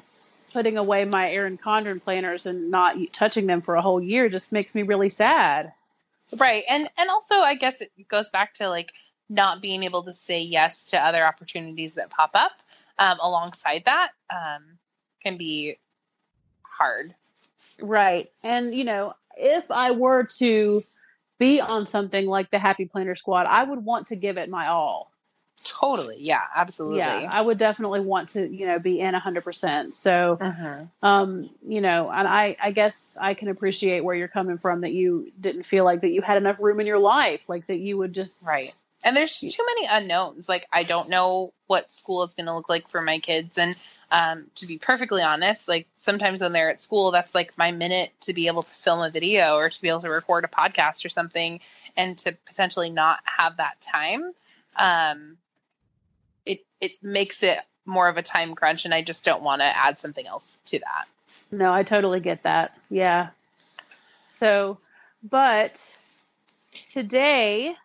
putting 0.51 0.77
away 0.77 1.05
my 1.05 1.31
Erin 1.31 1.57
Condren 1.57 1.99
planners 1.99 2.45
and 2.45 2.69
not 2.69 2.95
touching 3.11 3.47
them 3.47 3.61
for 3.61 3.73
a 3.73 3.81
whole 3.81 3.99
year 3.99 4.29
just 4.29 4.51
makes 4.51 4.75
me 4.75 4.83
really 4.83 5.09
sad. 5.09 5.73
Right. 6.37 6.63
And 6.69 6.87
and 6.95 7.09
also 7.09 7.37
I 7.37 7.55
guess 7.55 7.81
it 7.81 7.91
goes 8.07 8.29
back 8.29 8.53
to 8.55 8.69
like 8.69 8.93
not 9.29 9.63
being 9.63 9.81
able 9.81 10.03
to 10.03 10.13
say 10.13 10.43
yes 10.43 10.85
to 10.91 11.03
other 11.03 11.25
opportunities 11.25 11.95
that 11.95 12.11
pop 12.11 12.29
up 12.35 12.51
um, 12.99 13.17
alongside 13.19 13.81
that 13.87 14.11
um, 14.29 14.77
can 15.23 15.37
be 15.37 15.79
hard. 16.61 17.15
Right. 17.81 18.29
And, 18.43 18.75
you 18.75 18.83
know, 18.83 19.15
if 19.37 19.69
I 19.71 19.91
were 19.91 20.23
to 20.37 20.83
be 21.39 21.59
on 21.61 21.87
something 21.87 22.25
like 22.25 22.49
the 22.51 22.59
Happy 22.59 22.85
Planner 22.85 23.15
Squad, 23.15 23.45
I 23.47 23.63
would 23.63 23.83
want 23.83 24.07
to 24.07 24.15
give 24.15 24.37
it 24.37 24.49
my 24.49 24.67
all. 24.67 25.11
Totally. 25.63 26.17
Yeah, 26.19 26.41
absolutely. 26.55 26.99
Yeah, 26.99 27.29
I 27.31 27.41
would 27.41 27.57
definitely 27.57 28.01
want 28.01 28.29
to, 28.29 28.47
you 28.47 28.67
know, 28.67 28.79
be 28.79 28.99
in 28.99 29.13
100%. 29.13 29.93
So, 29.93 30.37
Mhm. 30.41 30.89
um, 31.01 31.49
you 31.65 31.81
know, 31.81 32.09
and 32.09 32.27
I, 32.27 32.57
I 32.61 32.71
guess 32.71 33.17
I 33.19 33.33
can 33.33 33.47
appreciate 33.47 34.03
where 34.03 34.15
you're 34.15 34.27
coming 34.27 34.57
from 34.57 34.81
that 34.81 34.91
you 34.91 35.31
didn't 35.39 35.63
feel 35.63 35.85
like 35.85 36.01
that 36.01 36.09
you 36.09 36.21
had 36.21 36.37
enough 36.37 36.59
room 36.59 36.79
in 36.79 36.87
your 36.87 36.99
life, 36.99 37.41
like 37.47 37.67
that 37.67 37.77
you 37.77 37.97
would 37.97 38.13
just, 38.13 38.43
Right. 38.45 38.73
And 39.05 39.15
there's 39.15 39.37
too 39.37 39.65
many 39.65 39.87
unknowns. 39.87 40.47
Like 40.47 40.65
I 40.71 40.83
don't 40.83 41.09
know 41.09 41.53
what 41.67 41.91
school 41.91 42.23
is 42.23 42.35
going 42.35 42.45
to 42.45 42.55
look 42.55 42.69
like 42.69 42.87
for 42.89 43.01
my 43.01 43.19
kids 43.19 43.57
and 43.57 43.75
um, 44.11 44.45
to 44.55 44.65
be 44.65 44.77
perfectly 44.77 45.21
honest, 45.21 45.67
like 45.67 45.87
sometimes 45.97 46.41
when 46.41 46.53
they're 46.53 46.69
at 46.69 46.81
school, 46.81 47.11
that's 47.11 47.33
like 47.33 47.57
my 47.57 47.71
minute 47.71 48.11
to 48.21 48.33
be 48.33 48.47
able 48.47 48.63
to 48.63 48.73
film 48.73 49.01
a 49.01 49.09
video 49.09 49.55
or 49.55 49.69
to 49.69 49.81
be 49.81 49.89
able 49.89 50.01
to 50.01 50.09
record 50.09 50.43
a 50.45 50.47
podcast 50.47 51.05
or 51.05 51.09
something, 51.09 51.59
and 51.95 52.17
to 52.19 52.31
potentially 52.45 52.89
not 52.89 53.19
have 53.25 53.57
that 53.57 53.79
time, 53.81 54.31
um, 54.75 55.37
it 56.45 56.65
it 56.81 56.91
makes 57.01 57.43
it 57.43 57.59
more 57.85 58.07
of 58.07 58.17
a 58.17 58.21
time 58.21 58.55
crunch, 58.55 58.85
and 58.85 58.93
I 58.93 59.01
just 59.01 59.23
don't 59.23 59.43
want 59.43 59.61
to 59.61 59.65
add 59.65 59.99
something 59.99 60.25
else 60.25 60.57
to 60.65 60.79
that. 60.79 61.05
No, 61.51 61.73
I 61.73 61.83
totally 61.83 62.19
get 62.19 62.43
that. 62.43 62.77
Yeah. 62.89 63.29
So, 64.33 64.79
but 65.23 65.79
today, 66.89 67.75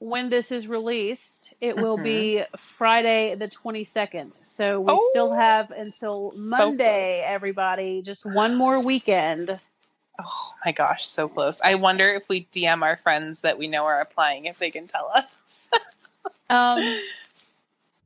when 0.00 0.30
this 0.30 0.52
is 0.52 0.68
released, 0.68 1.52
it 1.60 1.76
will 1.76 1.96
be 1.96 2.44
Friday 2.58 3.34
the 3.34 3.48
22nd. 3.48 4.32
So 4.42 4.80
we 4.80 4.92
Oh. 4.92 5.08
still 5.10 5.34
have 5.34 5.70
until 5.72 6.32
Monday, 6.36 7.20
everybody. 7.26 8.02
Just 8.02 8.24
one 8.24 8.54
more 8.54 8.80
weekend. 8.80 9.58
Oh 10.20 10.52
my 10.64 10.72
gosh, 10.72 11.06
so 11.06 11.28
close. 11.28 11.60
I 11.60 11.74
wonder 11.76 12.12
if 12.14 12.28
we 12.28 12.46
DM 12.52 12.82
our 12.82 12.96
friends 12.96 13.40
that 13.42 13.58
we 13.58 13.66
know 13.68 13.84
are 13.86 14.00
applying 14.00 14.44
if 14.46 14.58
they 14.58 14.70
can 14.70 14.86
tell 14.86 15.10
us. 15.14 15.68
Um, 16.50 16.82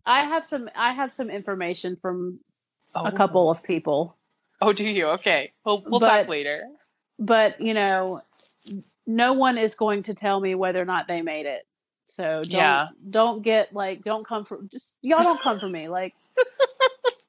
I 0.05 0.25
have 0.25 0.45
some. 0.45 0.69
I 0.75 0.93
have 0.95 1.13
some 1.13 1.31
information 1.31 1.95
from 1.95 2.41
Oh. 2.93 3.05
a 3.05 3.13
couple 3.13 3.51
of 3.51 3.63
people, 3.63 4.17
Oh, 4.61 4.73
do 4.73 4.83
you? 4.85 5.07
Okay. 5.11 5.53
We'll 5.65 5.81
we'll 5.87 6.01
But- 6.01 6.09
talk 6.09 6.29
later. 6.29 6.69
but 7.21 7.61
you 7.61 7.73
know, 7.73 8.21
no 9.07 9.33
one 9.35 9.59
is 9.59 9.77
going 9.77 10.03
to 10.05 10.15
tell 10.15 10.41
me 10.41 10.57
whether 10.57 10.83
or 10.83 10.85
not 10.85 11.07
they 11.07 11.23
made 11.23 11.47
it. 11.47 11.65
So 12.13 12.43
don't 12.43 12.51
Yeah. 12.51 12.89
don't 13.09 13.43
get 13.43 13.73
like 13.73 14.05
don't 14.05 14.27
come 14.27 14.45
for 14.45 14.61
just 14.71 14.97
y'all 15.01 15.23
don't 15.23 15.41
come 15.41 15.59
for 15.59 15.69
me 15.69 15.89
like 15.89 16.15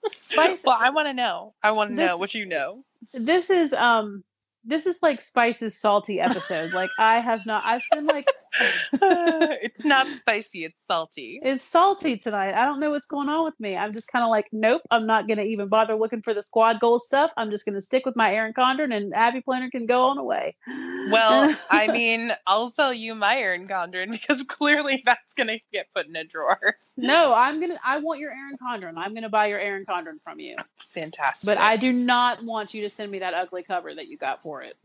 Spice. 0.09 0.63
Well, 0.65 0.77
I 0.77 0.89
want 0.89 1.07
to 1.07 1.13
know. 1.13 1.53
I 1.63 1.71
want 1.71 1.91
to 1.91 1.95
know 1.95 2.17
what 2.17 2.33
you 2.33 2.45
know. 2.45 2.83
This 3.13 3.49
is 3.49 3.71
um. 3.71 4.23
This 4.65 4.85
is 4.85 4.97
like 5.01 5.21
Spice's 5.21 5.77
salty 5.77 6.19
episode. 6.19 6.73
Like 6.73 6.89
I 6.99 7.19
have 7.19 7.45
not. 7.45 7.63
I've 7.65 7.81
been 7.91 8.05
like, 8.07 8.27
it's 8.93 9.83
not 9.83 10.07
spicy. 10.19 10.65
It's 10.65 10.77
salty. 10.87 11.39
it's 11.41 11.65
salty 11.65 12.17
tonight. 12.17 12.53
I 12.53 12.65
don't 12.65 12.79
know 12.79 12.91
what's 12.91 13.05
going 13.05 13.29
on 13.29 13.45
with 13.45 13.59
me. 13.59 13.75
I'm 13.75 13.93
just 13.93 14.07
kind 14.07 14.23
of 14.23 14.29
like, 14.29 14.47
nope. 14.51 14.81
I'm 14.91 15.07
not 15.07 15.27
gonna 15.27 15.43
even 15.43 15.67
bother 15.67 15.95
looking 15.95 16.21
for 16.21 16.33
the 16.33 16.43
squad 16.43 16.79
goal 16.79 16.99
stuff. 16.99 17.31
I'm 17.37 17.49
just 17.49 17.65
gonna 17.65 17.81
stick 17.81 18.05
with 18.05 18.15
my 18.15 18.33
Erin 18.33 18.53
Condren 18.53 18.95
and 18.95 19.13
Happy 19.13 19.41
Planner 19.41 19.69
can 19.69 19.85
go 19.85 20.05
on 20.05 20.17
away. 20.17 20.55
Well, 20.67 21.55
I 21.69 21.87
mean, 21.87 22.31
I'll 22.45 22.69
sell 22.69 22.93
you 22.93 23.15
my 23.15 23.37
Erin 23.37 23.67
Condren 23.67 24.11
because 24.11 24.43
clearly 24.43 25.01
that's 25.05 25.33
gonna 25.35 25.59
get 25.71 25.87
put 25.95 26.07
in 26.07 26.15
a 26.15 26.23
drawer. 26.23 26.77
no, 26.97 27.33
I'm 27.33 27.59
gonna. 27.59 27.79
I 27.83 27.99
want 27.99 28.19
your 28.19 28.31
Erin 28.31 28.57
Condren. 28.61 28.93
I'm 28.97 29.13
gonna 29.13 29.29
buy 29.29 29.47
your 29.47 29.59
Erin 29.59 29.85
Condren 29.85 30.21
from 30.23 30.39
you. 30.39 30.57
Fantastic. 30.89 31.47
But 31.47 31.59
I 31.59 31.77
do 31.77 31.91
not 31.91 32.43
want 32.43 32.73
you 32.73 32.81
to 32.83 32.89
send 32.89 33.11
me 33.11 33.19
that 33.19 33.33
ugly 33.33 33.63
cover 33.63 33.93
that 33.93 34.07
you 34.07 34.17
got 34.17 34.43
for 34.43 34.61
it. 34.61 34.77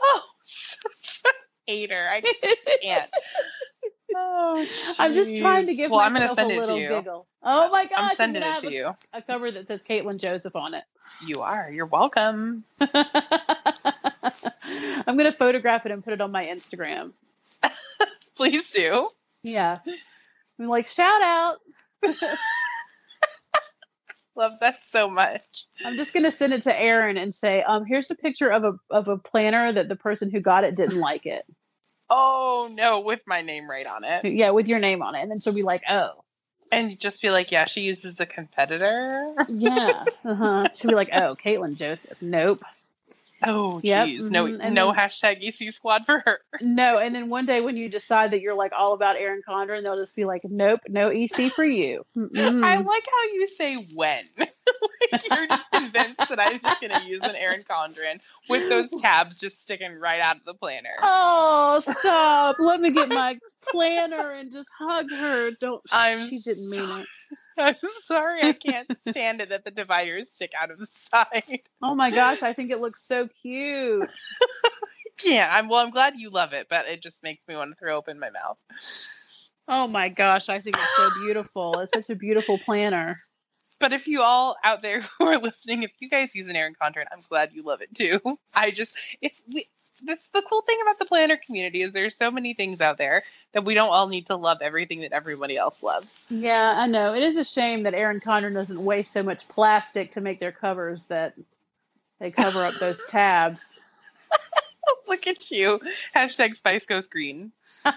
oh, 0.00 0.22
hater. 1.66 2.06
I 2.10 2.20
can't. 2.82 3.10
Oh, 4.14 4.66
I'm 4.98 5.14
just 5.14 5.38
trying 5.38 5.64
to 5.68 5.74
give 5.74 5.90
Well, 5.90 6.00
I'm 6.00 6.12
myself 6.12 6.36
gonna 6.36 6.50
send 6.50 6.52
a 6.52 6.54
it 6.54 6.60
little 6.60 6.76
to 6.76 6.82
you. 6.82 6.88
giggle. 6.90 7.26
Oh 7.42 7.70
my 7.70 7.86
gosh! 7.86 8.10
I'm 8.10 8.14
sending 8.16 8.42
it 8.42 8.56
to 8.58 8.68
a- 8.68 8.70
you. 8.70 8.94
A 9.14 9.22
cover 9.22 9.50
that 9.50 9.68
says 9.68 9.82
Caitlin 9.82 10.18
Joseph 10.18 10.54
on 10.54 10.74
it. 10.74 10.84
You 11.26 11.40
are. 11.40 11.70
You're 11.72 11.86
welcome. 11.86 12.64
I'm 12.78 12.90
gonna 15.16 15.32
photograph 15.32 15.86
it 15.86 15.92
and 15.92 16.04
put 16.04 16.12
it 16.12 16.20
on 16.20 16.30
my 16.30 16.44
Instagram. 16.44 17.12
Please 18.36 18.70
do. 18.70 19.08
Yeah. 19.42 19.78
I'm 20.58 20.66
like, 20.68 20.88
shout 20.88 21.22
out. 21.22 21.60
Love 24.34 24.52
that 24.60 24.82
so 24.84 25.10
much. 25.10 25.66
I'm 25.84 25.96
just 25.96 26.12
gonna 26.14 26.30
send 26.30 26.52
it 26.52 26.62
to 26.62 26.78
Erin 26.78 27.18
and 27.18 27.34
say, 27.34 27.62
um, 27.62 27.84
here's 27.84 28.10
a 28.10 28.14
picture 28.14 28.50
of 28.50 28.64
a 28.64 28.74
of 28.90 29.08
a 29.08 29.18
planner 29.18 29.72
that 29.72 29.88
the 29.88 29.96
person 29.96 30.30
who 30.30 30.40
got 30.40 30.64
it 30.64 30.74
didn't 30.74 31.00
like 31.00 31.26
it. 31.26 31.44
Oh 32.14 32.68
no, 32.70 33.00
with 33.00 33.22
my 33.26 33.40
name 33.40 33.70
right 33.70 33.86
on 33.86 34.04
it. 34.04 34.26
Yeah, 34.26 34.50
with 34.50 34.68
your 34.68 34.80
name 34.80 35.00
on 35.02 35.14
it. 35.14 35.22
And 35.22 35.30
then 35.30 35.40
she'll 35.40 35.54
be 35.54 35.62
like, 35.62 35.82
oh. 35.88 36.24
And 36.70 37.00
just 37.00 37.22
be 37.22 37.30
like, 37.30 37.50
yeah, 37.50 37.64
she 37.64 37.80
uses 37.80 38.20
a 38.20 38.26
competitor. 38.26 39.34
Yeah. 39.48 40.04
Uh-huh. 40.22 40.68
She'll 40.74 40.90
be 40.90 40.94
like, 40.94 41.08
oh, 41.10 41.36
Caitlin 41.42 41.76
Joseph. 41.76 42.20
Nope. 42.20 42.62
Oh, 43.44 43.80
Yep, 43.82 44.06
jeez. 44.08 44.30
No, 44.30 44.44
mhm, 44.44 44.58
and 44.60 44.74
no 44.74 44.86
then- 44.92 44.96
hashtag 44.96 45.42
EC 45.42 45.70
squad 45.70 46.06
for 46.06 46.22
her. 46.24 46.40
No, 46.60 46.98
and 46.98 47.14
then 47.14 47.28
one 47.28 47.46
day 47.46 47.60
when 47.60 47.76
you 47.76 47.88
decide 47.88 48.30
that 48.32 48.40
you're 48.40 48.54
like 48.54 48.72
all 48.76 48.92
about 48.92 49.16
Erin 49.16 49.42
Condren, 49.46 49.82
they'll 49.82 49.96
just 49.98 50.14
be 50.14 50.24
like, 50.24 50.42
"Nope, 50.44 50.80
no 50.88 51.08
EC 51.10 51.50
for 51.52 51.64
you." 51.64 52.04
Mm-mm. 52.16 52.64
I 52.64 52.76
like 52.78 53.04
how 53.04 53.32
you 53.34 53.46
say 53.46 53.74
when. 53.94 54.22
like 54.38 55.28
you're 55.28 55.46
just 55.48 55.70
convinced 55.72 56.16
that 56.28 56.40
I'm 56.40 56.60
just 56.60 56.80
gonna 56.80 57.02
use 57.04 57.20
an 57.22 57.34
Erin 57.36 57.64
Condren 57.68 58.20
with 58.48 58.68
those 58.68 58.88
tabs 59.00 59.40
just 59.40 59.60
sticking 59.60 59.92
right 59.98 60.20
out 60.20 60.36
of 60.36 60.44
the 60.44 60.54
planner. 60.54 60.96
oh, 61.02 61.80
stop! 61.80 62.56
Let 62.58 62.80
me 62.80 62.90
get 62.92 63.08
my 63.08 63.38
planner 63.72 64.30
and 64.30 64.52
just 64.52 64.68
hug 64.78 65.10
her. 65.10 65.50
Don't. 65.60 65.82
I'm 65.90 66.28
she 66.28 66.38
didn't 66.38 66.70
mean 66.70 67.00
it. 67.00 67.06
I'm 67.58 67.76
sorry, 68.02 68.42
I 68.42 68.52
can't 68.52 68.88
stand 69.08 69.40
it 69.40 69.48
that 69.50 69.64
the 69.64 69.70
dividers 69.70 70.30
stick 70.30 70.52
out 70.60 70.70
of 70.70 70.78
the 70.78 70.86
side. 70.86 71.60
Oh 71.82 71.94
my 71.94 72.10
gosh, 72.10 72.42
I 72.42 72.52
think 72.52 72.70
it 72.70 72.80
looks 72.80 73.02
so 73.02 73.28
cute. 73.28 74.08
Yeah, 75.24 75.48
I'm 75.52 75.68
well. 75.68 75.80
I'm 75.80 75.90
glad 75.90 76.14
you 76.16 76.30
love 76.30 76.52
it, 76.52 76.66
but 76.68 76.86
it 76.86 77.00
just 77.00 77.22
makes 77.22 77.46
me 77.46 77.54
want 77.54 77.70
to 77.70 77.76
throw 77.76 77.96
open 77.96 78.18
my 78.18 78.30
mouth. 78.30 78.58
Oh 79.68 79.86
my 79.86 80.08
gosh, 80.08 80.48
I 80.48 80.60
think 80.60 80.76
it's 80.76 80.96
so 80.96 81.10
beautiful. 81.22 81.78
It's 81.80 81.92
such 81.92 82.10
a 82.10 82.16
beautiful 82.16 82.58
planner. 82.58 83.20
But 83.78 83.92
if 83.92 84.06
you 84.06 84.22
all 84.22 84.56
out 84.64 84.82
there 84.82 85.02
who 85.18 85.26
are 85.26 85.38
listening, 85.38 85.82
if 85.82 85.92
you 85.98 86.08
guys 86.08 86.34
use 86.34 86.48
an 86.48 86.56
Erin 86.56 86.74
Condren, 86.80 87.04
I'm 87.12 87.20
glad 87.28 87.52
you 87.52 87.62
love 87.62 87.82
it 87.82 87.94
too. 87.94 88.20
I 88.54 88.70
just, 88.70 88.94
it's 89.20 89.44
we. 89.52 89.66
That's 90.04 90.28
the 90.28 90.42
cool 90.48 90.62
thing 90.62 90.78
about 90.82 90.98
the 90.98 91.04
planner 91.04 91.36
community 91.36 91.82
is 91.82 91.92
there's 91.92 92.16
so 92.16 92.30
many 92.30 92.54
things 92.54 92.80
out 92.80 92.98
there 92.98 93.22
that 93.52 93.64
we 93.64 93.74
don't 93.74 93.90
all 93.90 94.08
need 94.08 94.26
to 94.26 94.36
love 94.36 94.58
everything 94.60 95.00
that 95.00 95.12
everybody 95.12 95.56
else 95.56 95.82
loves. 95.82 96.26
Yeah, 96.28 96.74
I 96.76 96.86
know. 96.86 97.14
It 97.14 97.22
is 97.22 97.36
a 97.36 97.44
shame 97.44 97.84
that 97.84 97.94
Erin 97.94 98.20
Condren 98.20 98.54
doesn't 98.54 98.82
waste 98.82 99.12
so 99.12 99.22
much 99.22 99.46
plastic 99.48 100.10
to 100.12 100.20
make 100.20 100.40
their 100.40 100.52
covers 100.52 101.04
that 101.04 101.34
they 102.18 102.30
cover 102.30 102.64
up 102.64 102.74
those 102.74 103.00
tabs. 103.08 103.80
Look 105.08 105.26
at 105.26 105.50
you. 105.50 105.80
Hashtag 106.14 106.54
Spice 106.54 106.86
Goes 106.86 107.06
Green. 107.06 107.52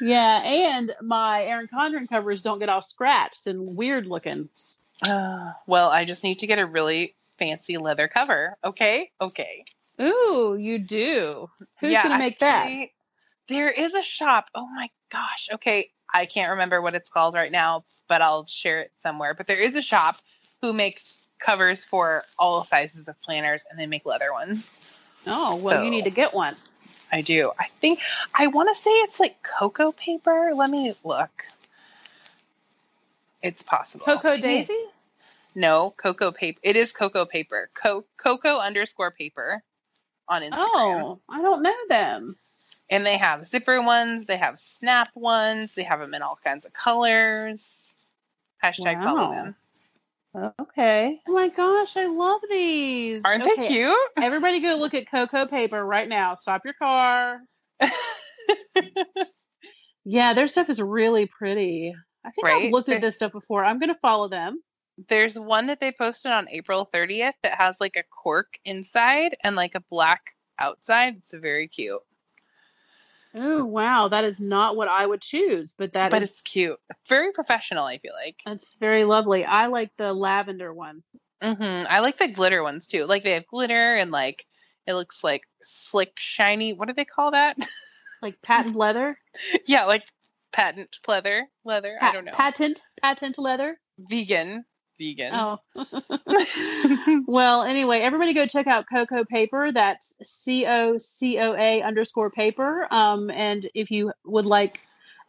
yeah, 0.00 0.42
and 0.42 0.94
my 1.02 1.44
Erin 1.44 1.68
Condren 1.68 2.08
covers 2.08 2.42
don't 2.42 2.58
get 2.58 2.68
all 2.68 2.82
scratched 2.82 3.46
and 3.46 3.76
weird 3.76 4.06
looking. 4.06 4.48
Uh, 5.02 5.52
well, 5.66 5.88
I 5.88 6.04
just 6.04 6.24
need 6.24 6.40
to 6.40 6.46
get 6.46 6.58
a 6.58 6.66
really 6.66 7.14
fancy 7.40 7.76
leather 7.78 8.06
cover. 8.06 8.56
Okay, 8.62 9.10
okay. 9.20 9.64
Ooh, 10.00 10.56
you 10.58 10.78
do. 10.78 11.50
Who's 11.80 11.90
Yeah, 11.90 12.04
gonna 12.04 12.18
make 12.18 12.38
that? 12.38 12.68
There 13.48 13.68
is 13.70 13.94
a 13.94 14.02
shop. 14.02 14.46
Oh 14.54 14.66
my 14.66 14.88
gosh. 15.10 15.48
Okay, 15.54 15.90
I 16.12 16.26
can't 16.26 16.50
remember 16.52 16.80
what 16.80 16.94
it's 16.94 17.10
called 17.10 17.34
right 17.34 17.50
now, 17.50 17.84
but 18.08 18.22
I'll 18.22 18.46
share 18.46 18.82
it 18.82 18.92
somewhere. 18.98 19.34
But 19.34 19.48
there 19.48 19.56
is 19.58 19.74
a 19.74 19.82
shop 19.82 20.16
who 20.60 20.72
makes 20.72 21.16
covers 21.40 21.84
for 21.84 22.22
all 22.38 22.62
sizes 22.62 23.08
of 23.08 23.20
planners, 23.22 23.64
and 23.68 23.78
they 23.80 23.86
make 23.86 24.06
leather 24.06 24.32
ones. 24.32 24.80
Oh, 25.26 25.56
well, 25.62 25.82
you 25.84 25.90
need 25.90 26.04
to 26.04 26.10
get 26.10 26.32
one. 26.32 26.54
I 27.12 27.22
do. 27.22 27.50
I 27.58 27.66
think 27.80 27.98
I 28.32 28.46
want 28.46 28.68
to 28.68 28.80
say 28.80 28.90
it's 28.90 29.18
like 29.18 29.42
cocoa 29.42 29.90
paper. 29.90 30.52
Let 30.54 30.70
me 30.70 30.94
look. 31.02 31.44
It's 33.42 33.62
possible. 33.62 34.04
Cocoa 34.04 34.30
Maybe- 34.32 34.42
Daisy? 34.42 34.78
No, 35.54 35.94
cocoa 35.96 36.32
paper. 36.32 36.60
It 36.62 36.76
is 36.76 36.92
cocoa 36.92 37.24
paper. 37.24 37.70
Co- 37.74 38.04
cocoa 38.16 38.58
underscore 38.58 39.10
paper 39.10 39.62
on 40.28 40.42
Instagram. 40.42 40.50
Oh, 40.58 41.20
I 41.28 41.42
don't 41.42 41.62
know 41.62 41.74
them. 41.88 42.36
And 42.88 43.06
they 43.06 43.16
have 43.16 43.46
zipper 43.46 43.80
ones. 43.82 44.26
They 44.26 44.36
have 44.36 44.58
snap 44.58 45.08
ones. 45.14 45.74
They 45.74 45.84
have 45.84 46.00
them 46.00 46.14
in 46.14 46.22
all 46.22 46.38
kinds 46.42 46.64
of 46.64 46.72
colors. 46.72 47.76
Hashtag 48.62 49.02
follow 49.02 49.30
them. 49.30 49.54
Okay. 50.60 51.20
Oh 51.26 51.32
my 51.32 51.48
gosh, 51.48 51.96
I 51.96 52.06
love 52.06 52.40
these. 52.48 53.22
Aren't 53.24 53.42
okay. 53.42 53.62
they 53.62 53.68
cute? 53.68 53.96
Everybody 54.22 54.60
go 54.60 54.76
look 54.76 54.94
at 54.94 55.10
Cocoa 55.10 55.46
Paper 55.46 55.84
right 55.84 56.08
now. 56.08 56.36
Stop 56.36 56.62
your 56.64 56.74
car. 56.74 57.40
Yeah, 60.04 60.34
their 60.34 60.48
stuff 60.48 60.68
is 60.70 60.80
really 60.80 61.26
pretty. 61.26 61.94
I 62.24 62.30
think 62.30 62.46
I've 62.46 62.72
looked 62.72 62.88
at 62.88 63.00
this 63.00 63.14
stuff 63.14 63.32
before. 63.32 63.64
I'm 63.64 63.78
gonna 63.78 63.98
follow 64.00 64.28
them. 64.28 64.60
There's 65.08 65.38
one 65.38 65.66
that 65.66 65.80
they 65.80 65.92
posted 65.92 66.32
on 66.32 66.48
April 66.50 66.88
30th 66.92 67.34
that 67.42 67.58
has 67.58 67.80
like 67.80 67.96
a 67.96 68.02
cork 68.04 68.58
inside 68.64 69.36
and 69.42 69.56
like 69.56 69.74
a 69.74 69.80
black 69.90 70.34
outside. 70.58 71.16
It's 71.18 71.32
very 71.32 71.68
cute. 71.68 72.00
Oh 73.34 73.64
wow, 73.64 74.08
that 74.08 74.24
is 74.24 74.40
not 74.40 74.74
what 74.76 74.88
I 74.88 75.06
would 75.06 75.20
choose, 75.22 75.72
but 75.76 75.92
that 75.92 76.10
but 76.10 76.22
is- 76.22 76.30
it's 76.32 76.42
cute. 76.42 76.78
Very 77.08 77.32
professional, 77.32 77.84
I 77.84 77.98
feel 77.98 78.12
like. 78.12 78.36
that's 78.44 78.74
very 78.74 79.04
lovely. 79.04 79.44
I 79.44 79.66
like 79.66 79.96
the 79.96 80.12
lavender 80.12 80.72
one. 80.74 81.02
hmm 81.42 81.84
I 81.88 82.00
like 82.00 82.18
the 82.18 82.28
glitter 82.28 82.62
ones 82.62 82.86
too. 82.88 83.04
Like 83.06 83.22
they 83.24 83.32
have 83.32 83.46
glitter 83.46 83.94
and 83.94 84.10
like 84.10 84.46
it 84.86 84.94
looks 84.94 85.22
like 85.22 85.42
slick, 85.62 86.12
shiny. 86.18 86.72
What 86.72 86.88
do 86.88 86.94
they 86.94 87.04
call 87.04 87.30
that? 87.32 87.56
Like 88.22 88.42
patent 88.42 88.76
leather. 88.76 89.18
yeah, 89.66 89.86
like 89.86 90.04
patent 90.52 90.98
leather. 91.08 91.48
Leather. 91.64 91.96
I 92.02 92.12
don't 92.12 92.26
know. 92.26 92.32
Patent 92.34 92.82
patent 93.00 93.38
leather. 93.38 93.80
Vegan. 93.98 94.66
Vegan. 95.00 95.32
Oh. 95.34 95.58
well, 97.26 97.62
anyway, 97.62 98.00
everybody 98.00 98.34
go 98.34 98.46
check 98.46 98.66
out 98.66 98.84
Cocoa 98.88 99.24
Paper. 99.24 99.72
That's 99.72 100.14
C 100.22 100.66
O 100.66 100.98
C 100.98 101.38
O 101.38 101.54
A 101.54 101.82
underscore 101.82 102.30
paper. 102.30 102.86
Um, 102.90 103.30
and 103.30 103.68
if 103.74 103.90
you 103.90 104.12
would 104.24 104.46
like 104.46 104.80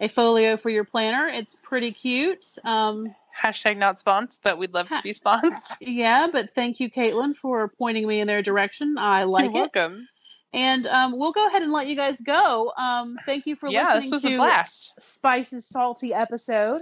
a 0.01 0.09
folio 0.09 0.57
for 0.57 0.69
your 0.69 0.83
planner, 0.83 1.27
it's 1.27 1.55
pretty 1.55 1.91
cute. 1.91 2.45
Um, 2.63 3.15
Hashtag 3.41 3.77
not 3.77 3.97
spons, 3.97 4.39
but 4.43 4.57
we'd 4.57 4.73
love 4.73 4.89
to 4.89 5.01
be 5.01 5.13
spons. 5.13 5.61
yeah, 5.79 6.27
but 6.31 6.49
thank 6.49 6.79
you, 6.79 6.91
Caitlin, 6.91 7.35
for 7.35 7.69
pointing 7.69 8.07
me 8.07 8.19
in 8.19 8.27
their 8.27 8.41
direction. 8.41 8.97
I 8.97 9.23
like 9.23 9.45
You're 9.45 9.51
it. 9.51 9.73
welcome. 9.75 10.07
And 10.53 10.85
um, 10.87 11.17
we'll 11.17 11.31
go 11.31 11.47
ahead 11.47 11.61
and 11.61 11.71
let 11.71 11.87
you 11.87 11.95
guys 11.95 12.19
go. 12.19 12.73
Um, 12.77 13.17
thank 13.25 13.45
you 13.45 13.55
for 13.55 13.69
Yeah, 13.69 13.95
listening 13.95 14.01
this 14.01 14.11
was 14.11 14.21
to 14.23 14.33
a 14.33 14.37
blast. 14.37 14.93
Spice's 14.99 15.65
Salty 15.65 16.13
episode. 16.13 16.81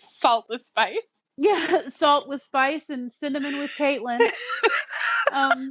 Salt 0.00 0.44
with 0.50 0.62
spice. 0.62 1.06
Yeah, 1.38 1.88
salt 1.92 2.28
with 2.28 2.42
spice 2.42 2.90
and 2.90 3.10
cinnamon 3.10 3.58
with 3.58 3.70
Caitlin. 3.78 4.20
um 5.32 5.70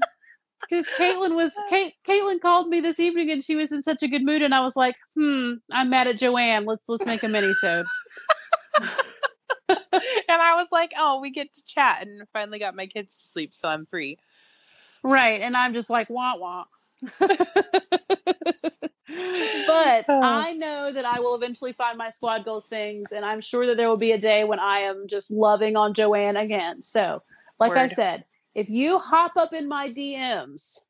because 0.61 0.85
Caitlin 0.97 1.35
was 1.35 1.51
Kate 1.69 1.93
Caitlin 2.07 2.41
called 2.41 2.67
me 2.69 2.79
this 2.81 2.99
evening 2.99 3.29
and 3.31 3.43
she 3.43 3.55
was 3.55 3.71
in 3.71 3.83
such 3.83 4.01
a 4.01 4.07
good 4.07 4.23
mood 4.23 4.41
and 4.41 4.53
I 4.55 4.61
was 4.61 4.75
like, 4.75 4.95
hmm, 5.13 5.53
I'm 5.71 5.89
mad 5.89 6.07
at 6.07 6.17
Joann. 6.17 6.65
Let's 6.65 6.81
let's 6.87 7.05
make 7.05 7.23
a 7.23 7.27
mini 7.27 7.53
sode. 7.53 7.85
and 9.69 9.77
I 10.29 10.55
was 10.55 10.67
like, 10.71 10.93
oh, 10.97 11.19
we 11.21 11.31
get 11.31 11.53
to 11.53 11.63
chat 11.65 12.05
and 12.07 12.23
finally 12.33 12.59
got 12.59 12.75
my 12.75 12.87
kids 12.87 13.15
to 13.15 13.27
sleep, 13.27 13.53
so 13.53 13.67
I'm 13.67 13.85
free. 13.85 14.17
Right. 15.03 15.41
And 15.41 15.55
I'm 15.55 15.73
just 15.73 15.89
like 15.89 16.09
wah 16.09 16.37
wah. 16.37 16.65
But 19.07 20.05
oh. 20.09 20.21
I 20.21 20.53
know 20.53 20.91
that 20.91 21.05
I 21.05 21.19
will 21.21 21.35
eventually 21.35 21.73
find 21.73 21.97
my 21.97 22.09
squad 22.09 22.45
goals 22.45 22.65
things, 22.65 23.11
and 23.11 23.23
I'm 23.23 23.41
sure 23.41 23.65
that 23.67 23.77
there 23.77 23.87
will 23.87 23.97
be 23.97 24.11
a 24.11 24.17
day 24.17 24.43
when 24.43 24.59
I 24.59 24.79
am 24.79 25.07
just 25.07 25.31
loving 25.31 25.75
on 25.75 25.93
Joann 25.93 26.41
again. 26.41 26.81
So, 26.81 27.23
like 27.59 27.71
I 27.71 27.87
said, 27.87 28.25
if 28.53 28.69
you 28.69 28.99
hop 28.99 29.37
up 29.37 29.53
in 29.53 29.67
my 29.67 29.91
DMs 29.91 30.81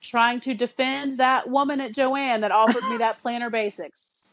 trying 0.00 0.40
to 0.40 0.54
defend 0.54 1.18
that 1.18 1.48
woman 1.48 1.80
at 1.80 1.92
Joann 1.92 2.40
that 2.40 2.52
offered 2.52 2.82
me 2.90 2.98
that 2.98 3.18
planner 3.22 3.50
basics, 3.50 4.32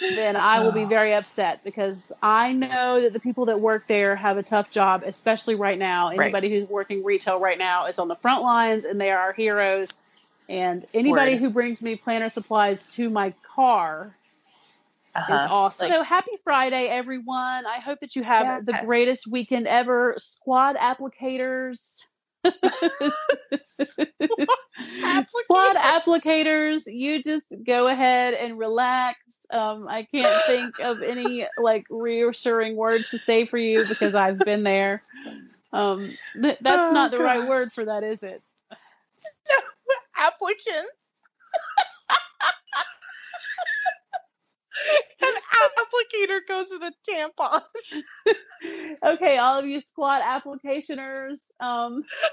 then 0.00 0.36
I 0.36 0.60
will 0.60 0.72
be 0.72 0.82
oh. 0.82 0.86
very 0.86 1.14
upset 1.14 1.64
because 1.64 2.12
I 2.22 2.52
know 2.52 3.00
that 3.00 3.12
the 3.12 3.20
people 3.20 3.46
that 3.46 3.60
work 3.60 3.86
there 3.86 4.16
have 4.16 4.38
a 4.38 4.42
tough 4.42 4.70
job, 4.70 5.02
especially 5.04 5.54
right 5.54 5.78
now. 5.78 6.08
Right. 6.08 6.20
Anybody 6.20 6.50
who's 6.50 6.68
working 6.68 7.04
retail 7.04 7.40
right 7.40 7.58
now 7.58 7.86
is 7.86 7.98
on 7.98 8.08
the 8.08 8.16
front 8.16 8.42
lines 8.42 8.84
and 8.84 9.00
they 9.00 9.10
are 9.10 9.18
our 9.18 9.32
heroes. 9.32 9.88
And 10.48 10.84
anybody 10.94 11.32
Word. 11.34 11.40
who 11.40 11.50
brings 11.50 11.82
me 11.82 11.96
planner 11.96 12.30
supplies 12.30 12.86
to 12.86 13.10
my 13.10 13.34
car 13.54 14.14
Uh-huh. 15.14 15.34
is 15.34 15.40
awesome. 15.50 15.88
Like- 15.88 15.94
so 15.96 16.02
happy 16.02 16.32
Friday, 16.44 16.86
everyone. 16.88 17.66
I 17.66 17.80
hope 17.80 18.00
that 18.00 18.16
you 18.16 18.22
have 18.22 18.64
the 18.64 18.72
greatest 18.86 19.26
weekend 19.30 19.66
ever. 19.66 20.14
Squad 20.18 20.76
applicators. 20.76 22.04
Squad 25.28 25.76
applicators, 25.76 26.82
you 26.86 27.22
just 27.22 27.44
go 27.66 27.88
ahead 27.88 28.34
and 28.34 28.58
relax. 28.58 29.18
Um, 29.50 29.86
I 29.88 30.04
can't 30.04 30.42
think 30.46 30.78
of 30.80 31.02
any 31.02 31.46
like 31.58 31.84
reassuring 31.90 32.76
words 32.76 33.10
to 33.10 33.18
say 33.18 33.44
for 33.46 33.58
you 33.58 33.84
because 33.86 34.14
I've 34.14 34.38
been 34.38 34.62
there. 34.62 35.02
Um, 35.72 36.08
th- 36.40 36.58
that's 36.60 36.90
Oh, 36.90 36.92
not 36.94 37.10
the 37.10 37.18
right 37.18 37.46
word 37.46 37.72
for 37.72 37.84
that, 37.86 38.02
is 38.04 38.22
it? 38.22 38.42
Applicant. 40.18 40.88
An 45.20 45.34
applicator 45.78 46.40
goes 46.46 46.66
with 46.70 46.82
a 46.82 46.92
tampon. 47.10 47.60
Okay, 49.04 49.38
all 49.38 49.60
of 49.60 49.66
you 49.66 49.80
squad 49.80 50.20
applicationers. 50.20 51.38
Um, 51.60 52.02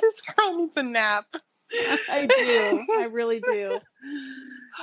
this 0.00 0.22
girl 0.22 0.56
needs 0.56 0.76
a 0.78 0.82
nap. 0.82 1.26
I 2.08 2.26
do. 2.26 2.86
I 2.98 3.04
really 3.12 3.40
do. 3.40 3.78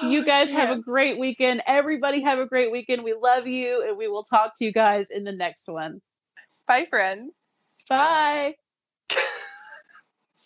You 0.04 0.24
guys 0.24 0.52
have 0.52 0.70
a 0.70 0.80
great 0.80 1.18
weekend. 1.18 1.64
Everybody 1.66 2.22
have 2.22 2.38
a 2.38 2.46
great 2.46 2.72
weekend. 2.72 3.04
We 3.04 3.16
love 3.20 3.48
you, 3.48 3.84
and 3.88 3.98
we 3.98 4.08
will 4.08 4.24
talk 4.24 4.54
to 4.58 4.66
you 4.66 4.72
guys 4.72 5.10
in 5.10 5.24
the 5.24 5.32
next 5.32 5.64
one. 5.68 6.02
Bye, 6.68 6.86
friends. 6.88 7.34
Bye. 7.90 8.56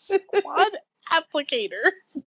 Squad 0.02 0.72
applicator. 1.14 1.92